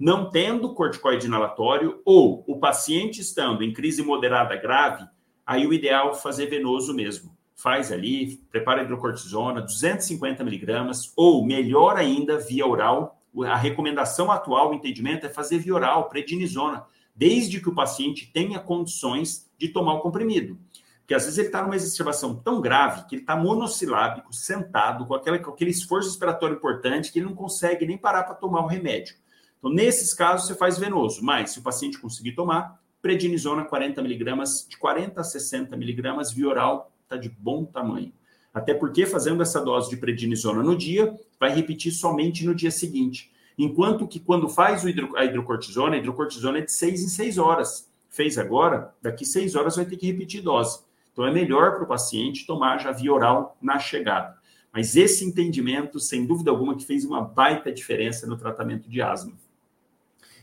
Não 0.00 0.30
tendo 0.30 0.72
corticoide 0.72 1.26
inalatório 1.26 2.00
ou 2.06 2.42
o 2.46 2.58
paciente 2.58 3.20
estando 3.20 3.62
em 3.62 3.70
crise 3.70 4.02
moderada 4.02 4.56
grave, 4.56 5.04
aí 5.44 5.66
o 5.66 5.74
ideal 5.74 6.12
é 6.12 6.14
fazer 6.14 6.46
venoso 6.46 6.94
mesmo. 6.94 7.36
Faz 7.54 7.92
ali, 7.92 8.38
prepara 8.50 8.82
hidrocortisona, 8.82 9.60
250 9.60 10.42
miligramas, 10.42 11.12
ou 11.14 11.44
melhor 11.44 11.98
ainda, 11.98 12.38
via 12.38 12.66
oral. 12.66 13.20
A 13.44 13.56
recomendação 13.56 14.32
atual, 14.32 14.70
o 14.70 14.74
entendimento, 14.74 15.26
é 15.26 15.28
fazer 15.28 15.58
via 15.58 15.74
oral, 15.74 16.08
prednisona, 16.08 16.86
desde 17.14 17.60
que 17.60 17.68
o 17.68 17.74
paciente 17.74 18.32
tenha 18.32 18.58
condições 18.58 19.50
de 19.58 19.68
tomar 19.68 19.96
o 19.96 20.00
comprimido. 20.00 20.58
Porque 21.06 21.14
às 21.14 21.22
vezes 21.22 21.38
ele 21.38 21.46
está 21.46 21.62
numa 21.62 21.76
exacerbação 21.76 22.34
tão 22.34 22.60
grave 22.60 23.06
que 23.06 23.14
ele 23.14 23.22
está 23.22 23.36
monossilábico, 23.36 24.34
sentado, 24.34 25.06
com, 25.06 25.14
aquela, 25.14 25.38
com 25.38 25.52
aquele 25.52 25.70
esforço 25.70 26.08
respiratório 26.08 26.56
importante, 26.56 27.12
que 27.12 27.20
ele 27.20 27.26
não 27.26 27.34
consegue 27.36 27.86
nem 27.86 27.96
parar 27.96 28.24
para 28.24 28.34
tomar 28.34 28.60
o 28.62 28.66
remédio. 28.66 29.14
Então, 29.56 29.70
nesses 29.70 30.12
casos, 30.12 30.48
você 30.48 30.56
faz 30.56 30.78
venoso. 30.78 31.24
Mas, 31.24 31.50
se 31.50 31.60
o 31.60 31.62
paciente 31.62 31.96
conseguir 32.00 32.32
tomar, 32.32 32.82
prednisona 33.00 33.64
40 33.64 34.02
miligramas, 34.02 34.66
de 34.68 34.76
40 34.76 35.20
a 35.20 35.22
60 35.22 35.76
miligramas, 35.76 36.32
via 36.32 36.48
oral, 36.48 36.90
está 37.04 37.16
de 37.16 37.28
bom 37.28 37.64
tamanho. 37.64 38.12
Até 38.52 38.74
porque, 38.74 39.06
fazendo 39.06 39.40
essa 39.44 39.60
dose 39.60 39.88
de 39.88 39.96
prednisona 39.96 40.60
no 40.60 40.76
dia, 40.76 41.14
vai 41.38 41.54
repetir 41.54 41.92
somente 41.92 42.44
no 42.44 42.52
dia 42.52 42.72
seguinte. 42.72 43.30
Enquanto 43.56 44.08
que, 44.08 44.18
quando 44.18 44.48
faz 44.48 44.82
hidro, 44.82 45.16
a 45.16 45.24
hidrocortisona, 45.24 45.94
a 45.94 45.98
hidrocortisona 46.00 46.58
é 46.58 46.62
de 46.62 46.72
6 46.72 47.04
em 47.04 47.08
6 47.08 47.38
horas. 47.38 47.88
Fez 48.08 48.36
agora, 48.36 48.92
daqui 49.00 49.24
6 49.24 49.54
horas 49.54 49.76
vai 49.76 49.84
ter 49.84 49.96
que 49.96 50.06
repetir 50.08 50.42
dose. 50.42 50.84
Então, 51.16 51.26
é 51.26 51.32
melhor 51.32 51.72
para 51.72 51.84
o 51.84 51.86
paciente 51.86 52.46
tomar 52.46 52.76
já 52.76 52.92
via 52.92 53.10
oral 53.10 53.56
na 53.58 53.78
chegada. 53.78 54.36
Mas 54.70 54.96
esse 54.96 55.24
entendimento, 55.24 55.98
sem 55.98 56.26
dúvida 56.26 56.50
alguma, 56.50 56.76
que 56.76 56.84
fez 56.84 57.06
uma 57.06 57.22
baita 57.22 57.72
diferença 57.72 58.26
no 58.26 58.36
tratamento 58.36 58.86
de 58.90 59.00
asma. 59.00 59.32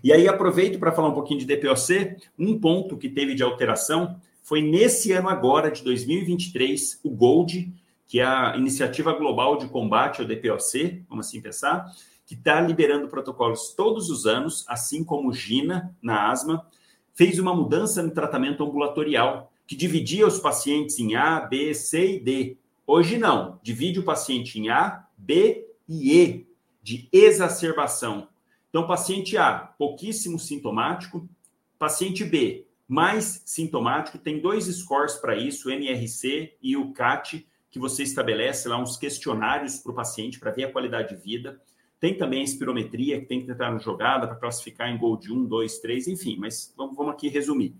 E 0.04 0.12
aí, 0.12 0.28
aproveito 0.28 0.80
para 0.80 0.92
falar 0.92 1.10
um 1.10 1.14
pouquinho 1.14 1.40
de 1.40 1.46
DPOC. 1.46 2.18
Um 2.40 2.60
ponto 2.60 2.98
que 2.98 3.08
teve 3.08 3.36
de 3.36 3.44
alteração 3.44 4.20
foi 4.42 4.64
nesse 4.64 5.12
ano 5.12 5.30
agora, 5.30 5.70
de 5.70 5.84
2023, 5.84 7.02
o 7.04 7.12
GOLD, 7.12 7.72
que 8.08 8.20
é 8.20 8.26
a 8.26 8.58
Iniciativa 8.58 9.14
Global 9.14 9.58
de 9.58 9.68
Combate 9.68 10.22
ao 10.22 10.28
DPOC, 10.28 11.06
vamos 11.08 11.28
assim 11.28 11.40
pensar, 11.40 11.86
que 12.26 12.34
está 12.34 12.60
liberando 12.60 13.08
protocolos 13.08 13.76
todos 13.76 14.10
os 14.10 14.26
anos, 14.26 14.66
assim 14.68 15.04
como 15.04 15.30
o 15.30 15.34
GINA 15.34 15.96
na 16.02 16.32
asma, 16.32 16.66
fez 17.14 17.38
uma 17.38 17.56
mudança 17.56 18.02
no 18.02 18.10
tratamento 18.10 18.64
ambulatorial 18.64 19.53
que 19.66 19.76
dividia 19.76 20.28
os 20.28 20.40
pacientes 20.40 21.00
em 21.00 21.16
A, 21.16 21.40
B, 21.42 21.74
C 21.74 22.16
e 22.16 22.20
D. 22.20 22.58
Hoje 22.86 23.18
não, 23.18 23.60
divide 23.64 24.00
o 24.00 24.04
paciente 24.04 24.60
em 24.60 24.70
A, 24.70 25.08
B 25.18 25.68
e 25.88 26.20
E, 26.20 26.48
de 26.82 27.08
exacerbação. 27.12 28.28
Então, 28.70 28.88
paciente 28.88 29.38
A, 29.38 29.54
pouquíssimo 29.58 30.40
sintomático, 30.40 31.30
paciente 31.78 32.26
B, 32.26 32.68
mais 32.88 33.42
sintomático, 33.46 34.18
tem 34.18 34.42
dois 34.42 34.66
scores 34.66 35.16
para 35.16 35.36
isso, 35.36 35.70
o 35.70 35.72
MRC 35.72 36.58
e 36.62 36.76
o 36.76 36.92
CAT, 36.92 37.48
que 37.72 37.80
você 37.80 38.04
estabelece 38.04 38.68
lá 38.68 38.78
uns 38.78 38.98
questionários 38.98 39.78
para 39.78 39.92
o 39.92 39.96
paciente 39.96 40.40
para 40.40 40.52
ver 40.52 40.66
a 40.66 40.72
qualidade 40.72 41.16
de 41.16 41.22
vida. 41.22 41.60
Tem 42.00 42.18
também 42.18 42.42
a 42.42 42.44
espirometria, 42.44 43.20
que 43.20 43.26
tem 43.26 43.44
que 43.44 43.50
entrar 43.50 43.72
na 43.72 43.80
jogada 43.80 44.28
para 44.28 44.36
classificar 44.36 44.90
em 44.90 44.98
gol 44.98 45.18
de 45.18 45.32
1, 45.32 45.46
2, 45.46 45.80
3, 45.80 46.08
enfim, 46.10 46.38
mas 46.38 46.74
vamos 46.76 47.08
aqui 47.10 47.30
resumir. 47.30 47.76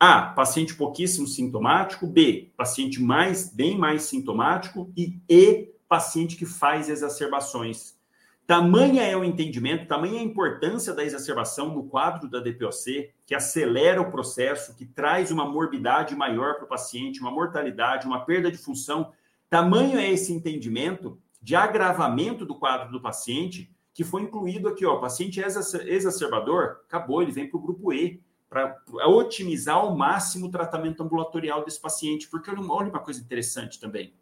A, 0.00 0.22
paciente 0.22 0.74
pouquíssimo 0.74 1.26
sintomático. 1.26 2.06
B, 2.06 2.52
paciente 2.56 3.02
mais, 3.02 3.52
bem 3.52 3.76
mais 3.76 4.02
sintomático. 4.02 4.92
E 4.96 5.20
E, 5.28 5.74
paciente 5.88 6.36
que 6.36 6.46
faz 6.46 6.88
exacerbações. 6.88 7.98
Tamanha 8.46 9.02
é 9.02 9.14
o 9.14 9.24
entendimento, 9.24 9.86
tamanha 9.86 10.16
é 10.16 10.20
a 10.20 10.24
importância 10.24 10.94
da 10.94 11.04
exacerbação 11.04 11.74
no 11.74 11.84
quadro 11.84 12.30
da 12.30 12.40
DPOC, 12.40 13.10
que 13.26 13.34
acelera 13.34 14.00
o 14.00 14.10
processo, 14.10 14.74
que 14.74 14.86
traz 14.86 15.30
uma 15.30 15.44
morbidade 15.44 16.16
maior 16.16 16.54
para 16.54 16.64
o 16.64 16.68
paciente, 16.68 17.20
uma 17.20 17.30
mortalidade, 17.30 18.06
uma 18.06 18.24
perda 18.24 18.50
de 18.50 18.56
função. 18.56 19.12
Tamanho 19.50 19.98
é 19.98 20.10
esse 20.10 20.32
entendimento 20.32 21.20
de 21.42 21.54
agravamento 21.54 22.46
do 22.46 22.54
quadro 22.54 22.90
do 22.90 23.02
paciente, 23.02 23.70
que 23.92 24.02
foi 24.02 24.22
incluído 24.22 24.68
aqui, 24.68 24.86
ó, 24.86 24.96
paciente 24.96 25.40
exacerbador, 25.40 26.78
acabou, 26.86 27.20
ele 27.20 27.32
vem 27.32 27.50
para 27.50 27.58
o 27.58 27.62
grupo 27.62 27.92
E 27.92 28.22
para 28.48 28.80
otimizar 29.06 29.76
ao 29.76 29.96
máximo 29.96 30.46
o 30.46 30.50
tratamento 30.50 31.02
ambulatorial 31.02 31.64
desse 31.64 31.80
paciente. 31.80 32.28
Porque 32.28 32.50
olha 32.50 32.60
uma 32.60 33.00
coisa 33.00 33.20
interessante 33.20 33.78
também. 33.78 34.14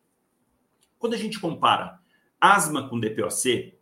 Quando 0.98 1.14
a 1.14 1.18
gente 1.18 1.38
compara 1.38 2.00
asma 2.40 2.88
com 2.88 2.98
DPOC, 2.98 3.76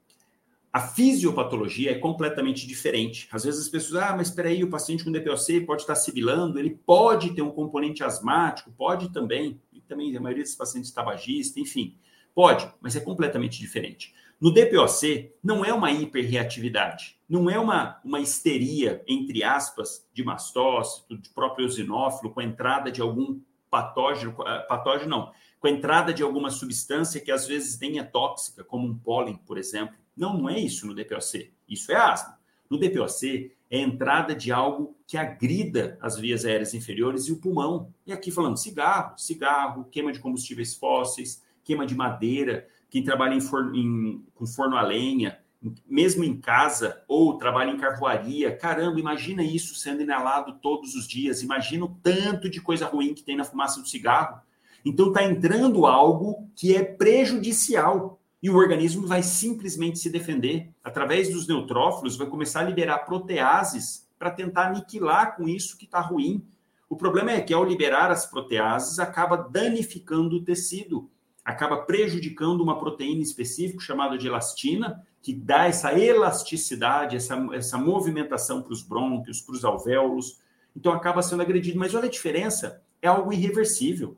a 0.74 0.80
fisiopatologia 0.80 1.92
é 1.92 1.98
completamente 1.98 2.66
diferente. 2.66 3.28
Às 3.30 3.44
vezes 3.44 3.60
as 3.60 3.68
pessoas, 3.68 4.02
ah, 4.02 4.16
mas 4.16 4.28
espera 4.28 4.48
aí, 4.48 4.64
o 4.64 4.68
paciente 4.68 5.04
com 5.04 5.12
DPOC 5.12 5.60
pode 5.60 5.82
estar 5.82 5.94
sibilando, 5.94 6.58
ele 6.58 6.70
pode 6.70 7.32
ter 7.32 7.42
um 7.42 7.50
componente 7.50 8.02
asmático, 8.02 8.72
pode 8.72 9.12
também, 9.12 9.60
e 9.72 9.80
também 9.80 10.16
a 10.16 10.20
maioria 10.20 10.42
dos 10.42 10.56
pacientes 10.56 10.90
tabagista, 10.90 11.60
enfim, 11.60 11.96
pode, 12.34 12.68
mas 12.80 12.96
é 12.96 13.00
completamente 13.00 13.60
diferente. 13.60 14.12
No 14.44 14.52
DPOC, 14.52 15.32
não 15.42 15.64
é 15.64 15.72
uma 15.72 15.90
hiperreatividade, 15.90 17.18
não 17.26 17.48
é 17.48 17.58
uma, 17.58 17.98
uma 18.04 18.20
histeria, 18.20 19.02
entre 19.08 19.42
aspas, 19.42 20.06
de 20.12 20.22
mastócito, 20.22 21.16
de 21.16 21.30
próprio 21.30 21.64
eosinófilo, 21.64 22.30
com 22.30 22.40
a 22.40 22.44
entrada 22.44 22.92
de 22.92 23.00
algum 23.00 23.40
patógeno, 23.70 24.34
patógeno 24.68 25.08
não, 25.08 25.32
com 25.58 25.66
a 25.66 25.70
entrada 25.70 26.12
de 26.12 26.22
alguma 26.22 26.50
substância 26.50 27.22
que 27.22 27.32
às 27.32 27.46
vezes 27.46 27.80
nem 27.80 27.98
é 27.98 28.02
tóxica, 28.02 28.62
como 28.62 28.86
um 28.86 28.94
pólen, 28.94 29.40
por 29.46 29.56
exemplo. 29.56 29.96
Não, 30.14 30.36
não 30.36 30.50
é 30.50 30.58
isso 30.58 30.86
no 30.86 30.94
DPOC. 30.94 31.50
Isso 31.66 31.90
é 31.90 31.96
asma. 31.96 32.38
No 32.68 32.78
DPOC, 32.78 33.50
é 33.70 33.78
a 33.78 33.80
entrada 33.80 34.34
de 34.34 34.52
algo 34.52 34.94
que 35.06 35.16
agrida 35.16 35.96
as 36.02 36.18
vias 36.18 36.44
aéreas 36.44 36.74
inferiores 36.74 37.28
e 37.28 37.32
o 37.32 37.40
pulmão. 37.40 37.94
E 38.06 38.12
aqui 38.12 38.30
falando 38.30 38.58
cigarro, 38.58 39.16
cigarro, 39.16 39.88
queima 39.90 40.12
de 40.12 40.18
combustíveis 40.18 40.74
fósseis, 40.74 41.42
queima 41.64 41.86
de 41.86 41.94
madeira, 41.94 42.68
quem 42.94 43.02
trabalha 43.02 43.34
em 43.34 43.40
forno, 43.40 43.74
em, 43.74 44.24
com 44.36 44.46
forno 44.46 44.76
a 44.76 44.82
lenha, 44.82 45.36
mesmo 45.84 46.22
em 46.22 46.40
casa, 46.40 47.02
ou 47.08 47.36
trabalha 47.36 47.72
em 47.72 47.76
carvoaria, 47.76 48.56
caramba, 48.56 49.00
imagina 49.00 49.42
isso 49.42 49.74
sendo 49.74 50.02
inalado 50.02 50.60
todos 50.62 50.94
os 50.94 51.04
dias, 51.04 51.42
imagina 51.42 51.86
o 51.86 51.88
tanto 51.88 52.48
de 52.48 52.60
coisa 52.60 52.86
ruim 52.86 53.12
que 53.12 53.24
tem 53.24 53.36
na 53.36 53.42
fumaça 53.42 53.80
do 53.80 53.88
cigarro. 53.88 54.40
Então 54.84 55.08
está 55.08 55.24
entrando 55.24 55.86
algo 55.86 56.48
que 56.54 56.76
é 56.76 56.84
prejudicial 56.84 58.20
e 58.40 58.48
o 58.48 58.54
organismo 58.54 59.08
vai 59.08 59.24
simplesmente 59.24 59.98
se 59.98 60.08
defender. 60.08 60.70
Através 60.84 61.28
dos 61.28 61.48
neutrófilos, 61.48 62.16
vai 62.16 62.28
começar 62.28 62.60
a 62.60 62.64
liberar 62.64 62.98
proteases 62.98 64.08
para 64.16 64.30
tentar 64.30 64.68
aniquilar 64.68 65.34
com 65.34 65.48
isso 65.48 65.76
que 65.76 65.86
está 65.86 65.98
ruim. 65.98 66.46
O 66.88 66.94
problema 66.94 67.32
é 67.32 67.40
que 67.40 67.52
ao 67.52 67.64
liberar 67.64 68.12
as 68.12 68.24
proteases, 68.24 69.00
acaba 69.00 69.36
danificando 69.36 70.36
o 70.36 70.44
tecido 70.44 71.10
acaba 71.44 71.76
prejudicando 71.78 72.62
uma 72.62 72.78
proteína 72.78 73.22
específica 73.22 73.80
chamada 73.80 74.16
de 74.16 74.26
elastina, 74.26 75.04
que 75.20 75.34
dá 75.34 75.66
essa 75.66 75.98
elasticidade, 75.98 77.16
essa, 77.16 77.36
essa 77.52 77.76
movimentação 77.76 78.62
para 78.62 78.72
os 78.72 78.82
brônquios, 78.82 79.40
para 79.40 79.54
os 79.54 79.64
alvéolos. 79.64 80.40
Então 80.74 80.92
acaba 80.92 81.22
sendo 81.22 81.42
agredido. 81.42 81.78
Mas 81.78 81.94
olha 81.94 82.06
a 82.06 82.10
diferença, 82.10 82.82
é 83.00 83.08
algo 83.08 83.32
irreversível. 83.32 84.16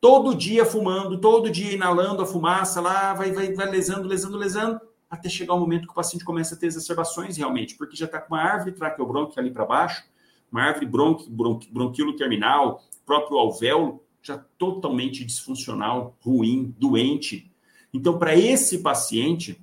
Todo 0.00 0.34
dia 0.34 0.66
fumando, 0.66 1.18
todo 1.18 1.50
dia 1.50 1.72
inalando 1.72 2.22
a 2.22 2.26
fumaça 2.26 2.80
lá, 2.80 3.14
vai, 3.14 3.32
vai, 3.32 3.52
vai 3.52 3.70
lesando, 3.70 4.06
lesando, 4.06 4.36
lesando, 4.36 4.80
até 5.08 5.28
chegar 5.28 5.54
o 5.54 5.60
momento 5.60 5.86
que 5.86 5.92
o 5.92 5.94
paciente 5.94 6.24
começa 6.24 6.54
a 6.54 6.58
ter 6.58 6.66
exacerbações 6.66 7.36
realmente, 7.36 7.74
porque 7.74 7.96
já 7.96 8.04
está 8.04 8.20
com 8.20 8.34
uma 8.34 8.42
árvore 8.42 8.72
traqueobrônquica 8.72 9.40
ali 9.40 9.50
para 9.50 9.64
baixo, 9.64 10.04
uma 10.52 10.62
árvore 10.62 10.86
bronqui, 10.86 11.30
bronqui, 11.30 11.72
bronquilo 11.72 12.16
terminal, 12.16 12.82
próprio 13.06 13.38
alvéolo, 13.38 14.03
já 14.24 14.38
totalmente 14.56 15.22
disfuncional, 15.22 16.16
ruim, 16.22 16.74
doente. 16.78 17.52
Então, 17.92 18.18
para 18.18 18.34
esse 18.34 18.78
paciente, 18.78 19.62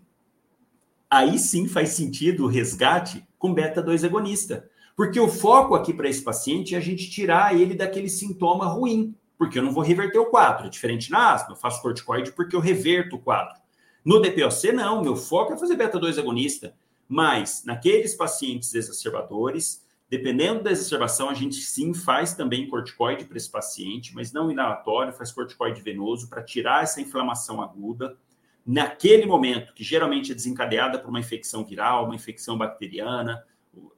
aí 1.09 1.39
sim 1.39 1.68
faz 1.68 1.89
sentido 1.89 2.43
o 2.43 2.47
resgate 2.47 3.26
com 3.39 3.53
beta-2 3.53 4.05
agonista. 4.05 4.70
Porque 4.95 5.20
o 5.20 5.28
foco 5.28 5.74
aqui 5.74 5.91
para 5.91 6.07
esse 6.07 6.24
paciente 6.24 6.76
é 6.76 6.78
a 6.78 6.82
gente 6.82 7.09
tirar 7.09 7.59
ele 7.59 7.74
daquele 7.74 8.07
sintoma 8.07 8.66
ruim, 8.66 9.16
porque 9.36 9.57
eu 9.57 9.64
não 9.64 9.72
vou 9.72 9.84
reverter 9.84 10.20
o 10.20 10.28
quadro. 10.28 10.68
É 10.68 10.70
diferente 10.70 11.09
na 11.09 11.34
asma, 11.34 11.53
eu 11.53 11.55
faço 11.55 11.82
corticoide 11.82 12.32
porque 12.32 12.55
eu 12.55 12.59
reverto 12.59 13.16
o 13.16 13.20
quadro. 13.20 13.59
No 14.05 14.22
DPOC, 14.22 14.72
não, 14.74 15.01
meu 15.01 15.16
foco 15.16 15.53
é 15.53 15.57
fazer 15.57 15.76
beta-2 15.76 16.20
agonista. 16.20 16.76
Mas 17.07 17.64
naqueles 17.66 18.14
pacientes 18.14 18.76
exacerbadores, 18.76 19.84
Dependendo 20.12 20.62
da 20.62 20.72
exacerbação, 20.72 21.30
a 21.30 21.34
gente 21.34 21.55
sim 21.55 21.93
faz 21.93 22.34
também 22.34 22.68
corticoide 22.68 23.24
para 23.24 23.38
esse 23.38 23.49
paciente, 23.49 24.14
mas 24.14 24.34
não 24.34 24.51
inalatório, 24.51 25.14
faz 25.14 25.32
corticoide 25.32 25.82
venoso 25.82 26.28
para 26.28 26.43
tirar 26.43 26.84
essa 26.84 26.99
inflamação 26.99 27.62
aguda. 27.62 28.18
Naquele 28.66 29.26
momento, 29.26 29.74
que 29.74 29.86
geralmente 29.86 30.34
é 30.34 30.36
desencadeada 30.36 30.99
por 30.99 31.09
uma 31.09 31.22
infecção 31.22 31.64
viral, 31.64 32.03
uma 32.03 32.16
infecção 32.16 32.57
bacteriana, 32.57 33.41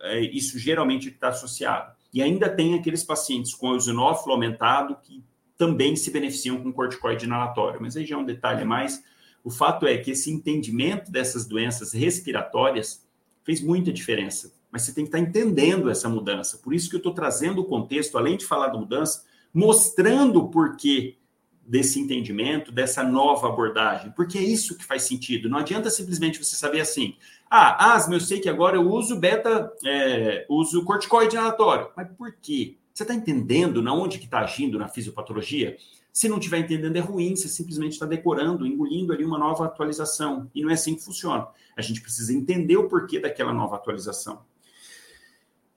é, 0.02 0.20
isso 0.20 0.60
geralmente 0.60 1.10
está 1.10 1.30
associado. 1.30 1.96
E 2.14 2.22
ainda 2.22 2.48
tem 2.48 2.76
aqueles 2.76 3.04
pacientes 3.04 3.56
com 3.56 3.72
eosinófilo 3.72 4.34
aumentado 4.34 4.96
que 5.02 5.24
também 5.58 5.96
se 5.96 6.12
beneficiam 6.12 6.62
com 6.62 6.72
corticoide 6.72 7.26
inalatório, 7.26 7.82
mas 7.82 7.98
aí 7.98 8.06
já 8.06 8.16
é 8.16 8.20
um 8.20 8.24
detalhe 8.24 8.62
a 8.62 8.66
mais. 8.66 9.04
O 9.44 9.50
fato 9.50 9.88
é 9.88 9.98
que 9.98 10.12
esse 10.12 10.30
entendimento 10.30 11.12
dessas 11.12 11.48
doenças 11.48 11.92
respiratórias 11.92 13.04
fez 13.44 13.60
muita 13.62 13.92
diferença 13.92 14.54
mas 14.74 14.82
você 14.82 14.92
tem 14.92 15.04
que 15.04 15.10
estar 15.10 15.20
entendendo 15.20 15.88
essa 15.88 16.10
mudança. 16.10 16.58
Por 16.58 16.74
isso 16.74 16.90
que 16.90 16.96
eu 16.96 16.98
estou 16.98 17.14
trazendo 17.14 17.62
o 17.62 17.66
contexto, 17.66 18.18
além 18.18 18.36
de 18.36 18.44
falar 18.44 18.70
da 18.70 18.80
mudança, 18.80 19.24
mostrando 19.54 20.40
o 20.40 20.50
porquê 20.50 21.16
desse 21.64 22.00
entendimento, 22.00 22.72
dessa 22.72 23.04
nova 23.04 23.48
abordagem, 23.48 24.12
porque 24.16 24.36
é 24.36 24.42
isso 24.42 24.76
que 24.76 24.84
faz 24.84 25.04
sentido. 25.04 25.48
Não 25.48 25.60
adianta 25.60 25.92
simplesmente 25.92 26.44
você 26.44 26.56
saber 26.56 26.82
assim, 26.82 27.16
ah, 27.52 27.94
asma, 27.94 28.16
eu 28.16 28.20
sei 28.20 28.40
que 28.40 28.50
agora 28.50 28.76
eu 28.76 28.90
uso 28.90 29.16
beta, 29.16 29.72
é, 29.86 30.44
uso 30.50 30.84
corticoide 30.84 31.36
inalatório. 31.36 31.92
Mas 31.96 32.08
por 32.18 32.36
quê? 32.42 32.76
Você 32.92 33.04
está 33.04 33.14
entendendo 33.14 33.80
na 33.80 33.94
onde 33.94 34.18
que 34.18 34.26
está 34.26 34.40
agindo 34.40 34.80
na 34.80 34.88
fisiopatologia? 34.88 35.78
Se 36.12 36.28
não 36.28 36.40
estiver 36.40 36.58
entendendo, 36.58 36.96
é 36.96 37.00
ruim, 37.00 37.36
você 37.36 37.48
simplesmente 37.48 37.94
está 37.94 38.08
decorando, 38.08 38.66
engolindo 38.66 39.14
ali 39.14 39.24
uma 39.24 39.38
nova 39.38 39.66
atualização. 39.66 40.50
E 40.54 40.64
não 40.64 40.72
é 40.72 40.74
assim 40.74 40.96
que 40.96 41.04
funciona. 41.04 41.48
A 41.78 41.82
gente 41.84 42.02
precisa 42.02 42.34
entender 42.34 42.78
o 42.78 42.90
porquê 42.90 43.20
daquela 43.20 43.54
nova 43.54 43.76
atualização. 43.76 44.42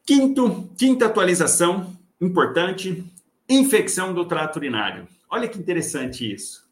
Quinto, 0.07 0.71
quinta 0.79 1.07
atualização 1.07 1.99
importante, 2.21 3.05
infecção 3.49 4.15
do 4.15 4.25
trato 4.25 4.55
urinário. 4.55 5.09
Olha 5.29 5.49
que 5.49 5.59
interessante 5.59 6.33
isso. 6.33 6.65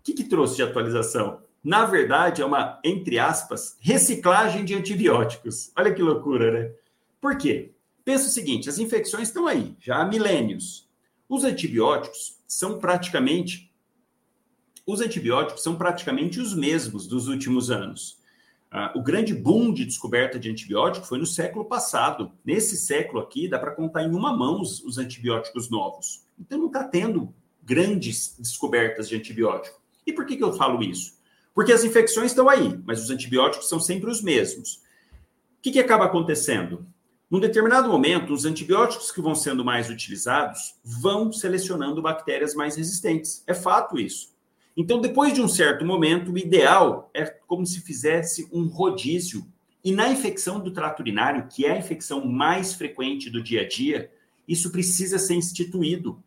O 0.00 0.02
que, 0.02 0.12
que 0.12 0.24
trouxe 0.24 0.56
de 0.56 0.64
atualização? 0.64 1.40
Na 1.62 1.86
verdade, 1.86 2.42
é 2.42 2.44
uma, 2.44 2.80
entre 2.82 3.20
aspas, 3.20 3.76
reciclagem 3.78 4.64
de 4.64 4.74
antibióticos. 4.74 5.70
Olha 5.76 5.94
que 5.94 6.02
loucura, 6.02 6.50
né? 6.50 6.74
Por 7.20 7.38
quê? 7.38 7.70
Pensa 8.04 8.26
o 8.26 8.32
seguinte: 8.32 8.68
as 8.68 8.80
infecções 8.80 9.28
estão 9.28 9.46
aí, 9.46 9.76
já 9.78 9.98
há 9.98 10.04
milênios. 10.04 10.88
Os 11.28 11.44
antibióticos 11.44 12.36
são 12.48 12.80
praticamente. 12.80 13.72
Os 14.84 15.00
antibióticos 15.00 15.62
são 15.62 15.76
praticamente 15.76 16.40
os 16.40 16.52
mesmos 16.52 17.06
dos 17.06 17.28
últimos 17.28 17.70
anos. 17.70 18.20
Ah, 18.74 18.90
o 18.96 19.02
grande 19.02 19.34
boom 19.34 19.70
de 19.70 19.84
descoberta 19.84 20.38
de 20.38 20.50
antibiótico 20.50 21.06
foi 21.06 21.18
no 21.18 21.26
século 21.26 21.66
passado. 21.66 22.32
Nesse 22.42 22.74
século 22.74 23.20
aqui, 23.20 23.46
dá 23.46 23.58
para 23.58 23.72
contar 23.72 24.02
em 24.02 24.10
uma 24.10 24.34
mão 24.34 24.62
os, 24.62 24.82
os 24.82 24.96
antibióticos 24.96 25.68
novos. 25.68 26.24
Então, 26.40 26.58
não 26.58 26.68
está 26.68 26.82
tendo 26.82 27.34
grandes 27.62 28.34
descobertas 28.38 29.10
de 29.10 29.16
antibiótico. 29.16 29.78
E 30.06 30.12
por 30.12 30.24
que, 30.24 30.36
que 30.38 30.42
eu 30.42 30.54
falo 30.54 30.82
isso? 30.82 31.18
Porque 31.54 31.70
as 31.70 31.84
infecções 31.84 32.30
estão 32.30 32.48
aí, 32.48 32.80
mas 32.86 33.02
os 33.02 33.10
antibióticos 33.10 33.68
são 33.68 33.78
sempre 33.78 34.10
os 34.10 34.22
mesmos. 34.22 34.76
O 35.58 35.62
que, 35.62 35.72
que 35.72 35.78
acaba 35.78 36.06
acontecendo? 36.06 36.86
Num 37.30 37.40
determinado 37.40 37.90
momento, 37.90 38.32
os 38.32 38.46
antibióticos 38.46 39.12
que 39.12 39.20
vão 39.20 39.34
sendo 39.34 39.62
mais 39.62 39.90
utilizados 39.90 40.76
vão 40.82 41.30
selecionando 41.30 42.00
bactérias 42.00 42.54
mais 42.54 42.74
resistentes. 42.76 43.44
É 43.46 43.52
fato 43.52 43.98
isso. 43.98 44.31
Então, 44.76 45.00
depois 45.00 45.34
de 45.34 45.42
um 45.42 45.48
certo 45.48 45.84
momento, 45.84 46.32
o 46.32 46.38
ideal 46.38 47.10
é 47.12 47.24
como 47.24 47.66
se 47.66 47.80
fizesse 47.80 48.48
um 48.52 48.66
rodízio. 48.66 49.46
E 49.84 49.92
na 49.92 50.08
infecção 50.08 50.60
do 50.60 50.70
trato 50.70 51.00
urinário, 51.00 51.46
que 51.48 51.66
é 51.66 51.72
a 51.72 51.78
infecção 51.78 52.24
mais 52.26 52.74
frequente 52.74 53.28
do 53.28 53.42
dia 53.42 53.62
a 53.62 53.68
dia, 53.68 54.10
isso 54.48 54.70
precisa 54.70 55.18
ser 55.18 55.34
instituído. 55.34 56.22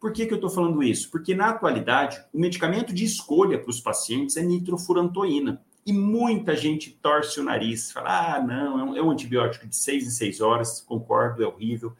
Por 0.00 0.12
que, 0.12 0.26
que 0.26 0.32
eu 0.32 0.36
estou 0.36 0.50
falando 0.50 0.82
isso? 0.82 1.10
Porque, 1.10 1.34
na 1.34 1.48
atualidade, 1.48 2.22
o 2.32 2.38
medicamento 2.38 2.92
de 2.92 3.04
escolha 3.04 3.58
para 3.58 3.70
os 3.70 3.80
pacientes 3.80 4.36
é 4.36 4.42
nitrofurantoína. 4.42 5.60
E 5.84 5.92
muita 5.92 6.54
gente 6.54 6.90
torce 7.02 7.40
o 7.40 7.42
nariz, 7.42 7.90
fala: 7.90 8.36
ah, 8.36 8.42
não, 8.42 8.96
é 8.96 9.02
um, 9.02 9.10
antibiótico 9.10 9.66
de 9.66 9.74
seis 9.74 10.06
em 10.06 10.10
seis 10.10 10.40
horas, 10.40 10.80
concordo, 10.80 11.42
é 11.42 11.46
horrível. 11.46 11.96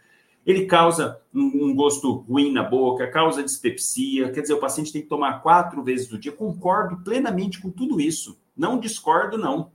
Ele 0.48 0.64
causa 0.64 1.20
um, 1.34 1.74
gosto 1.74 2.10
ruim 2.26 2.50
na 2.50 2.62
boca, 2.62 3.06
causa 3.06 3.42
dispepsia, 3.42 4.32
quer 4.32 4.40
dizer, 4.40 4.54
o 4.54 4.58
paciente 4.58 4.90
tem 4.90 5.02
que 5.02 5.08
tomar 5.08 5.42
quatro 5.42 5.84
vezes 5.84 6.08
do 6.08 6.16
dia. 6.16 6.32
Concordo 6.32 7.04
plenamente 7.04 7.60
com 7.60 7.68
tudo 7.68 8.00
isso. 8.00 8.40
Não 8.56 8.80
discordo, 8.80 9.36
não. 9.36 9.70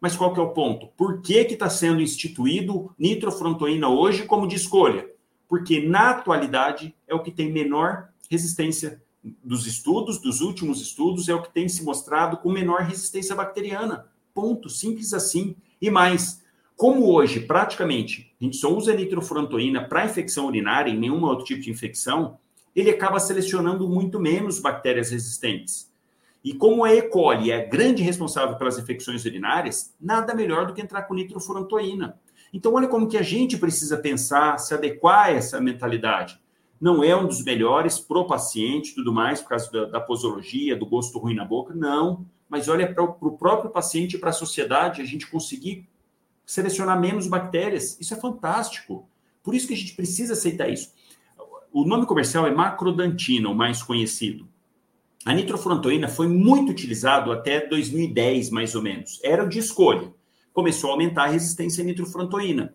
Mas 0.00 0.14
qual 0.14 0.32
que 0.32 0.38
é 0.38 0.42
o 0.42 0.50
ponto? 0.50 0.86
Por 0.96 1.20
que 1.20 1.38
está 1.38 1.68
sendo 1.68 2.00
instituído 2.00 2.94
nitrofrontoína 2.96 3.88
hoje 3.88 4.24
como 4.24 4.46
de 4.46 4.54
escolha? 4.54 5.10
Porque 5.48 5.84
na 5.84 6.10
atualidade 6.10 6.94
é 7.08 7.14
o 7.16 7.22
que 7.22 7.32
tem 7.32 7.50
menor 7.50 8.08
resistência 8.30 9.02
dos 9.42 9.66
estudos, 9.66 10.18
dos 10.18 10.40
últimos 10.40 10.80
estudos, 10.80 11.28
é 11.28 11.34
o 11.34 11.42
que 11.42 11.52
tem 11.52 11.68
se 11.68 11.82
mostrado 11.82 12.36
com 12.36 12.48
menor 12.48 12.82
resistência 12.82 13.34
bacteriana. 13.34 14.06
Ponto, 14.32 14.68
simples 14.68 15.12
assim. 15.12 15.56
E 15.80 15.90
mais, 15.90 16.40
como 16.82 17.12
hoje 17.12 17.38
praticamente 17.38 18.34
a 18.40 18.44
gente 18.44 18.56
só 18.56 18.68
usa 18.76 18.92
nitrofurantoína 18.92 19.84
para 19.84 20.04
infecção 20.04 20.48
urinária 20.48 20.90
e 20.90 20.98
nenhum 20.98 21.22
outro 21.22 21.44
tipo 21.44 21.60
de 21.60 21.70
infecção, 21.70 22.38
ele 22.74 22.90
acaba 22.90 23.20
selecionando 23.20 23.88
muito 23.88 24.18
menos 24.18 24.58
bactérias 24.58 25.12
resistentes. 25.12 25.88
E 26.42 26.52
como 26.52 26.82
a 26.82 26.92
E. 26.92 27.02
coli 27.02 27.52
é 27.52 27.64
grande 27.64 28.02
responsável 28.02 28.56
pelas 28.56 28.80
infecções 28.80 29.24
urinárias, 29.24 29.94
nada 30.00 30.34
melhor 30.34 30.66
do 30.66 30.74
que 30.74 30.80
entrar 30.82 31.02
com 31.02 31.14
nitrofurantoína. 31.14 32.18
Então, 32.52 32.74
olha 32.74 32.88
como 32.88 33.06
que 33.06 33.16
a 33.16 33.22
gente 33.22 33.56
precisa 33.56 33.96
pensar, 33.96 34.58
se 34.58 34.74
adequar 34.74 35.26
a 35.26 35.30
essa 35.30 35.60
mentalidade 35.60 36.40
não 36.80 37.04
é 37.04 37.14
um 37.14 37.28
dos 37.28 37.44
melhores 37.44 38.00
pro 38.00 38.26
paciente 38.26 38.92
tudo 38.92 39.12
mais, 39.12 39.40
por 39.40 39.50
causa 39.50 39.70
da, 39.70 39.84
da, 39.84 40.00
posologia, 40.00 40.74
do 40.74 40.84
gosto 40.84 41.16
ruim 41.16 41.36
na 41.36 41.44
boca, 41.44 41.72
não. 41.72 42.26
Mas 42.48 42.66
olha 42.66 42.92
para 42.92 43.04
o 43.04 43.38
próprio 43.38 43.70
paciente 43.70 44.16
e 44.16 44.18
para 44.18 44.30
a 44.30 44.32
sociedade, 44.32 45.00
a 45.00 45.04
gente 45.04 45.30
conseguir 45.30 45.88
selecionar 46.46 47.00
menos 47.00 47.26
bactérias. 47.26 47.98
Isso 48.00 48.14
é 48.14 48.16
fantástico. 48.16 49.08
Por 49.42 49.54
isso 49.54 49.66
que 49.66 49.74
a 49.74 49.76
gente 49.76 49.94
precisa 49.94 50.34
aceitar 50.34 50.68
isso. 50.68 50.92
O 51.72 51.84
nome 51.84 52.06
comercial 52.06 52.46
é 52.46 52.50
macrodantina, 52.50 53.48
o 53.48 53.54
mais 53.54 53.82
conhecido. 53.82 54.46
A 55.24 55.32
nitrofurantoína 55.32 56.08
foi 56.08 56.28
muito 56.28 56.70
utilizado 56.70 57.32
até 57.32 57.66
2010, 57.66 58.50
mais 58.50 58.74
ou 58.74 58.82
menos. 58.82 59.20
Era 59.22 59.44
de 59.44 59.58
escolha. 59.58 60.12
Começou 60.52 60.90
a 60.90 60.92
aumentar 60.94 61.24
a 61.24 61.28
resistência 61.28 61.82
à 61.82 61.86
nitrofurantoína. 61.86 62.74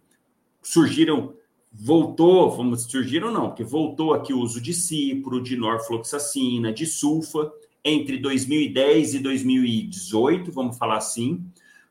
Surgiram 0.61 1.33
voltou, 1.79 2.49
vamos 2.49 2.83
surgir 2.83 3.23
ou 3.23 3.31
não, 3.31 3.49
porque 3.49 3.63
voltou 3.63 4.13
aqui 4.13 4.33
o 4.33 4.39
uso 4.39 4.59
de 4.59 4.73
cipro, 4.73 5.41
de 5.41 5.55
norfloxacina, 5.55 6.73
de 6.73 6.85
sulfa, 6.85 7.51
entre 7.83 8.17
2010 8.17 9.15
e 9.15 9.19
2018, 9.19 10.51
vamos 10.51 10.77
falar 10.77 10.97
assim, 10.97 11.45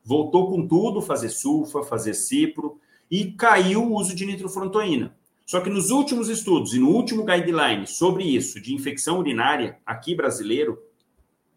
voltou 0.07 0.49
com 0.49 0.65
tudo, 0.67 1.03
fazer 1.03 1.29
sulfa, 1.31 1.83
fazer 1.83 2.15
cipro, 2.15 2.79
e 3.11 3.33
caiu 3.33 3.83
o 3.83 3.95
uso 3.97 4.15
de 4.15 4.25
nitrofrontoína. 4.25 5.17
Só 5.45 5.61
que 5.61 5.69
nos 5.69 5.91
últimos 5.91 6.29
estudos 6.29 6.75
e 6.75 6.79
no 6.79 6.91
último 6.91 7.25
guideline 7.25 7.87
sobre 7.89 8.23
isso, 8.25 8.61
de 8.61 8.73
infecção 8.73 9.19
urinária, 9.19 9.79
aqui 9.85 10.15
brasileiro, 10.15 10.81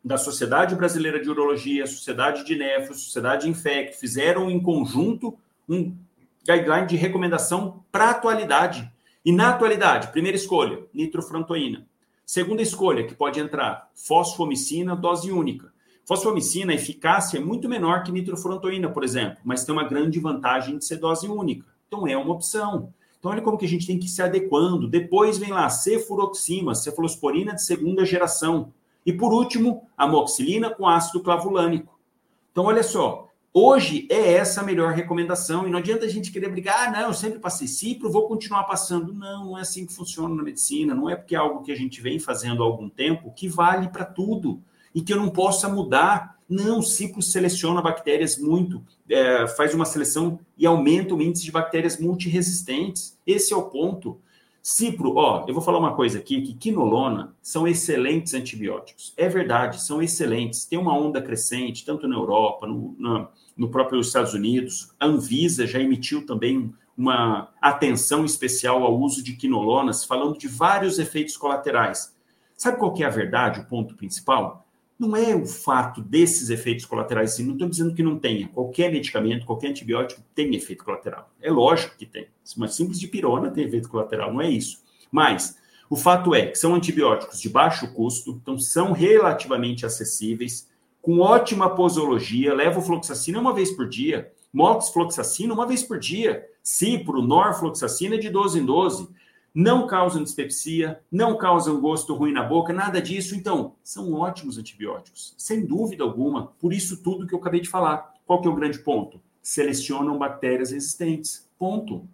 da 0.03 0.17
Sociedade 0.17 0.75
Brasileira 0.75 1.21
de 1.21 1.29
Urologia, 1.29 1.85
Sociedade 1.85 2.43
de 2.43 2.55
Nefro, 2.55 2.95
Sociedade 2.95 3.47
Infect, 3.47 3.99
fizeram 3.99 4.49
em 4.49 4.59
conjunto 4.59 5.37
um 5.67 5.95
guideline 6.43 6.87
de 6.87 6.95
recomendação 6.95 7.83
para 7.91 8.09
atualidade. 8.09 8.89
E 9.23 9.31
na 9.31 9.49
atualidade, 9.49 10.11
primeira 10.11 10.37
escolha, 10.37 10.79
nitrofrantoína. 10.93 11.85
Segunda 12.25 12.61
escolha, 12.61 13.05
que 13.05 13.13
pode 13.13 13.39
entrar, 13.39 13.91
fosfomicina, 13.93 14.95
dose 14.95 15.31
única. 15.31 15.71
Fosfomicina, 16.09 16.71
a 16.71 16.75
eficácia 16.75 17.37
é 17.37 17.39
muito 17.39 17.69
menor 17.69 18.01
que 18.01 18.11
nitrofrantoína, 18.11 18.89
por 18.89 19.03
exemplo, 19.03 19.37
mas 19.43 19.63
tem 19.63 19.71
uma 19.71 19.87
grande 19.87 20.19
vantagem 20.19 20.79
de 20.79 20.83
ser 20.83 20.97
dose 20.97 21.27
única. 21.27 21.67
Então 21.87 22.07
é 22.07 22.17
uma 22.17 22.33
opção. 22.33 22.91
Então 23.19 23.29
olha 23.29 23.43
como 23.43 23.59
que 23.59 23.65
a 23.65 23.67
gente 23.67 23.85
tem 23.85 23.99
que 23.99 24.07
ir 24.07 24.09
se 24.09 24.19
adequando. 24.19 24.87
Depois 24.87 25.37
vem 25.37 25.51
lá 25.51 25.69
cefuroxima, 25.69 26.73
cefalosporina 26.73 27.53
de 27.53 27.63
segunda 27.63 28.03
geração. 28.05 28.73
E 29.05 29.13
por 29.13 29.31
último, 29.31 29.87
amoxilina 29.95 30.71
com 30.71 30.87
ácido 30.87 31.21
clavulânico. 31.21 31.99
Então 32.51 32.65
olha 32.65 32.81
só, 32.81 33.27
Hoje 33.51 34.07
é 34.11 34.33
essa 34.33 34.61
a 34.61 34.63
melhor 34.63 34.93
recomendação 34.93 35.67
e 35.67 35.71
não 35.71 35.79
adianta 35.79 36.05
a 36.05 36.09
gente 36.09 36.31
querer 36.31 36.49
brigar, 36.49 36.87
ah, 36.87 36.91
não, 36.91 37.07
eu 37.07 37.13
sempre 37.15 37.39
passei 37.39 37.67
cipro, 37.67 38.11
vou 38.11 38.27
continuar 38.27 38.63
passando. 38.63 39.11
Não, 39.11 39.45
não 39.45 39.57
é 39.57 39.61
assim 39.61 39.87
que 39.87 39.93
funciona 39.93 40.33
na 40.33 40.43
medicina, 40.43 40.93
não 40.93 41.09
é 41.09 41.15
porque 41.15 41.35
é 41.35 41.39
algo 41.39 41.63
que 41.63 41.71
a 41.71 41.75
gente 41.75 41.99
vem 41.99 42.19
fazendo 42.19 42.63
há 42.63 42.65
algum 42.65 42.87
tempo 42.87 43.33
que 43.35 43.47
vale 43.47 43.89
para 43.89 44.05
tudo 44.05 44.61
e 44.93 45.01
que 45.01 45.13
eu 45.13 45.17
não 45.17 45.29
possa 45.29 45.69
mudar. 45.69 46.37
Não, 46.47 46.79
o 46.79 46.83
ciclo 46.83 47.21
seleciona 47.21 47.81
bactérias 47.81 48.37
muito, 48.37 48.83
é, 49.09 49.47
faz 49.47 49.73
uma 49.73 49.85
seleção 49.85 50.39
e 50.57 50.65
aumenta 50.65 51.13
o 51.13 51.21
índice 51.21 51.45
de 51.45 51.51
bactérias 51.51 51.99
multiresistentes. 51.99 53.17
Esse 53.25 53.53
é 53.53 53.55
o 53.55 53.69
ponto. 53.69 54.19
Cipro, 54.61 55.15
ó, 55.15 55.45
eu 55.47 55.53
vou 55.53 55.63
falar 55.63 55.79
uma 55.79 55.95
coisa 55.95 56.19
aqui, 56.19 56.41
que 56.41 56.53
quinolona 56.53 57.33
são 57.41 57.67
excelentes 57.67 58.33
antibióticos. 58.33 59.13
É 59.15 59.29
verdade, 59.29 59.81
são 59.81 60.01
excelentes. 60.01 60.65
Tem 60.65 60.77
uma 60.77 60.97
onda 60.97 61.21
crescente, 61.21 61.85
tanto 61.85 62.07
na 62.07 62.15
Europa, 62.15 62.67
no, 62.67 62.95
no 63.55 63.69
próprio 63.69 64.01
Estados 64.01 64.33
Unidos. 64.33 64.91
A 64.99 65.05
Anvisa 65.05 65.65
já 65.65 65.79
emitiu 65.79 66.25
também 66.25 66.73
uma 66.97 67.49
atenção 67.61 68.25
especial 68.25 68.83
ao 68.83 68.99
uso 68.99 69.23
de 69.23 69.33
quinolonas, 69.33 70.03
falando 70.03 70.37
de 70.37 70.47
vários 70.47 70.99
efeitos 70.99 71.37
colaterais. 71.37 72.13
Sabe 72.57 72.77
qual 72.77 72.93
que 72.93 73.03
é 73.03 73.05
a 73.05 73.09
verdade, 73.09 73.61
o 73.61 73.65
ponto 73.65 73.95
principal? 73.95 74.65
Não 74.99 75.15
é 75.15 75.33
o 75.33 75.45
fato 75.45 76.01
desses 76.01 76.49
efeitos 76.49 76.83
colaterais, 76.83 77.31
assim, 77.31 77.45
não 77.45 77.53
estou 77.53 77.69
dizendo 77.69 77.95
que 77.95 78.03
não 78.03 78.19
tenha. 78.19 78.49
Qualquer 78.49 78.91
medicamento, 78.91 79.45
qualquer 79.45 79.69
antibiótico 79.69 80.21
tem 80.35 80.53
efeito 80.53 80.83
colateral. 80.83 81.31
É 81.41 81.49
lógico 81.49 81.95
que 81.97 82.05
tem. 82.05 82.27
Uma 82.57 82.67
simples 82.67 82.99
dipirona 82.99 83.49
tem 83.49 83.63
efeito 83.63 83.87
colateral, 83.87 84.33
não 84.33 84.41
é 84.41 84.49
isso. 84.49 84.83
Mas 85.09 85.57
o 85.89 85.95
fato 85.95 86.35
é 86.35 86.47
que 86.47 86.57
são 86.57 86.75
antibióticos 86.75 87.39
de 87.39 87.47
baixo 87.47 87.93
custo, 87.93 88.31
então 88.41 88.59
são 88.59 88.91
relativamente 88.91 89.85
acessíveis, 89.85 90.67
com 91.01 91.19
ótima 91.19 91.73
posologia, 91.73 92.53
levofloxacina 92.53 93.39
uma 93.39 93.53
vez 93.53 93.71
por 93.71 93.87
dia, 93.87 94.29
moxifloxacina 94.51 95.53
uma 95.53 95.65
vez 95.65 95.81
por 95.81 95.97
dia, 95.97 96.45
cipro, 96.61 97.21
norfloxacina 97.21 98.17
de 98.17 98.29
12 98.29 98.59
em 98.59 98.65
12, 98.65 99.07
não 99.53 99.87
causam 99.87 100.23
dispepsia, 100.23 101.01
não 101.11 101.37
causam 101.37 101.81
gosto 101.81 102.13
ruim 102.13 102.31
na 102.31 102.43
boca, 102.43 102.71
nada 102.71 103.01
disso. 103.01 103.35
Então, 103.35 103.75
são 103.83 104.13
ótimos 104.13 104.57
antibióticos, 104.57 105.33
sem 105.37 105.65
dúvida 105.65 106.03
alguma. 106.03 106.47
Por 106.59 106.73
isso 106.73 107.01
tudo 107.01 107.25
que 107.25 107.33
eu 107.33 107.39
acabei 107.39 107.59
de 107.59 107.69
falar. 107.69 108.13
Qual 108.25 108.41
que 108.41 108.47
é 108.47 108.51
o 108.51 108.55
grande 108.55 108.79
ponto? 108.79 109.19
Selecionam 109.41 110.17
bactérias 110.17 110.71
resistentes. 110.71 111.49
Ponto. 111.57 112.07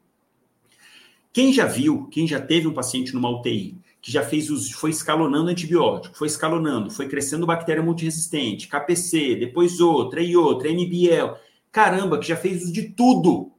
Quem 1.34 1.52
já 1.52 1.66
viu, 1.66 2.08
quem 2.08 2.26
já 2.26 2.40
teve 2.40 2.68
um 2.68 2.74
paciente 2.74 3.14
numa 3.14 3.30
UTI, 3.30 3.78
que 4.02 4.10
já 4.10 4.24
fez 4.24 4.50
os, 4.50 4.72
foi 4.72 4.92
escalonando 4.92 5.50
antibiótico, 5.50 6.18
foi 6.18 6.28
escalonando, 6.28 6.90
foi 6.90 7.10
crescendo 7.10 7.46
bactéria 7.46 7.84
multiresistente, 7.84 8.70
KPC, 8.70 9.36
depois 9.36 9.82
outra 9.82 10.22
e 10.22 10.38
outra, 10.38 10.70
NBL, 10.70 11.36
caramba, 11.72 12.18
que 12.18 12.28
já 12.28 12.38
fez 12.38 12.64
uso 12.64 12.72
de 12.72 12.84
tudo. 12.84 13.52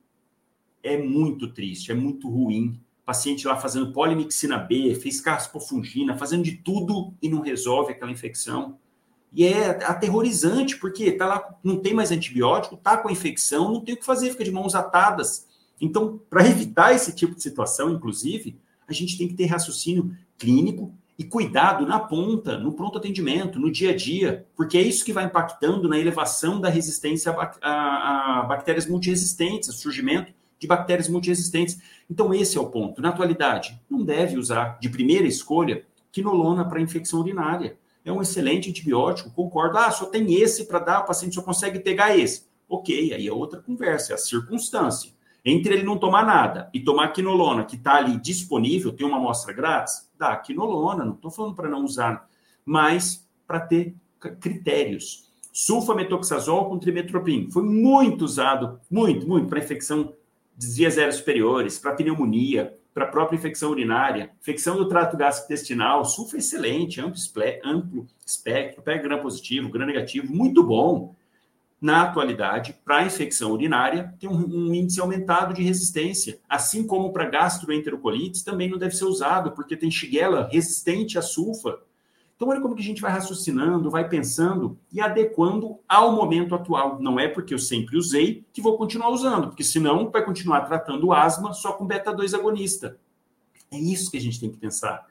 É 0.83 0.97
muito 0.97 1.53
triste, 1.53 1.93
é 1.93 1.95
muito 1.95 2.31
ruim 2.31 2.81
paciente 3.07 3.47
lá 3.47 3.57
fazendo 3.57 3.93
polimixina 3.93 4.59
B, 4.59 4.97
fez 4.97 5.21
caspofungina, 5.21 6.19
fazendo 6.19 6.43
de 6.43 6.57
tudo 6.57 7.15
e 7.23 7.29
não 7.29 7.41
resolve 7.41 7.93
aquela 7.93 8.11
infecção. 8.11 8.79
E 9.33 9.47
é 9.47 9.85
aterrorizante, 9.85 10.77
porque 10.77 11.13
tá 11.13 11.27
lá, 11.27 11.57
não 11.63 11.79
tem 11.79 11.95
mais 11.95 12.11
antibiótico, 12.11 12.77
tá 12.77 12.97
com 12.97 13.09
a 13.09 13.13
infecção, 13.13 13.73
não 13.73 13.81
tem 13.81 13.95
o 13.95 13.97
que 13.97 14.05
fazer, 14.05 14.31
fica 14.31 14.43
de 14.43 14.51
mãos 14.51 14.75
atadas. 14.75 15.47
Então, 15.81 16.21
para 16.29 16.47
evitar 16.49 16.95
esse 16.95 17.15
tipo 17.15 17.35
de 17.35 17.43
situação, 17.43 17.91
inclusive, 17.91 18.59
a 18.89 18.93
gente 18.93 19.17
tem 19.17 19.29
que 19.29 19.35
ter 19.35 19.47
raciocínio 19.47 20.17
clínico 20.37 20.93
e 21.19 21.23
cuidado 21.23 21.87
na 21.87 22.01
ponta, 22.01 22.59
no 22.59 22.73
pronto 22.73 22.99
atendimento, 22.99 23.61
no 23.61 23.71
dia 23.71 23.91
a 23.91 23.97
dia, 23.97 24.47
porque 24.57 24.77
é 24.77 24.83
isso 24.83 25.05
que 25.05 25.13
vai 25.13 25.25
impactando 25.25 25.89
na 25.89 25.99
elevação 25.99 26.61
da 26.61 26.69
resistência 26.69 27.31
a, 27.33 27.53
a, 27.63 28.41
a 28.41 28.43
bactérias 28.43 28.87
multiresistentes, 28.87 29.69
o 29.69 29.73
surgimento 29.73 30.33
de 30.59 30.67
bactérias 30.67 31.09
multiresistentes. 31.09 31.81
Então, 32.11 32.33
esse 32.33 32.57
é 32.57 32.61
o 32.61 32.71
ponto. 32.71 33.01
Na 33.01 33.11
atualidade, 33.11 33.81
não 33.89 34.05
deve 34.05 34.39
usar 34.39 34.79
de 34.81 34.89
primeira 34.89 35.27
escolha 35.27 35.85
quinolona 36.11 36.65
para 36.65 36.81
infecção 36.81 37.21
urinária. 37.21 37.77
É 38.05 38.13
um 38.13 38.23
excelente 38.23 38.71
antibiótico, 38.71 39.31
concordo. 39.33 39.79
Ah, 39.79 39.91
só 39.91 40.07
tem 40.07 40.35
esse 40.35 40.67
para 40.67 40.79
dar, 40.79 41.01
o 41.01 41.07
paciente 41.07 41.35
só 41.35 41.43
consegue 41.43 41.81
pegar 41.81 42.17
esse. 42.17 42.47
Ok, 42.69 43.13
aí 43.13 43.27
é 43.27 43.33
outra 43.33 43.61
conversa, 43.61 44.13
é 44.13 44.15
a 44.15 44.19
circunstância. 44.19 45.11
Entre 45.45 45.75
ele 45.75 45.85
não 45.85 45.97
tomar 45.97 46.27
nada 46.27 46.69
e 46.75 46.81
tomar 46.81 47.13
quinolona, 47.13 47.65
que 47.65 47.77
está 47.77 47.97
ali 47.97 48.17
disponível, 48.17 48.93
tem 48.93 49.07
uma 49.07 49.19
amostra 49.19 49.53
grátis, 49.53 50.11
dá 50.19 50.35
quinolona, 50.37 51.05
não 51.05 51.15
estou 51.15 51.31
falando 51.31 51.55
para 51.55 51.69
não 51.69 51.85
usar, 51.85 52.29
mas 52.65 53.25
para 53.47 53.61
ter 53.61 53.95
critérios. 54.41 55.31
Sulfametoxazol 55.53 56.69
com 56.69 56.79
trimetoprim 56.79 57.49
foi 57.51 57.63
muito 57.63 58.25
usado, 58.25 58.81
muito, 58.91 59.27
muito, 59.29 59.49
para 59.49 59.61
infecção 59.61 60.13
desvias 60.57 60.97
aéreas 60.97 61.17
superiores, 61.17 61.79
para 61.79 61.95
pneumonia, 61.95 62.77
para 62.97 63.05
a 63.05 63.09
própria 63.09 63.37
infecção 63.37 63.71
urinária, 63.71 64.31
infecção 64.41 64.75
do 64.75 64.89
trato 64.89 65.19
gastrointestinal, 65.19 66.03
sulfo 66.07 66.35
é 66.35 66.39
excelente, 66.39 66.99
amplo, 66.99 67.21
amplo 67.63 68.07
espectro, 68.25 68.83
pega 68.83 69.03
gram 69.03 69.21
positivo, 69.21 69.69
gram 69.69 69.85
negativo, 69.85 70.35
muito 70.35 70.63
bom. 70.63 71.15
na 71.79 72.05
atualidade, 72.05 72.75
para 72.83 73.05
infecção 73.05 73.53
urinária, 73.53 74.15
tem 74.19 74.31
um, 74.31 74.33
um, 74.33 74.75
índice 74.75 74.99
aumentado 74.99 75.53
de 75.53 75.63
resistência. 75.63 76.39
Assim 76.49 76.87
como 76.87 77.13
para 77.13 77.29
gastroenterocolites, 77.29 78.43
também 78.43 78.71
não 78.71 78.79
deve 78.79 78.97
ser 78.97 79.05
usado, 79.05 79.53
porque 79.53 79.77
tem 79.77 79.91
shigella 79.91 80.49
resistente 80.51 81.19
à 81.19 81.23
sulfa. 81.23 81.79
Então, 82.37 82.49
olha 82.49 82.61
como 82.61 82.75
que 82.75 82.83
a 82.83 82.85
gente 82.85 83.01
vai 83.01 83.11
raciocinando, 83.11 83.91
vai 83.91 84.07
pensando 84.07 84.79
e 84.93 85.01
adequando 85.01 85.79
ao 85.89 86.13
momento 86.13 86.55
atual. 86.55 87.01
Não 87.01 87.19
é 87.19 87.27
porque 87.27 87.55
eu 87.55 87.59
sempre 87.59 87.97
usei 87.97 88.45
que 88.53 88.61
vou 88.61 88.77
continuar 88.77 89.09
usando, 89.09 89.49
porque 89.49 89.65
senão 89.65 90.11
vai 90.11 90.23
continuar 90.23 90.61
tratando 90.61 91.13
asma 91.13 91.55
só 91.55 91.73
com 91.73 91.87
beta-2 91.87 92.35
agonista. 92.35 92.99
É 93.71 93.79
isso 93.79 94.11
que 94.11 94.19
a 94.19 94.21
gente 94.21 94.39
tem 94.39 94.51
que 94.51 94.59
pensar. 94.59 95.07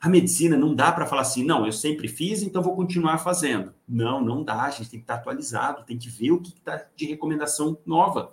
A 0.00 0.08
medicina 0.08 0.56
não 0.56 0.74
dá 0.74 0.90
para 0.90 1.04
falar 1.04 1.20
assim, 1.20 1.44
não, 1.44 1.66
eu 1.66 1.72
sempre 1.72 2.08
fiz, 2.08 2.42
então 2.42 2.62
vou 2.62 2.74
continuar 2.74 3.18
fazendo. 3.18 3.74
Não, 3.86 4.24
não 4.24 4.42
dá, 4.42 4.62
a 4.62 4.70
gente 4.70 4.88
tem 4.88 5.00
que 5.00 5.04
estar 5.04 5.16
atualizado, 5.16 5.84
tem 5.84 5.98
que 5.98 6.08
ver 6.08 6.30
o 6.30 6.40
que 6.40 6.48
está 6.48 6.86
de 6.96 7.04
recomendação 7.04 7.76
nova. 7.84 8.32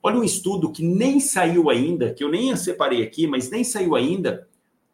Olha 0.00 0.18
um 0.18 0.22
estudo 0.22 0.70
que 0.70 0.84
nem 0.84 1.18
saiu 1.18 1.68
ainda, 1.68 2.14
que 2.14 2.22
eu 2.22 2.30
nem 2.30 2.54
separei 2.54 3.02
aqui, 3.02 3.26
mas 3.26 3.50
nem 3.50 3.64
saiu 3.64 3.96
ainda. 3.96 4.46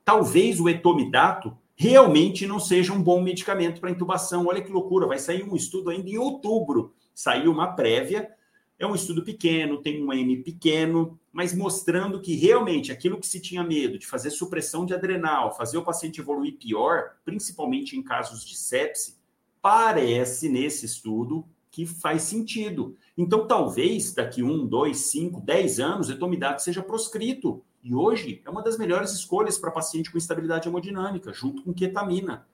Talvez 0.02 0.58
o 0.58 0.70
etomidato 0.70 1.54
realmente 1.74 2.46
não 2.46 2.60
seja 2.60 2.92
um 2.92 3.02
bom 3.02 3.20
medicamento 3.22 3.80
para 3.80 3.90
intubação. 3.90 4.46
Olha 4.46 4.62
que 4.62 4.72
loucura, 4.72 5.06
vai 5.06 5.18
sair 5.18 5.42
um 5.42 5.56
estudo 5.56 5.90
ainda 5.90 6.08
em 6.08 6.18
outubro. 6.18 6.94
Saiu 7.14 7.50
uma 7.52 7.74
prévia 7.74 8.34
é 8.78 8.86
um 8.86 8.94
estudo 8.94 9.22
pequeno, 9.22 9.80
tem 9.80 10.02
um 10.02 10.12
N 10.12 10.42
pequeno, 10.42 11.18
mas 11.32 11.54
mostrando 11.54 12.20
que 12.20 12.34
realmente 12.34 12.90
aquilo 12.90 13.18
que 13.18 13.26
se 13.26 13.40
tinha 13.40 13.62
medo 13.62 13.98
de 13.98 14.06
fazer 14.06 14.30
supressão 14.30 14.84
de 14.84 14.94
adrenal, 14.94 15.56
fazer 15.56 15.78
o 15.78 15.84
paciente 15.84 16.20
evoluir 16.20 16.56
pior, 16.56 17.12
principalmente 17.24 17.96
em 17.96 18.02
casos 18.02 18.44
de 18.44 18.56
sepse, 18.56 19.16
parece 19.62 20.48
nesse 20.48 20.86
estudo 20.86 21.44
que 21.70 21.86
faz 21.86 22.22
sentido. 22.22 22.96
Então, 23.16 23.46
talvez 23.46 24.12
daqui 24.12 24.42
um, 24.42 24.66
dois, 24.66 24.98
cinco, 25.10 25.40
dez 25.40 25.80
anos, 25.80 26.10
etomidato 26.10 26.62
seja 26.62 26.82
proscrito. 26.82 27.64
E 27.84 27.94
hoje 27.94 28.40
é 28.46 28.48
uma 28.50 28.62
das 28.62 28.78
melhores 28.78 29.12
escolhas 29.12 29.58
para 29.58 29.70
paciente 29.70 30.10
com 30.10 30.16
instabilidade 30.16 30.66
hemodinâmica, 30.66 31.34
junto 31.34 31.62
com 31.62 31.74
ketamina. 31.74 32.46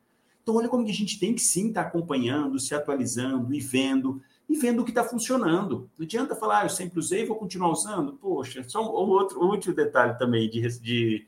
Então, 0.43 0.57
olha 0.57 0.68
como 0.68 0.85
que 0.85 0.91
a 0.91 0.95
gente 0.95 1.20
tem 1.20 1.33
que 1.33 1.41
sim 1.41 1.68
estar 1.68 1.85
tá 1.85 1.89
acompanhando, 1.89 2.59
se 2.59 2.74
atualizando 2.74 3.55
e 3.55 3.61
vendo 3.61 4.20
e 4.49 4.57
vendo 4.57 4.83
o 4.83 4.85
que 4.85 4.91
está 4.91 5.05
funcionando. 5.05 5.89
Não 5.97 6.05
adianta 6.05 6.35
falar, 6.35 6.62
ah, 6.62 6.64
eu 6.64 6.68
sempre 6.68 6.99
usei, 6.99 7.24
vou 7.24 7.37
continuar 7.37 7.70
usando. 7.70 8.14
Poxa, 8.14 8.64
só 8.66 8.83
um 8.83 9.11
outro 9.11 9.41
último 9.41 9.72
detalhe 9.72 10.18
também 10.18 10.51
de, 10.51 10.61
de, 10.81 11.26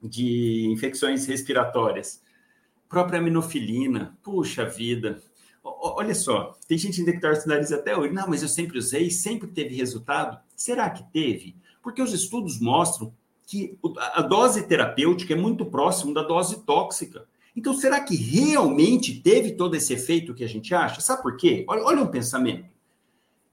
de 0.00 0.68
infecções 0.70 1.26
respiratórias. 1.26 2.22
Própria 2.88 3.18
aminofilina, 3.18 4.16
puxa 4.22 4.64
vida. 4.64 5.20
O, 5.64 5.98
olha 5.98 6.14
só, 6.14 6.56
tem 6.68 6.78
gente 6.78 7.00
ainda 7.00 7.12
que 7.12 7.48
nariz 7.48 7.72
até 7.72 7.96
hoje. 7.96 8.14
Não, 8.14 8.28
mas 8.28 8.42
eu 8.42 8.48
sempre 8.48 8.78
usei, 8.78 9.10
sempre 9.10 9.48
teve 9.48 9.74
resultado. 9.74 10.38
Será 10.54 10.88
que 10.88 11.02
teve? 11.12 11.56
Porque 11.82 12.02
os 12.02 12.12
estudos 12.12 12.60
mostram 12.60 13.12
que 13.46 13.78
a 14.14 14.22
dose 14.22 14.66
terapêutica 14.66 15.34
é 15.34 15.36
muito 15.36 15.66
próximo 15.66 16.14
da 16.14 16.22
dose 16.22 16.64
tóxica. 16.64 17.26
Então, 17.56 17.74
será 17.74 18.00
que 18.00 18.14
realmente 18.14 19.20
teve 19.20 19.52
todo 19.52 19.74
esse 19.74 19.92
efeito 19.92 20.34
que 20.34 20.44
a 20.44 20.48
gente 20.48 20.74
acha? 20.74 21.00
Sabe 21.00 21.22
por 21.22 21.36
quê? 21.36 21.64
Olha, 21.68 21.82
olha 21.82 22.02
um 22.02 22.06
pensamento. 22.06 22.70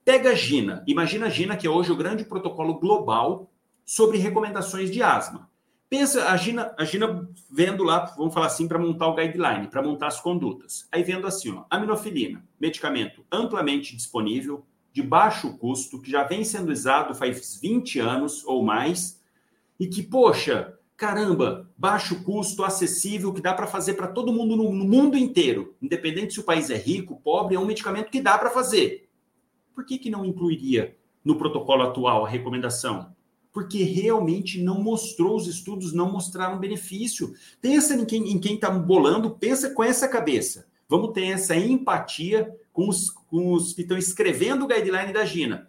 Pega 0.06 0.32
a 0.32 0.36
Gina. 0.36 0.84
Imagina 0.88 1.26
a 1.26 1.30
Gina, 1.30 1.58
que 1.58 1.66
é 1.66 1.70
hoje 1.70 1.92
o 1.92 1.96
grande 1.96 2.24
protocolo 2.24 2.80
global 2.80 3.50
sobre 3.84 4.18
recomendações 4.18 4.92
de 4.92 5.02
asma. 5.02 5.50
Pensa, 5.90 6.30
a 6.30 6.38
Gina, 6.38 6.76
a 6.78 6.84
Gina 6.84 7.30
vendo 7.50 7.84
lá, 7.84 8.06
vamos 8.18 8.34
falar 8.34 8.48
assim, 8.48 8.68
para 8.68 8.78
montar 8.78 9.08
o 9.08 9.16
guideline, 9.16 9.68
para 9.68 9.82
montar 9.82 10.08
as 10.08 10.20
condutas. 10.20 10.88
Aí 10.92 11.02
vendo 11.02 11.26
assim, 11.26 11.52
ó, 11.52 11.64
aminofilina, 11.70 12.46
medicamento 12.60 13.26
amplamente 13.32 13.96
disponível, 13.96 14.66
de 14.98 15.04
baixo 15.04 15.56
custo, 15.60 16.02
que 16.02 16.10
já 16.10 16.24
vem 16.24 16.44
sendo 16.44 16.72
usado 16.72 17.14
faz 17.14 17.60
20 17.62 18.00
anos 18.00 18.44
ou 18.44 18.64
mais, 18.64 19.22
e 19.80 19.86
que, 19.86 20.02
poxa, 20.02 20.74
caramba, 20.96 21.70
baixo 21.78 22.24
custo, 22.24 22.64
acessível, 22.64 23.32
que 23.32 23.40
dá 23.40 23.54
para 23.54 23.68
fazer 23.68 23.94
para 23.94 24.08
todo 24.08 24.34
mundo 24.34 24.56
no, 24.56 24.74
no, 24.74 24.86
mundo 24.86 25.16
inteiro, 25.16 25.76
independente 25.80 26.34
se 26.34 26.40
o 26.40 26.44
país 26.44 26.72
é 26.72 26.76
rico, 26.76 27.22
pobre, 27.24 27.56
é 27.56 27.60
um 27.60 27.66
medicamento 27.68 28.10
que 28.10 28.20
dá 28.20 28.40
para 28.40 28.50
fazer. 28.50 29.08
Por 29.76 29.86
que, 29.86 30.00
que 30.00 30.10
não 30.10 30.26
incluiria 30.26 30.98
no 31.24 31.36
protocolo 31.36 31.84
atual 31.84 32.26
a 32.26 32.30
recomendação? 32.30 33.16
Porque 33.54 33.84
realmente 33.84 34.60
não 34.60 34.82
mostrou, 34.82 35.36
os 35.36 35.46
estudos 35.46 35.94
não 35.94 36.12
mostraram 36.12 36.58
benefício. 36.58 37.36
Pensa 37.62 37.94
em 37.94 38.40
quem 38.40 38.56
está 38.56 38.72
bolando, 38.72 39.30
pensa 39.30 39.70
com 39.70 39.84
essa 39.84 40.08
cabeça. 40.08 40.66
Vamos 40.90 41.12
ter 41.12 41.26
essa 41.26 41.56
empatia 41.56 42.52
com 42.78 42.88
os, 42.90 43.10
com 43.10 43.54
os 43.54 43.74
que 43.74 43.82
estão 43.82 43.98
escrevendo 43.98 44.64
o 44.64 44.68
guideline 44.68 45.12
da 45.12 45.26
Gina. 45.26 45.68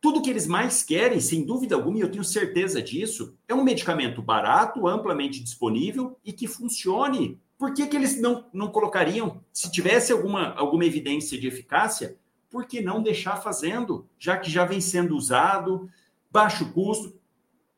Tudo 0.00 0.20
que 0.20 0.28
eles 0.28 0.44
mais 0.44 0.82
querem, 0.82 1.20
sem 1.20 1.46
dúvida 1.46 1.76
alguma, 1.76 1.98
e 1.98 2.00
eu 2.00 2.10
tenho 2.10 2.24
certeza 2.24 2.82
disso, 2.82 3.38
é 3.46 3.54
um 3.54 3.62
medicamento 3.62 4.20
barato, 4.20 4.88
amplamente 4.88 5.40
disponível 5.40 6.18
e 6.24 6.32
que 6.32 6.48
funcione. 6.48 7.40
Por 7.56 7.72
que, 7.72 7.86
que 7.86 7.96
eles 7.96 8.20
não, 8.20 8.44
não 8.52 8.72
colocariam, 8.72 9.40
se 9.52 9.70
tivesse 9.70 10.10
alguma, 10.10 10.52
alguma 10.54 10.84
evidência 10.84 11.38
de 11.38 11.46
eficácia, 11.46 12.16
por 12.50 12.66
que 12.66 12.80
não 12.80 13.00
deixar 13.00 13.36
fazendo, 13.36 14.04
já 14.18 14.36
que 14.36 14.50
já 14.50 14.64
vem 14.64 14.80
sendo 14.80 15.16
usado, 15.16 15.88
baixo 16.28 16.72
custo? 16.72 17.14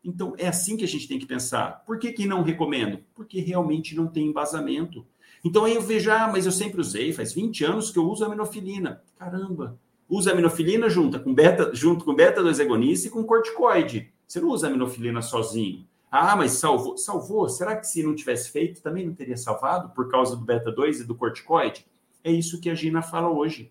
Então, 0.02 0.32
é 0.38 0.48
assim 0.48 0.78
que 0.78 0.84
a 0.84 0.88
gente 0.88 1.06
tem 1.06 1.18
que 1.18 1.26
pensar. 1.26 1.84
Por 1.84 1.98
que, 1.98 2.12
que 2.12 2.26
não 2.26 2.42
recomendo? 2.42 3.04
Porque 3.14 3.42
realmente 3.42 3.94
não 3.94 4.06
tem 4.06 4.28
embasamento. 4.28 5.06
Então, 5.44 5.66
aí 5.66 5.74
eu 5.74 5.82
vejo, 5.82 6.10
ah, 6.10 6.28
mas 6.32 6.46
eu 6.46 6.52
sempre 6.52 6.80
usei, 6.80 7.12
faz 7.12 7.34
20 7.34 7.64
anos 7.64 7.90
que 7.90 7.98
eu 7.98 8.08
uso 8.08 8.24
aminofilina. 8.24 9.02
Caramba, 9.18 9.78
usa 10.08 10.32
aminofilina 10.32 10.88
junto 10.88 11.20
com 11.20 11.34
beta, 11.34 11.70
junto 11.74 12.04
com 12.04 12.14
beta-2 12.14 12.60
agonista 12.60 13.08
e 13.08 13.10
com 13.10 13.22
corticoide. 13.24 14.10
Você 14.26 14.40
não 14.40 14.48
usa 14.48 14.68
aminofilina 14.68 15.20
sozinho. 15.20 15.86
Ah, 16.10 16.34
mas 16.34 16.52
salvou. 16.52 16.96
Salvou? 16.96 17.48
Será 17.48 17.76
que 17.76 17.86
se 17.86 18.02
não 18.02 18.14
tivesse 18.14 18.50
feito, 18.50 18.80
também 18.80 19.06
não 19.06 19.14
teria 19.14 19.36
salvado 19.36 19.90
por 19.90 20.08
causa 20.08 20.34
do 20.34 20.44
beta-2 20.44 21.00
e 21.00 21.04
do 21.04 21.14
corticoide? 21.14 21.84
É 22.22 22.32
isso 22.32 22.60
que 22.60 22.70
a 22.70 22.74
Gina 22.74 23.02
fala 23.02 23.28
hoje. 23.28 23.70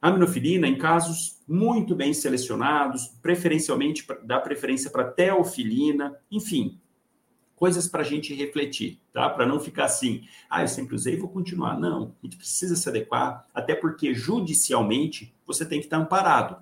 Aminofilina, 0.00 0.68
em 0.68 0.76
casos 0.76 1.40
muito 1.48 1.94
bem 1.94 2.12
selecionados, 2.12 3.08
preferencialmente 3.22 4.06
dá 4.22 4.38
preferência 4.38 4.90
para 4.90 5.04
teofilina, 5.04 6.16
enfim, 6.30 6.78
coisas 7.58 7.88
para 7.88 8.02
a 8.02 8.04
gente 8.04 8.32
refletir, 8.34 9.00
tá? 9.12 9.28
Para 9.28 9.44
não 9.44 9.58
ficar 9.58 9.86
assim, 9.86 10.22
ah, 10.48 10.62
eu 10.62 10.68
sempre 10.68 10.94
usei 10.94 11.16
vou 11.16 11.28
continuar. 11.28 11.78
Não, 11.78 12.14
a 12.22 12.26
gente 12.26 12.36
precisa 12.36 12.76
se 12.76 12.88
adequar, 12.88 13.44
até 13.52 13.74
porque 13.74 14.14
judicialmente 14.14 15.34
você 15.46 15.66
tem 15.66 15.80
que 15.80 15.86
estar 15.86 15.98
amparado. 15.98 16.56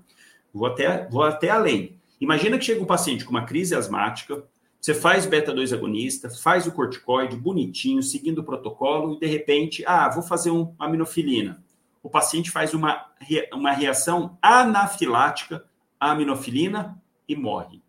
Vou 0.52 0.66
até, 0.66 1.06
vou 1.08 1.22
até 1.22 1.50
além. 1.50 1.96
Imagina 2.20 2.58
que 2.58 2.64
chega 2.64 2.82
um 2.82 2.86
paciente 2.86 3.24
com 3.24 3.30
uma 3.30 3.44
crise 3.44 3.74
asmática, 3.74 4.42
você 4.80 4.94
faz 4.94 5.26
beta-2 5.26 5.74
agonista, 5.74 6.30
faz 6.30 6.66
o 6.66 6.72
corticoide 6.72 7.36
bonitinho, 7.36 8.02
seguindo 8.02 8.38
o 8.38 8.44
protocolo, 8.44 9.14
e 9.14 9.20
de 9.20 9.26
repente, 9.26 9.84
ah, 9.86 10.08
vou 10.08 10.22
fazer 10.22 10.50
um 10.50 10.74
aminofilina. 10.78 11.62
O 12.02 12.08
paciente 12.08 12.50
faz 12.50 12.72
uma, 12.72 13.04
uma 13.52 13.72
reação 13.72 14.38
anafilática 14.40 15.64
à 15.98 16.12
aminofilina 16.12 17.02
e 17.28 17.34
morre. 17.34 17.82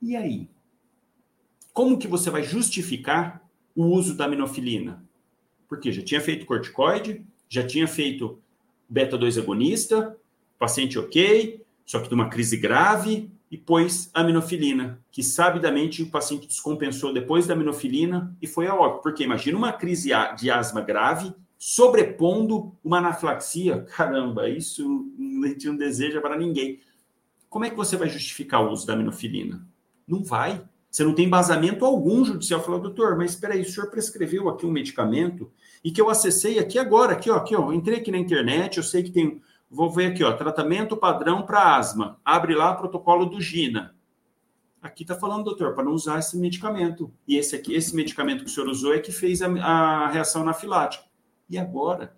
E 0.00 0.14
aí? 0.14 0.48
Como 1.72 1.98
que 1.98 2.08
você 2.08 2.30
vai 2.30 2.42
justificar 2.42 3.42
o 3.74 3.86
uso 3.86 4.16
da 4.16 4.26
aminofilina? 4.26 5.04
Porque 5.68 5.90
já 5.90 6.02
tinha 6.02 6.20
feito 6.20 6.46
corticoide, 6.46 7.24
já 7.48 7.66
tinha 7.66 7.88
feito 7.88 8.38
beta-2 8.88 9.40
agonista, 9.40 10.16
paciente 10.58 10.98
ok, 10.98 11.62
só 11.84 12.00
que 12.00 12.08
de 12.08 12.14
uma 12.14 12.28
crise 12.28 12.56
grave, 12.56 13.30
e 13.52 13.58
pôs 13.58 14.10
aminofilina, 14.14 14.98
que 15.10 15.22
sabidamente 15.22 16.02
o 16.02 16.08
paciente 16.08 16.46
descompensou 16.46 17.12
depois 17.12 17.46
da 17.46 17.52
aminofilina 17.52 18.34
e 18.40 18.46
foi 18.46 18.66
a 18.66 18.74
óbito. 18.74 19.02
Porque 19.02 19.22
imagina 19.22 19.58
uma 19.58 19.74
crise 19.74 20.10
de 20.38 20.50
asma 20.50 20.80
grave 20.80 21.34
sobrepondo 21.58 22.74
uma 22.82 22.96
anafilaxia. 22.96 23.82
Caramba, 23.94 24.48
isso 24.48 25.06
a 25.44 25.48
gente 25.48 25.66
não 25.66 25.76
deseja 25.76 26.18
para 26.18 26.38
ninguém. 26.38 26.80
Como 27.50 27.66
é 27.66 27.70
que 27.70 27.76
você 27.76 27.94
vai 27.94 28.08
justificar 28.08 28.64
o 28.64 28.70
uso 28.70 28.86
da 28.86 28.94
aminofilina? 28.94 29.62
Não 30.08 30.24
vai. 30.24 30.64
Você 30.92 31.04
não 31.04 31.14
tem 31.14 31.24
embasamento 31.24 31.86
algum 31.86 32.22
judicial. 32.22 32.62
Falou, 32.62 32.78
doutor, 32.78 33.16
mas 33.16 33.30
espera 33.30 33.54
aí, 33.54 33.62
o 33.62 33.64
senhor 33.64 33.88
prescreveu 33.88 34.50
aqui 34.50 34.66
um 34.66 34.70
medicamento 34.70 35.50
e 35.82 35.90
que 35.90 35.98
eu 35.98 36.10
acessei 36.10 36.58
aqui 36.58 36.78
agora, 36.78 37.14
aqui, 37.14 37.30
ó, 37.30 37.36
aqui, 37.36 37.56
ó, 37.56 37.72
entrei 37.72 37.96
aqui 37.96 38.10
na 38.10 38.18
internet, 38.18 38.76
eu 38.76 38.82
sei 38.82 39.02
que 39.02 39.10
tem, 39.10 39.40
vou 39.70 39.90
ver 39.90 40.12
aqui, 40.12 40.22
ó, 40.22 40.30
tratamento 40.34 40.94
padrão 40.94 41.46
para 41.46 41.76
asma. 41.76 42.20
Abre 42.22 42.54
lá 42.54 42.74
protocolo 42.74 43.24
do 43.24 43.40
GINA. 43.40 43.96
Aqui 44.82 45.02
está 45.02 45.14
falando, 45.14 45.44
doutor, 45.44 45.74
para 45.74 45.82
não 45.82 45.92
usar 45.92 46.18
esse 46.18 46.36
medicamento. 46.36 47.10
E 47.26 47.36
esse 47.38 47.56
aqui, 47.56 47.72
esse 47.74 47.96
medicamento 47.96 48.44
que 48.44 48.50
o 48.50 48.52
senhor 48.52 48.68
usou 48.68 48.92
é 48.92 48.98
que 48.98 49.12
fez 49.12 49.40
a, 49.40 49.46
a 49.46 50.08
reação 50.08 50.42
anafilática. 50.42 51.04
E 51.48 51.56
agora? 51.56 52.14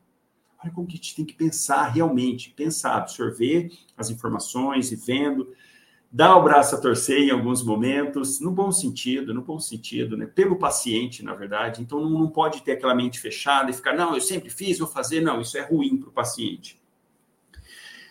Olha 0.60 0.72
como 0.72 0.86
que 0.88 0.94
a 0.94 0.96
gente 0.96 1.14
tem 1.14 1.24
que 1.24 1.34
pensar 1.34 1.84
realmente, 1.88 2.50
pensar, 2.50 2.96
absorver 2.96 3.70
as 3.96 4.10
informações 4.10 4.90
e 4.90 4.96
vendo 4.96 5.52
dá 6.14 6.36
o 6.36 6.44
braço 6.44 6.76
a 6.76 6.80
torcer 6.80 7.22
em 7.22 7.30
alguns 7.30 7.64
momentos, 7.64 8.38
no 8.38 8.52
bom 8.52 8.70
sentido, 8.70 9.34
no 9.34 9.42
bom 9.42 9.58
sentido, 9.58 10.16
né? 10.16 10.26
Pelo 10.26 10.56
paciente, 10.56 11.24
na 11.24 11.34
verdade. 11.34 11.82
Então 11.82 12.00
não, 12.00 12.08
não 12.08 12.28
pode 12.28 12.62
ter 12.62 12.72
aquela 12.72 12.94
mente 12.94 13.18
fechada 13.18 13.68
e 13.68 13.74
ficar, 13.74 13.96
não, 13.96 14.14
eu 14.14 14.20
sempre 14.20 14.48
fiz, 14.48 14.78
vou 14.78 14.86
fazer, 14.86 15.20
não, 15.20 15.40
isso 15.40 15.58
é 15.58 15.62
ruim 15.62 15.96
para 15.96 16.08
o 16.08 16.12
paciente. 16.12 16.80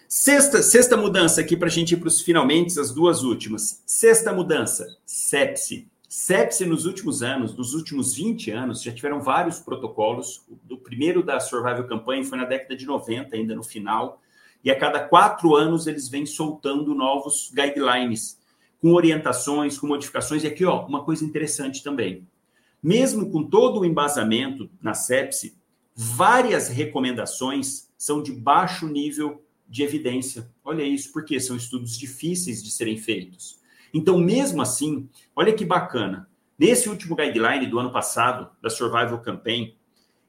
Sexta, 0.06 0.62
sexta 0.62 0.98
mudança 0.98 1.40
aqui 1.40 1.56
para 1.56 1.70
a 1.70 1.72
gente 1.72 1.94
ir 1.94 1.98
para 1.98 2.10
os 2.10 2.20
finalmente, 2.20 2.78
as 2.78 2.92
duas 2.92 3.24
últimas. 3.24 3.82
Sexta 3.86 4.34
mudança, 4.34 4.86
sepse. 5.06 5.88
Sepse 6.10 6.66
nos 6.66 6.86
últimos 6.86 7.24
anos, 7.24 7.56
nos 7.56 7.74
últimos 7.74 8.16
20 8.16 8.52
anos, 8.52 8.84
já 8.84 8.92
tiveram 8.92 9.22
vários 9.22 9.60
protocolos. 9.60 10.46
O 10.70 10.78
primeiro 10.78 11.24
da 11.24 11.40
Survival 11.40 11.88
Campaign 11.88 12.26
foi 12.26 12.38
na 12.38 12.44
década 12.44 12.76
de 12.76 12.86
90, 12.86 13.34
ainda 13.34 13.56
no 13.56 13.64
final. 13.64 14.22
E 14.64 14.72
a 14.72 14.80
cada 14.80 15.00
quatro 15.02 15.56
anos 15.56 15.88
eles 15.88 16.08
vêm 16.08 16.26
soltando 16.26 16.96
novos 16.96 17.52
guidelines, 17.54 18.40
com 18.82 18.94
orientações, 18.94 19.78
com 19.78 19.88
modificações. 19.88 20.44
E 20.44 20.48
aqui, 20.48 20.66
ó, 20.66 20.86
uma 20.86 21.04
coisa 21.04 21.26
interessante 21.26 21.84
também. 21.84 22.28
Mesmo 22.82 23.30
com 23.30 23.44
todo 23.44 23.80
o 23.80 23.86
embasamento 23.86 24.70
na 24.82 24.94
sepse, 24.94 25.56
várias 25.96 26.70
recomendações 26.70 27.90
são 27.98 28.22
de 28.22 28.32
baixo 28.32 28.88
nível 28.88 29.42
de 29.68 29.84
evidência. 29.84 30.50
Olha 30.64 30.84
isso, 30.84 31.12
porque 31.12 31.40
são 31.40 31.56
estudos 31.56 31.98
difíceis 31.98 32.62
de 32.62 32.72
serem 32.72 32.98
feitos. 32.98 33.60
Então, 33.94 34.18
mesmo 34.18 34.62
assim, 34.62 35.08
olha 35.36 35.54
que 35.54 35.64
bacana. 35.64 36.28
Nesse 36.58 36.90
último 36.90 37.16
guideline 37.16 37.68
do 37.68 37.80
ano 37.80 37.92
passado, 37.92 38.50
da 38.62 38.70
Survival 38.70 39.20
Campaign, 39.22 39.76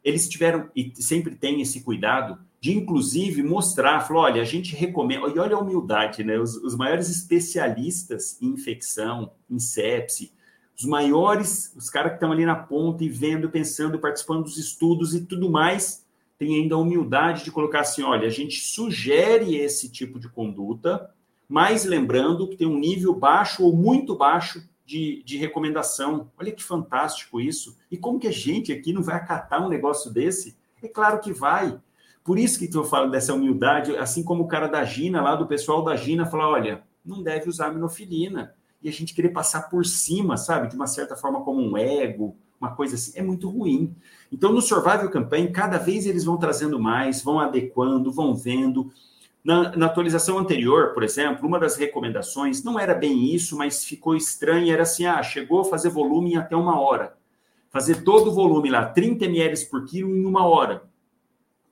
eles 0.02 0.28
tiveram, 0.28 0.70
e 0.76 0.92
sempre 0.96 1.34
têm 1.34 1.60
esse 1.60 1.82
cuidado, 1.82 2.38
de 2.64 2.72
inclusive 2.72 3.42
mostrar, 3.42 4.00
falou, 4.00 4.22
olha, 4.22 4.40
a 4.40 4.44
gente 4.46 4.74
recomenda, 4.74 5.28
e 5.28 5.38
olha 5.38 5.54
a 5.54 5.60
humildade, 5.60 6.24
né? 6.24 6.38
Os, 6.38 6.56
os 6.56 6.74
maiores 6.74 7.10
especialistas 7.10 8.40
em 8.40 8.46
infecção, 8.46 9.32
em 9.50 9.58
sepse, 9.58 10.32
os 10.74 10.86
maiores, 10.86 11.74
os 11.76 11.90
caras 11.90 12.12
que 12.12 12.16
estão 12.16 12.32
ali 12.32 12.46
na 12.46 12.56
ponta 12.56 13.04
e 13.04 13.08
vendo, 13.10 13.50
pensando, 13.50 13.98
participando 13.98 14.44
dos 14.44 14.56
estudos 14.56 15.14
e 15.14 15.26
tudo 15.26 15.50
mais, 15.50 16.06
tem 16.38 16.54
ainda 16.54 16.74
a 16.74 16.78
humildade 16.78 17.44
de 17.44 17.50
colocar 17.50 17.80
assim: 17.80 18.02
olha, 18.02 18.26
a 18.26 18.30
gente 18.30 18.58
sugere 18.58 19.56
esse 19.58 19.90
tipo 19.90 20.18
de 20.18 20.30
conduta, 20.30 21.10
mas 21.46 21.84
lembrando 21.84 22.48
que 22.48 22.56
tem 22.56 22.66
um 22.66 22.78
nível 22.78 23.14
baixo 23.14 23.62
ou 23.62 23.76
muito 23.76 24.16
baixo 24.16 24.66
de, 24.86 25.22
de 25.22 25.36
recomendação. 25.36 26.30
Olha 26.38 26.50
que 26.50 26.62
fantástico 26.62 27.38
isso. 27.38 27.76
E 27.90 27.98
como 27.98 28.18
que 28.18 28.26
a 28.26 28.32
gente 28.32 28.72
aqui 28.72 28.90
não 28.90 29.02
vai 29.02 29.16
acatar 29.16 29.62
um 29.62 29.68
negócio 29.68 30.10
desse? 30.10 30.56
É 30.82 30.88
claro 30.88 31.20
que 31.20 31.30
vai. 31.30 31.78
Por 32.24 32.38
isso 32.38 32.58
que 32.58 32.74
eu 32.74 32.84
falo 32.84 33.10
dessa 33.10 33.34
humildade, 33.34 33.94
assim 33.98 34.22
como 34.22 34.44
o 34.44 34.48
cara 34.48 34.66
da 34.66 34.82
Gina, 34.82 35.20
lá 35.20 35.36
do 35.36 35.46
pessoal 35.46 35.84
da 35.84 35.94
Gina, 35.94 36.24
falar: 36.24 36.48
olha, 36.48 36.82
não 37.04 37.22
deve 37.22 37.50
usar 37.50 37.70
minofilina. 37.70 38.54
E 38.82 38.88
a 38.88 38.92
gente 38.92 39.14
querer 39.14 39.28
passar 39.28 39.68
por 39.68 39.84
cima, 39.84 40.36
sabe, 40.36 40.68
de 40.68 40.74
uma 40.74 40.86
certa 40.86 41.16
forma, 41.16 41.42
como 41.42 41.60
um 41.60 41.76
ego, 41.76 42.36
uma 42.60 42.74
coisa 42.74 42.94
assim, 42.94 43.12
é 43.14 43.22
muito 43.22 43.48
ruim. 43.48 43.94
Então, 44.32 44.52
no 44.52 44.62
Survival 44.62 45.10
Campaign, 45.10 45.52
cada 45.52 45.78
vez 45.78 46.06
eles 46.06 46.24
vão 46.24 46.36
trazendo 46.38 46.78
mais, 46.78 47.22
vão 47.22 47.38
adequando, 47.38 48.12
vão 48.12 48.34
vendo. 48.34 48.90
Na, 49.42 49.76
na, 49.76 49.86
atualização 49.86 50.38
anterior, 50.38 50.94
por 50.94 51.02
exemplo, 51.02 51.46
uma 51.46 51.58
das 51.58 51.76
recomendações 51.76 52.62
não 52.64 52.78
era 52.78 52.94
bem 52.94 53.34
isso, 53.34 53.56
mas 53.58 53.84
ficou 53.84 54.16
estranha, 54.16 54.72
era 54.72 54.82
assim, 54.84 55.04
ah, 55.04 55.22
chegou 55.22 55.60
a 55.60 55.64
fazer 55.64 55.90
volume 55.90 56.32
em 56.32 56.36
até 56.36 56.56
uma 56.56 56.80
hora. 56.80 57.14
Fazer 57.70 58.02
todo 58.02 58.30
o 58.30 58.34
volume 58.34 58.70
lá, 58.70 58.86
30 58.86 59.26
ml 59.26 59.66
por 59.66 59.84
quilo 59.84 60.16
em 60.16 60.24
uma 60.24 60.46
hora. 60.46 60.82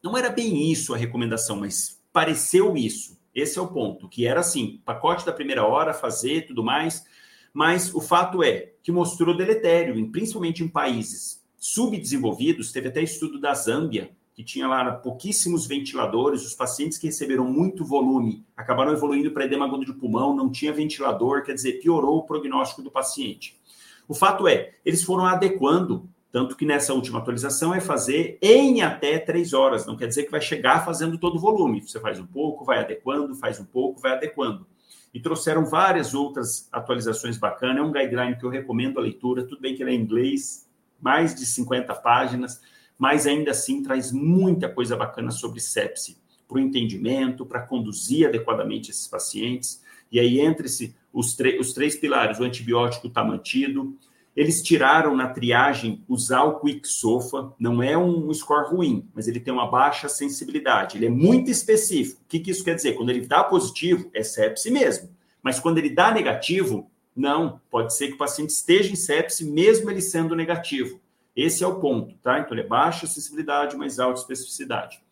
Não 0.03 0.17
era 0.17 0.31
bem 0.31 0.71
isso 0.71 0.93
a 0.93 0.97
recomendação, 0.97 1.57
mas 1.57 2.03
pareceu 2.13 2.77
isso. 2.77 3.21
Esse 3.35 3.59
é 3.59 3.63
o 3.63 3.69
ponto, 3.69 4.09
que 4.09 4.27
era 4.27 4.41
assim, 4.41 4.81
pacote 4.85 5.25
da 5.25 5.33
primeira 5.33 5.65
hora, 5.65 5.95
fazer 5.95 6.47
tudo 6.47 6.63
mais, 6.63 7.05
mas 7.53 7.95
o 7.95 8.01
fato 8.01 8.43
é 8.43 8.73
que 8.83 8.91
mostrou 8.93 9.37
deletério, 9.37 10.11
principalmente 10.11 10.63
em 10.63 10.69
países 10.69 11.43
subdesenvolvidos. 11.57 12.73
Teve 12.73 12.89
até 12.89 13.03
estudo 13.03 13.41
da 13.41 13.55
Zâmbia, 13.55 14.11
que 14.35 14.43
tinha 14.43 14.67
lá 14.67 14.91
pouquíssimos 14.93 15.67
ventiladores, 15.67 16.45
os 16.45 16.55
pacientes 16.55 16.99
que 16.99 17.07
receberam 17.07 17.45
muito 17.45 17.85
volume 17.85 18.45
acabaram 18.57 18.93
evoluindo 18.93 19.31
para 19.31 19.45
edema 19.45 19.67
agudo 19.67 19.85
de 19.85 19.93
pulmão, 19.93 20.35
não 20.35 20.51
tinha 20.51 20.73
ventilador, 20.73 21.43
quer 21.45 21.55
dizer, 21.55 21.81
piorou 21.81 22.19
o 22.19 22.23
prognóstico 22.25 22.83
do 22.83 22.91
paciente. 22.91 23.61
O 24.09 24.15
fato 24.15 24.49
é, 24.49 24.75
eles 24.85 25.03
foram 25.03 25.25
adequando, 25.25 26.09
tanto 26.33 26.57
que 26.57 26.65
nessa 26.65 26.95
última 26.95 27.19
atualização 27.19 27.75
é 27.75 27.81
fazer 27.81 28.39
em 28.41 28.81
até 28.81 29.19
três 29.19 29.53
horas, 29.53 29.87
não 29.87 29.97
quer 29.97 30.09
dizer 30.09 30.25
que 30.25 30.31
vai 30.31 30.41
chegar 30.41 30.85
fazendo 30.85 31.19
todo 31.19 31.37
o 31.37 31.39
volume. 31.39 31.83
Você 31.83 32.01
faz 32.01 32.19
um 32.19 32.27
pouco, 32.27 32.65
vai 32.65 32.81
adequando, 32.81 33.35
faz 33.35 33.61
um 33.61 33.65
pouco, 33.67 34.01
vai 34.01 34.13
adequando 34.13 34.67
e 35.13 35.21
trouxeram 35.21 35.65
várias 35.67 36.15
outras 36.15 36.69
atualizações 36.73 37.37
bacanas. 37.37 37.77
É 37.77 37.83
um 37.83 37.93
guideline 37.93 38.37
que 38.37 38.45
eu 38.45 38.51
recomendo 38.51 38.99
a 38.99 39.03
leitura. 39.03 39.45
Tudo 39.45 39.61
bem 39.61 39.75
que 39.75 39.83
ele 39.83 39.91
é 39.91 39.95
em 39.95 40.01
inglês, 40.01 40.67
mais 41.01 41.35
de 41.35 41.45
50 41.45 41.95
páginas, 41.97 42.61
mas 42.99 43.27
ainda 43.27 43.51
assim 43.51 43.83
traz 43.83 44.11
muita 44.11 44.69
coisa 44.69 44.97
bacana 44.97 45.31
sobre 45.31 45.61
sepse, 45.61 46.17
para 46.49 46.57
o 46.57 46.61
entendimento, 46.61 47.45
para 47.45 47.61
conduzir 47.61 48.27
adequadamente 48.27 48.91
esses 48.91 49.07
pacientes. 49.07 49.83
E 50.11 50.19
aí, 50.19 50.41
entre 50.41 50.69
-se 50.69 50.95
os, 51.13 51.37
os 51.61 51.73
três 51.75 51.97
pilares, 51.97 52.39
o 52.39 52.45
antibiótico 52.45 53.09
está 53.09 53.23
mantido, 53.23 53.95
eles 54.35 54.63
tiraram 54.63 55.15
na 55.15 55.29
triagem 55.29 56.03
usar 56.09 56.43
o 56.45 56.59
Quick 56.61 56.89
Sofa, 56.89 57.53
não 57.59 57.83
é 57.83 57.97
um 57.97 58.33
score 58.33 58.71
ruim, 58.71 59.09
mas 59.15 59.29
ele 59.29 59.41
tem 59.41 59.53
uma 59.53 59.71
baixa 59.71 60.09
sensibilidade, 60.09 60.97
ele 60.97 61.07
é 61.07 61.11
muito 61.11 61.51
específico. 61.51 62.23
O 62.23 62.29
que, 62.29 62.41
que 62.41 62.51
isso 62.51 62.65
quer 62.65 62.75
dizer? 62.75 62.95
Quando 62.95 63.11
ele 63.11 63.27
dá 63.27 63.45
positivo, 63.45 64.11
é 64.15 64.23
sepse 64.23 64.71
mesmo. 64.71 65.11
Mas 65.43 65.61
quando 65.61 65.79
ele 65.79 65.91
dá 65.91 66.13
negativo, 66.13 66.91
não, 67.15 67.61
pode 67.71 67.95
ser 67.95 68.09
que 68.09 68.15
o 68.15 68.19
paciente 68.19 68.51
esteja 68.51 68.91
em 68.91 68.97
sepse 68.97 69.45
mesmo 69.45 69.91
ele 69.91 70.01
sendo 70.01 70.35
negativo. 70.35 71.01
Esse 71.37 71.63
é 71.63 71.67
o 71.67 71.79
ponto, 71.79 72.15
tá? 72.19 72.39
Então 72.39 72.53
ele 72.53 72.63
é 72.63 72.67
baixa 72.67 73.07
sensibilidade, 73.07 73.77
mas 73.77 73.99
alta 73.99 74.21
especificidade. 74.21 75.03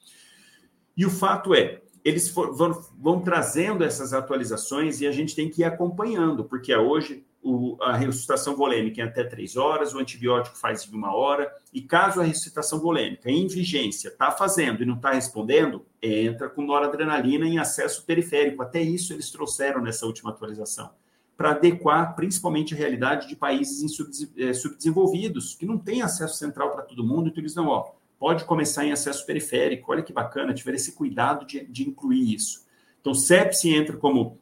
E 0.97 1.05
o 1.05 1.11
fato 1.11 1.55
é, 1.55 1.81
eles 2.05 2.29
for, 2.29 2.55
vão, 2.55 2.73
vão, 2.99 3.21
trazendo 3.21 3.85
essas 3.85 4.13
atualizações 4.13 5.01
e 5.01 5.07
a 5.07 5.13
gente 5.13 5.35
tem 5.35 5.49
que 5.49 5.63
ir 5.63 5.65
acompanhando, 5.65 6.45
porque 6.45 6.75
hoje 6.75 7.25
o, 7.43 7.77
a 7.81 7.97
ressuscitação 7.97 8.55
volêmica 8.55 9.01
em 9.01 9.05
até 9.05 9.25
três 9.25 9.57
horas, 9.57 9.95
o 9.95 9.99
antibiótico 9.99 10.59
faz 10.59 10.87
em 10.87 10.95
uma 10.95 11.15
hora, 11.15 11.51
e 11.73 11.81
caso 11.81 12.21
a 12.21 12.25
ressuscitação 12.25 12.81
volêmica 12.81 13.31
em 13.31 13.47
vigência 13.47 14.09
está 14.09 14.31
fazendo 14.31 14.83
e 14.83 14.87
não 14.87 14.97
está 14.97 15.13
respondendo, 15.13 15.85
entra 16.03 16.49
com 16.49 16.63
noradrenalina 16.63 17.47
em 17.47 17.59
acesso 17.59 18.05
periférico. 18.05 18.63
Até 18.63 18.83
isso 18.83 19.13
eles 19.13 19.31
trouxeram 19.31 19.81
nessa 19.81 20.05
última 20.05 20.31
atualização, 20.31 20.91
para 21.37 21.53
adequar 21.53 22.15
principalmente 22.15 22.75
a 22.75 22.77
realidade 22.77 23.27
de 23.27 23.35
países 23.35 23.99
eh, 24.37 24.53
subdesenvolvidos, 24.53 25.55
que 25.55 25.65
não 25.65 25.79
têm 25.79 26.03
acesso 26.03 26.37
central 26.37 26.71
para 26.71 26.83
todo 26.83 27.03
mundo, 27.03 27.29
então 27.29 27.41
eles 27.41 27.55
não, 27.55 27.69
ó, 27.69 27.93
pode 28.19 28.45
começar 28.45 28.85
em 28.85 28.93
acesso 28.93 29.25
periférico. 29.25 29.91
Olha 29.91 30.03
que 30.03 30.13
bacana, 30.13 30.53
tiver 30.53 30.75
esse 30.75 30.93
cuidado 30.93 31.47
de, 31.47 31.65
de 31.65 31.89
incluir 31.89 32.35
isso. 32.35 32.67
Então, 33.01 33.15
sepsi 33.15 33.75
entra 33.75 33.97
como 33.97 34.39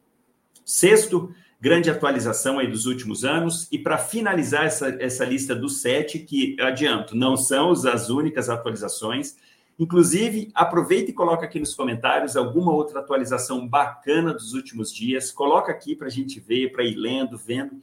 sexto, 0.65 1.33
grande 1.59 1.89
atualização 1.89 2.57
aí 2.57 2.67
dos 2.67 2.85
últimos 2.85 3.25
anos. 3.25 3.67
E 3.71 3.77
para 3.77 3.97
finalizar 3.97 4.65
essa, 4.65 4.89
essa 4.99 5.25
lista 5.25 5.55
dos 5.55 5.81
sete, 5.81 6.19
que 6.19 6.55
adianto, 6.59 7.15
não 7.15 7.35
são 7.35 7.71
as 7.71 8.09
únicas 8.09 8.49
atualizações. 8.49 9.35
Inclusive, 9.77 10.51
aproveita 10.53 11.09
e 11.11 11.13
coloca 11.13 11.45
aqui 11.45 11.59
nos 11.59 11.73
comentários 11.73 12.35
alguma 12.35 12.73
outra 12.73 12.99
atualização 12.99 13.67
bacana 13.67 14.33
dos 14.33 14.53
últimos 14.53 14.93
dias. 14.93 15.31
Coloca 15.31 15.71
aqui 15.71 15.95
para 15.95 16.07
a 16.07 16.11
gente 16.11 16.39
ver, 16.39 16.71
para 16.71 16.83
ir 16.83 16.95
lendo, 16.95 17.37
vendo. 17.37 17.79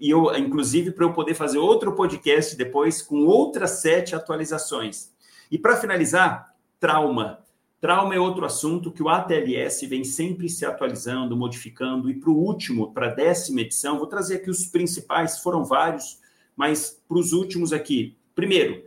E 0.00 0.10
eu, 0.10 0.34
inclusive, 0.36 0.92
para 0.92 1.04
eu 1.04 1.12
poder 1.12 1.34
fazer 1.34 1.58
outro 1.58 1.92
podcast 1.92 2.56
depois 2.56 3.02
com 3.02 3.24
outras 3.24 3.82
sete 3.82 4.14
atualizações. 4.14 5.12
E 5.50 5.58
para 5.58 5.76
finalizar, 5.76 6.54
trauma. 6.78 7.40
Trauma 7.80 8.14
é 8.14 8.18
outro 8.18 8.44
assunto 8.44 8.90
que 8.90 9.02
o 9.02 9.08
ATLS 9.08 9.86
vem 9.86 10.02
sempre 10.02 10.48
se 10.48 10.66
atualizando, 10.66 11.36
modificando. 11.36 12.10
E 12.10 12.14
para 12.14 12.30
o 12.30 12.36
último, 12.36 12.92
para 12.92 13.06
a 13.06 13.14
décima 13.14 13.60
edição, 13.60 13.98
vou 13.98 14.06
trazer 14.08 14.36
aqui 14.36 14.50
os 14.50 14.66
principais, 14.66 15.38
foram 15.38 15.64
vários, 15.64 16.20
mas 16.56 17.00
para 17.08 17.18
os 17.18 17.32
últimos 17.32 17.72
aqui. 17.72 18.16
Primeiro, 18.34 18.82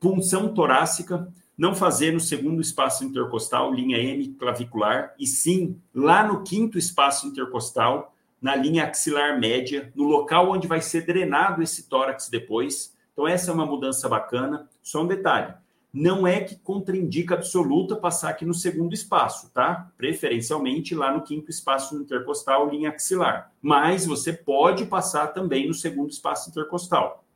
punção 0.00 0.52
torácica, 0.52 1.32
não 1.56 1.72
fazer 1.72 2.12
no 2.12 2.18
segundo 2.18 2.60
espaço 2.60 3.04
intercostal, 3.04 3.72
linha 3.72 3.98
M 3.98 4.34
clavicular, 4.34 5.14
e 5.16 5.26
sim 5.26 5.80
lá 5.94 6.26
no 6.26 6.42
quinto 6.42 6.76
espaço 6.76 7.28
intercostal, 7.28 8.12
na 8.40 8.56
linha 8.56 8.86
axilar 8.86 9.38
média, 9.38 9.92
no 9.94 10.02
local 10.02 10.50
onde 10.50 10.66
vai 10.66 10.80
ser 10.80 11.06
drenado 11.06 11.62
esse 11.62 11.88
tórax 11.88 12.28
depois. 12.28 12.92
Então, 13.12 13.28
essa 13.28 13.52
é 13.52 13.54
uma 13.54 13.64
mudança 13.64 14.08
bacana. 14.08 14.68
Só 14.82 15.04
um 15.04 15.06
detalhe: 15.06 15.54
não 15.92 16.26
é 16.26 16.40
que 16.40 16.56
contraindica 16.56 17.34
absoluta 17.34 17.94
passar 17.94 18.30
aqui 18.30 18.46
no 18.46 18.54
segundo 18.54 18.94
espaço, 18.94 19.50
tá? 19.52 19.92
Preferencialmente 19.98 20.94
lá 20.94 21.12
no 21.12 21.22
quinto 21.22 21.50
espaço 21.50 21.96
intercostal, 21.96 22.70
linha 22.70 22.88
axilar. 22.88 23.52
Mas 23.60 24.06
você 24.06 24.32
pode 24.32 24.86
passar 24.86 25.28
também 25.28 25.68
no 25.68 25.74
segundo 25.74 26.10
espaço 26.10 26.48
intercostal. 26.48 27.26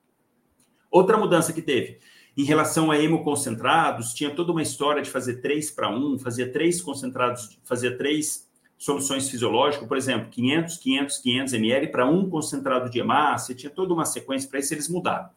Outra 0.90 1.18
mudança 1.18 1.52
que 1.52 1.60
teve, 1.60 1.98
em 2.34 2.44
relação 2.44 2.90
a 2.90 2.98
hemoconcentrados, 2.98 4.14
tinha 4.14 4.30
toda 4.30 4.52
uma 4.52 4.62
história 4.62 5.02
de 5.02 5.10
fazer 5.10 5.42
três 5.42 5.70
para 5.70 5.90
um, 5.90 6.18
fazia 6.18 6.50
três 6.50 6.80
concentrados, 6.80 7.58
fazia 7.62 7.94
três 7.94 8.48
soluções 8.78 9.28
fisiológicas, 9.28 9.86
por 9.86 9.98
exemplo, 9.98 10.30
500, 10.30 10.78
500, 10.78 11.18
500 11.18 11.52
ml 11.54 11.88
para 11.88 12.06
um 12.06 12.28
concentrado 12.28 12.88
de 12.88 12.98
hemácia, 12.98 13.54
tinha 13.54 13.70
toda 13.70 13.92
uma 13.92 14.06
sequência 14.06 14.48
para 14.48 14.60
isso, 14.60 14.72
eles 14.72 14.88
mudaram. 14.88 15.28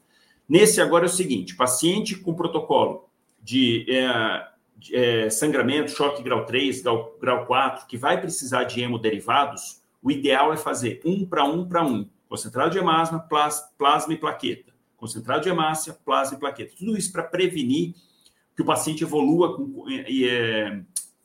Nesse 0.47 0.81
agora 0.81 1.05
é 1.05 1.07
o 1.07 1.11
seguinte, 1.11 1.55
paciente 1.55 2.15
com 2.15 2.33
protocolo 2.33 3.08
de, 3.41 3.85
é, 3.89 4.47
é, 4.91 5.29
sangramento, 5.29 5.91
choque 5.91 6.23
grau 6.23 6.45
3, 6.45 6.81
grau, 6.81 7.17
grau 7.19 7.45
4, 7.45 7.87
que 7.87 7.97
vai 7.97 8.19
precisar 8.19 8.63
de 8.63 8.81
hemoderivados, 8.81 9.81
o 10.01 10.09
ideal 10.11 10.53
é 10.53 10.57
fazer 10.57 11.01
um 11.03 11.25
para 11.25 11.43
um 11.43 11.67
para 11.67 11.83
um. 11.83 12.07
Concentrado 12.27 12.71
de 12.71 12.77
hemácia, 12.77 13.19
plasma 13.77 14.13
e 14.13 14.17
plaqueta. 14.17 14.71
Concentrado 14.95 15.41
de 15.41 15.49
hemácia, 15.49 15.97
plasma 16.05 16.37
e 16.37 16.39
plaqueta. 16.39 16.75
Tudo 16.77 16.97
isso 16.97 17.11
para 17.11 17.23
prevenir 17.23 17.95
que 18.55 18.61
o 18.61 18.65
paciente 18.65 19.03
evolua 19.03 19.55
com, 19.55 19.85
é, 19.89 20.81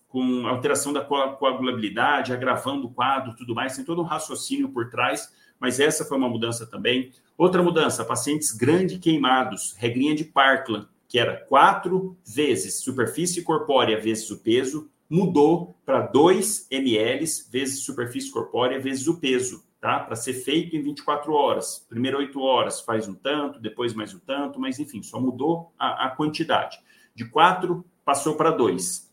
com 0.08 0.46
alteração 0.46 0.92
da 0.92 1.00
coagulabilidade, 1.02 2.32
agravando 2.32 2.86
o 2.86 2.90
quadro, 2.90 3.34
tudo 3.36 3.54
mais. 3.54 3.76
Tem 3.76 3.84
todo 3.84 4.00
um 4.00 4.04
raciocínio 4.04 4.68
por 4.68 4.88
trás, 4.88 5.32
mas 5.60 5.78
essa 5.78 6.04
foi 6.04 6.16
uma 6.16 6.28
mudança 6.28 6.66
também. 6.66 7.12
Outra 7.36 7.62
mudança, 7.62 8.04
pacientes 8.04 8.52
grande 8.52 8.98
queimados, 8.98 9.74
regrinha 9.76 10.14
de 10.14 10.24
Parkland, 10.24 10.86
que 11.14 11.18
era 11.20 11.36
quatro 11.36 12.18
vezes 12.26 12.80
superfície 12.80 13.40
corpórea 13.42 14.00
vezes 14.00 14.28
o 14.32 14.38
peso, 14.38 14.90
mudou 15.08 15.78
para 15.86 16.00
2 16.00 16.66
ml 16.72 17.24
vezes 17.52 17.84
superfície 17.84 18.32
corpórea 18.32 18.80
vezes 18.80 19.06
o 19.06 19.20
peso, 19.20 19.64
tá? 19.80 20.00
Para 20.00 20.16
ser 20.16 20.32
feito 20.32 20.74
em 20.74 20.82
24 20.82 21.32
horas. 21.32 21.86
Primeiro 21.88 22.18
8 22.18 22.40
horas 22.40 22.80
faz 22.80 23.06
um 23.06 23.14
tanto, 23.14 23.60
depois 23.60 23.94
mais 23.94 24.12
um 24.12 24.18
tanto, 24.18 24.58
mas 24.58 24.80
enfim, 24.80 25.04
só 25.04 25.20
mudou 25.20 25.72
a, 25.78 26.06
a 26.06 26.10
quantidade. 26.10 26.80
De 27.14 27.24
4 27.24 27.84
passou 28.04 28.34
para 28.34 28.50
2. 28.50 29.08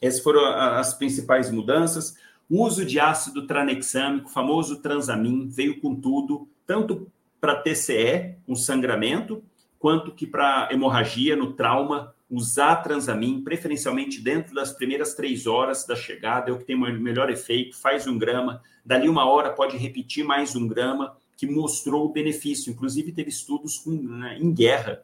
Essas 0.00 0.22
foram 0.22 0.46
as 0.46 0.94
principais 0.94 1.50
mudanças. 1.50 2.16
O 2.48 2.64
uso 2.64 2.86
de 2.86 2.98
ácido 2.98 3.46
tranexâmico, 3.46 4.30
famoso 4.30 4.80
transamin, 4.80 5.46
veio 5.46 5.78
com 5.78 5.94
tudo, 5.94 6.48
tanto 6.66 7.06
para 7.38 7.60
TCE, 7.60 8.38
um 8.48 8.56
sangramento, 8.56 9.44
quanto 9.78 10.12
que 10.12 10.26
para 10.26 10.68
hemorragia 10.70 11.36
no 11.36 11.52
trauma, 11.52 12.14
usar 12.30 12.76
transamin, 12.76 13.42
preferencialmente 13.42 14.20
dentro 14.20 14.54
das 14.54 14.72
primeiras 14.72 15.14
três 15.14 15.46
horas 15.46 15.86
da 15.86 15.96
chegada, 15.96 16.50
é 16.50 16.52
o 16.52 16.58
que 16.58 16.64
tem 16.64 16.76
o 16.76 17.00
melhor 17.00 17.30
efeito, 17.30 17.76
faz 17.76 18.06
um 18.06 18.18
grama, 18.18 18.62
dali 18.84 19.08
uma 19.08 19.24
hora 19.24 19.50
pode 19.50 19.76
repetir 19.76 20.24
mais 20.24 20.54
um 20.54 20.66
grama, 20.66 21.16
que 21.36 21.46
mostrou 21.46 22.04
o 22.04 22.12
benefício. 22.12 22.72
Inclusive, 22.72 23.12
teve 23.12 23.30
estudos 23.30 23.78
com, 23.78 23.92
né, 23.92 24.36
em 24.40 24.52
guerra 24.52 25.02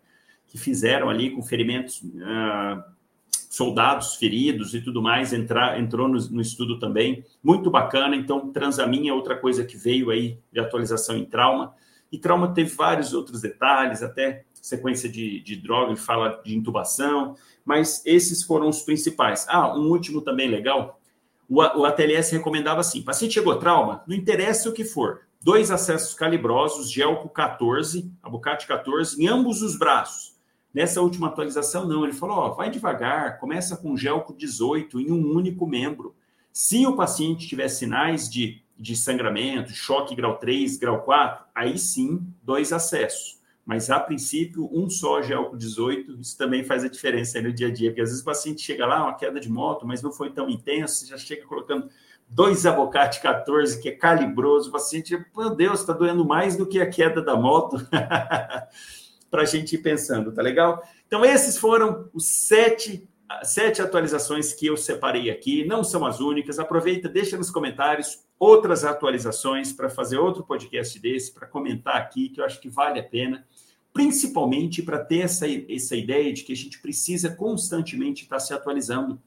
que 0.48 0.58
fizeram 0.58 1.08
ali 1.08 1.30
com 1.30 1.40
ferimentos, 1.42 2.02
uh, 2.02 2.82
soldados 3.30 4.16
feridos 4.16 4.74
e 4.74 4.80
tudo 4.80 5.00
mais, 5.00 5.32
entrar, 5.32 5.80
entrou 5.80 6.08
no, 6.08 6.18
no, 6.30 6.40
estudo 6.40 6.78
também. 6.78 7.24
Muito 7.42 7.70
bacana. 7.70 8.16
Então, 8.16 8.52
transamin 8.52 9.08
é 9.08 9.12
outra 9.12 9.36
coisa 9.36 9.64
que 9.64 9.76
veio 9.76 10.10
aí 10.10 10.38
de 10.52 10.58
atualização 10.58 11.16
em 11.16 11.24
trauma. 11.24 11.72
E 12.10 12.18
trauma 12.18 12.52
teve 12.52 12.74
vários 12.74 13.12
outros 13.12 13.40
detalhes, 13.40 14.02
até 14.02 14.44
sequência 14.64 15.10
de, 15.10 15.40
de 15.40 15.56
droga, 15.56 15.88
ele 15.88 16.00
fala 16.00 16.40
de 16.42 16.56
intubação, 16.56 17.36
mas 17.62 18.00
esses 18.06 18.42
foram 18.42 18.66
os 18.66 18.80
principais. 18.80 19.44
Ah, 19.46 19.76
um 19.76 19.90
último 19.90 20.22
também 20.22 20.48
legal. 20.48 20.98
O, 21.46 21.56
o 21.56 21.84
ATLS 21.84 22.32
recomendava 22.32 22.80
assim: 22.80 23.02
paciente 23.02 23.34
chegou 23.34 23.56
trauma, 23.56 24.02
não 24.06 24.16
interessa 24.16 24.70
o 24.70 24.72
que 24.72 24.82
for, 24.82 25.20
dois 25.38 25.70
acessos 25.70 26.14
calibrosos, 26.14 26.90
Gelco 26.90 27.28
14, 27.28 28.10
Abucate 28.22 28.66
14, 28.66 29.22
em 29.22 29.28
ambos 29.28 29.60
os 29.60 29.78
braços. 29.78 30.34
Nessa 30.72 31.02
última 31.02 31.26
atualização, 31.26 31.86
não. 31.86 32.02
Ele 32.02 32.14
falou: 32.14 32.38
ó, 32.38 32.54
vai 32.54 32.70
devagar, 32.70 33.38
começa 33.38 33.76
com 33.76 33.94
Gelco 33.94 34.34
18 34.34 34.98
em 34.98 35.12
um 35.12 35.30
único 35.30 35.66
membro. 35.66 36.16
Se 36.50 36.86
o 36.86 36.96
paciente 36.96 37.46
tiver 37.46 37.68
sinais 37.68 38.30
de, 38.30 38.62
de 38.78 38.96
sangramento, 38.96 39.74
choque 39.74 40.14
grau 40.14 40.38
3, 40.38 40.78
grau 40.78 41.02
4, 41.02 41.44
aí 41.54 41.78
sim, 41.78 42.26
dois 42.42 42.72
acessos. 42.72 43.33
Mas, 43.64 43.88
a 43.88 43.98
princípio, 43.98 44.68
um 44.70 44.90
só 44.90 45.22
gel 45.22 45.56
18, 45.56 46.20
isso 46.20 46.36
também 46.36 46.62
faz 46.62 46.84
a 46.84 46.88
diferença 46.88 47.40
no 47.40 47.52
dia 47.52 47.68
a 47.68 47.72
dia, 47.72 47.90
porque 47.90 48.02
às 48.02 48.10
vezes 48.10 48.22
o 48.22 48.24
paciente 48.24 48.60
chega 48.60 48.84
lá, 48.84 49.02
uma 49.02 49.14
queda 49.14 49.40
de 49.40 49.50
moto, 49.50 49.86
mas 49.86 50.02
não 50.02 50.12
foi 50.12 50.30
tão 50.30 50.50
intenso, 50.50 51.06
já 51.06 51.16
chega 51.16 51.46
colocando 51.46 51.88
dois 52.28 52.66
abocate 52.66 53.20
14, 53.22 53.80
que 53.80 53.88
é 53.88 53.92
calibroso, 53.92 54.68
o 54.68 54.72
paciente, 54.72 55.18
meu 55.36 55.54
Deus, 55.54 55.80
está 55.80 55.92
doendo 55.92 56.26
mais 56.26 56.56
do 56.56 56.66
que 56.66 56.80
a 56.80 56.88
queda 56.88 57.22
da 57.22 57.36
moto, 57.36 57.78
para 59.30 59.42
a 59.42 59.46
gente 59.46 59.76
ir 59.76 59.78
pensando, 59.78 60.32
tá 60.32 60.42
legal? 60.42 60.82
Então, 61.06 61.24
esses 61.24 61.56
foram 61.56 62.08
os 62.12 62.26
sete, 62.26 63.08
sete 63.42 63.80
atualizações 63.80 64.52
que 64.52 64.66
eu 64.66 64.76
separei 64.76 65.30
aqui, 65.30 65.64
não 65.64 65.82
são 65.82 66.04
as 66.04 66.20
únicas, 66.20 66.58
aproveita, 66.58 67.08
deixa 67.08 67.36
nos 67.36 67.50
comentários 67.50 68.22
outras 68.38 68.84
atualizações 68.84 69.72
para 69.72 69.88
fazer 69.88 70.18
outro 70.18 70.44
podcast 70.44 70.98
desse, 71.00 71.32
para 71.32 71.46
comentar 71.46 71.96
aqui, 71.96 72.28
que 72.28 72.40
eu 72.40 72.44
acho 72.44 72.60
que 72.60 72.68
vale 72.68 73.00
a 73.00 73.02
pena 73.02 73.46
principalmente 73.94 74.82
para 74.82 74.98
ter 74.98 75.20
essa, 75.20 75.46
essa 75.68 75.94
ideia 75.96 76.32
de 76.32 76.42
que 76.42 76.52
a 76.52 76.56
gente 76.56 76.80
precisa 76.80 77.30
constantemente 77.30 78.24
estar 78.24 78.36
tá 78.36 78.40
se 78.40 78.52
atualizando. 78.52 79.22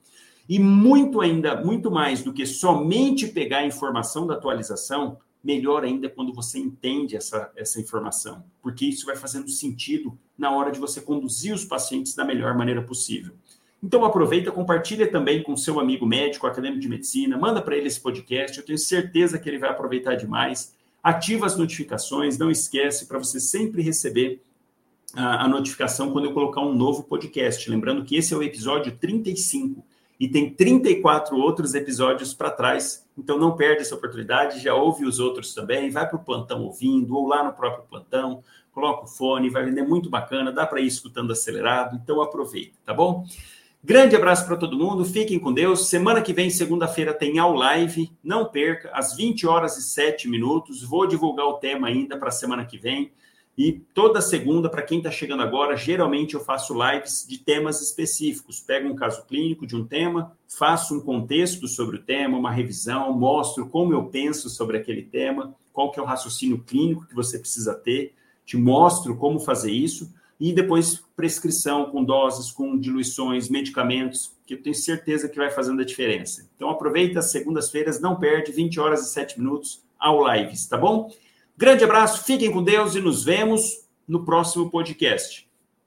E 0.47 0.59
muito 0.59 1.21
ainda, 1.21 1.59
muito 1.63 1.89
mais 1.89 2.21
do 2.21 2.33
que 2.33 2.45
somente 2.45 3.27
pegar 3.27 3.59
a 3.59 3.65
informação 3.65 4.27
da 4.27 4.33
atualização, 4.33 5.17
melhor 5.41 5.85
ainda 5.85 6.09
quando 6.09 6.33
você 6.33 6.59
entende 6.59 7.15
essa, 7.15 7.49
essa 7.55 7.79
informação, 7.79 8.43
porque 8.61 8.85
isso 8.85 9.05
vai 9.05 9.15
fazendo 9.15 9.49
sentido 9.49 10.17
na 10.37 10.51
hora 10.51 10.71
de 10.71 10.79
você 10.79 10.99
conduzir 10.99 11.53
os 11.53 11.63
pacientes 11.63 12.13
da 12.13 12.25
melhor 12.25 12.53
maneira 12.53 12.81
possível. 12.81 13.33
Então 13.81 14.03
aproveita, 14.03 14.51
compartilha 14.51 15.09
também 15.09 15.43
com 15.43 15.55
seu 15.55 15.79
amigo 15.79 16.05
médico, 16.05 16.47
acadêmico 16.47 16.81
de 16.81 16.89
medicina, 16.89 17.37
manda 17.37 17.61
para 17.61 17.77
ele 17.77 17.87
esse 17.87 18.01
podcast, 18.01 18.57
eu 18.57 18.65
tenho 18.65 18.77
certeza 18.77 19.39
que 19.39 19.47
ele 19.47 19.59
vai 19.59 19.69
aproveitar 19.69 20.15
demais. 20.15 20.75
Ativa 21.01 21.45
as 21.45 21.55
notificações, 21.55 22.37
não 22.37 22.51
esquece 22.51 23.05
para 23.05 23.19
você 23.19 23.39
sempre 23.39 23.81
receber 23.81 24.41
a, 25.13 25.45
a 25.45 25.47
notificação 25.47 26.11
quando 26.11 26.25
eu 26.25 26.33
colocar 26.33 26.61
um 26.61 26.73
novo 26.73 27.03
podcast. 27.03 27.69
Lembrando 27.69 28.03
que 28.03 28.15
esse 28.15 28.33
é 28.33 28.37
o 28.37 28.43
episódio 28.43 28.95
35 28.97 29.83
e 30.19 30.27
tem 30.27 30.49
34 30.49 31.37
outros 31.37 31.75
episódios 31.75 32.33
para 32.33 32.49
trás. 32.49 33.07
Então 33.17 33.37
não 33.37 33.55
perde 33.55 33.81
essa 33.81 33.95
oportunidade, 33.95 34.59
já 34.59 34.73
ouve 34.73 35.05
os 35.05 35.19
outros 35.19 35.53
também, 35.53 35.89
vai 35.89 36.07
para 36.07 36.17
o 36.17 36.23
plantão 36.23 36.63
ouvindo, 36.63 37.15
ou 37.15 37.27
lá 37.27 37.43
no 37.43 37.53
próprio 37.53 37.85
plantão, 37.89 38.43
coloca 38.71 39.05
o 39.05 39.07
fone, 39.07 39.49
vai 39.49 39.65
vender 39.65 39.83
muito 39.83 40.09
bacana, 40.09 40.51
dá 40.51 40.65
para 40.65 40.79
ir 40.79 40.87
escutando 40.87 41.31
acelerado, 41.31 41.99
então 42.01 42.21
aproveita, 42.21 42.77
tá 42.85 42.93
bom? 42.93 43.25
Grande 43.83 44.15
abraço 44.15 44.45
para 44.45 44.57
todo 44.57 44.77
mundo, 44.77 45.05
fiquem 45.05 45.39
com 45.39 45.53
Deus. 45.53 45.87
Semana 45.87 46.21
que 46.21 46.33
vem, 46.33 46.49
segunda-feira, 46.49 47.13
tem 47.13 47.39
ao 47.39 47.53
live, 47.53 48.11
não 48.23 48.45
perca, 48.45 48.89
às 48.91 49.15
20 49.15 49.47
horas 49.47 49.77
e 49.77 49.81
7 49.81 50.27
minutos. 50.27 50.83
Vou 50.83 51.07
divulgar 51.07 51.45
o 51.45 51.53
tema 51.53 51.87
ainda 51.87 52.17
para 52.17 52.27
a 52.27 52.31
semana 52.31 52.65
que 52.65 52.77
vem. 52.77 53.11
E 53.57 53.73
toda 53.73 54.21
segunda, 54.21 54.69
para 54.69 54.83
quem 54.83 54.99
está 54.99 55.09
chegando 55.09 55.41
agora, 55.41 55.75
geralmente 55.75 56.35
eu 56.35 56.39
faço 56.39 56.75
lives 56.75 57.25
de 57.27 57.39
temas 57.39 57.81
específicos. 57.81 58.59
Pego 58.59 58.87
um 58.87 58.95
caso 58.95 59.25
clínico 59.25 59.65
de 59.65 59.75
um 59.75 59.83
tema, 59.83 60.37
faço 60.47 60.95
um 60.95 60.99
contexto 61.01 61.67
sobre 61.67 61.95
o 61.95 62.03
tema, 62.03 62.37
uma 62.37 62.51
revisão, 62.51 63.11
mostro 63.17 63.67
como 63.67 63.93
eu 63.93 64.05
penso 64.05 64.47
sobre 64.47 64.77
aquele 64.77 65.01
tema, 65.01 65.55
qual 65.73 65.91
que 65.91 65.99
é 65.99 66.03
o 66.03 66.05
raciocínio 66.05 66.63
clínico 66.63 67.07
que 67.07 67.15
você 67.15 67.39
precisa 67.39 67.73
ter, 67.73 68.13
te 68.45 68.55
mostro 68.55 69.17
como 69.17 69.39
fazer 69.39 69.71
isso, 69.71 70.13
e 70.39 70.53
depois 70.53 71.03
prescrição 71.15 71.89
com 71.89 72.03
doses, 72.03 72.51
com 72.51 72.77
diluições, 72.77 73.49
medicamentos, 73.49 74.37
que 74.45 74.53
eu 74.53 74.61
tenho 74.61 74.75
certeza 74.75 75.27
que 75.27 75.37
vai 75.37 75.49
fazendo 75.49 75.81
a 75.81 75.85
diferença. 75.85 76.47
Então 76.55 76.69
aproveita 76.69 77.19
as 77.19 77.31
segundas-feiras, 77.31 77.99
não 77.99 78.17
perde, 78.17 78.51
20 78.51 78.79
horas 78.79 79.01
e 79.01 79.11
7 79.11 79.39
minutos 79.39 79.83
ao 79.99 80.23
lives, 80.31 80.67
tá 80.67 80.77
bom? 80.77 81.11
Grande 81.57 81.83
abraço, 81.83 82.23
fiquem 82.23 82.51
com 82.51 82.63
Deus 82.63 82.93
e 82.93 83.01
nos 83.01 83.23
vemos 83.23 83.63
no 84.07 84.23
próximo 84.23 84.69
podcast. 84.69 85.46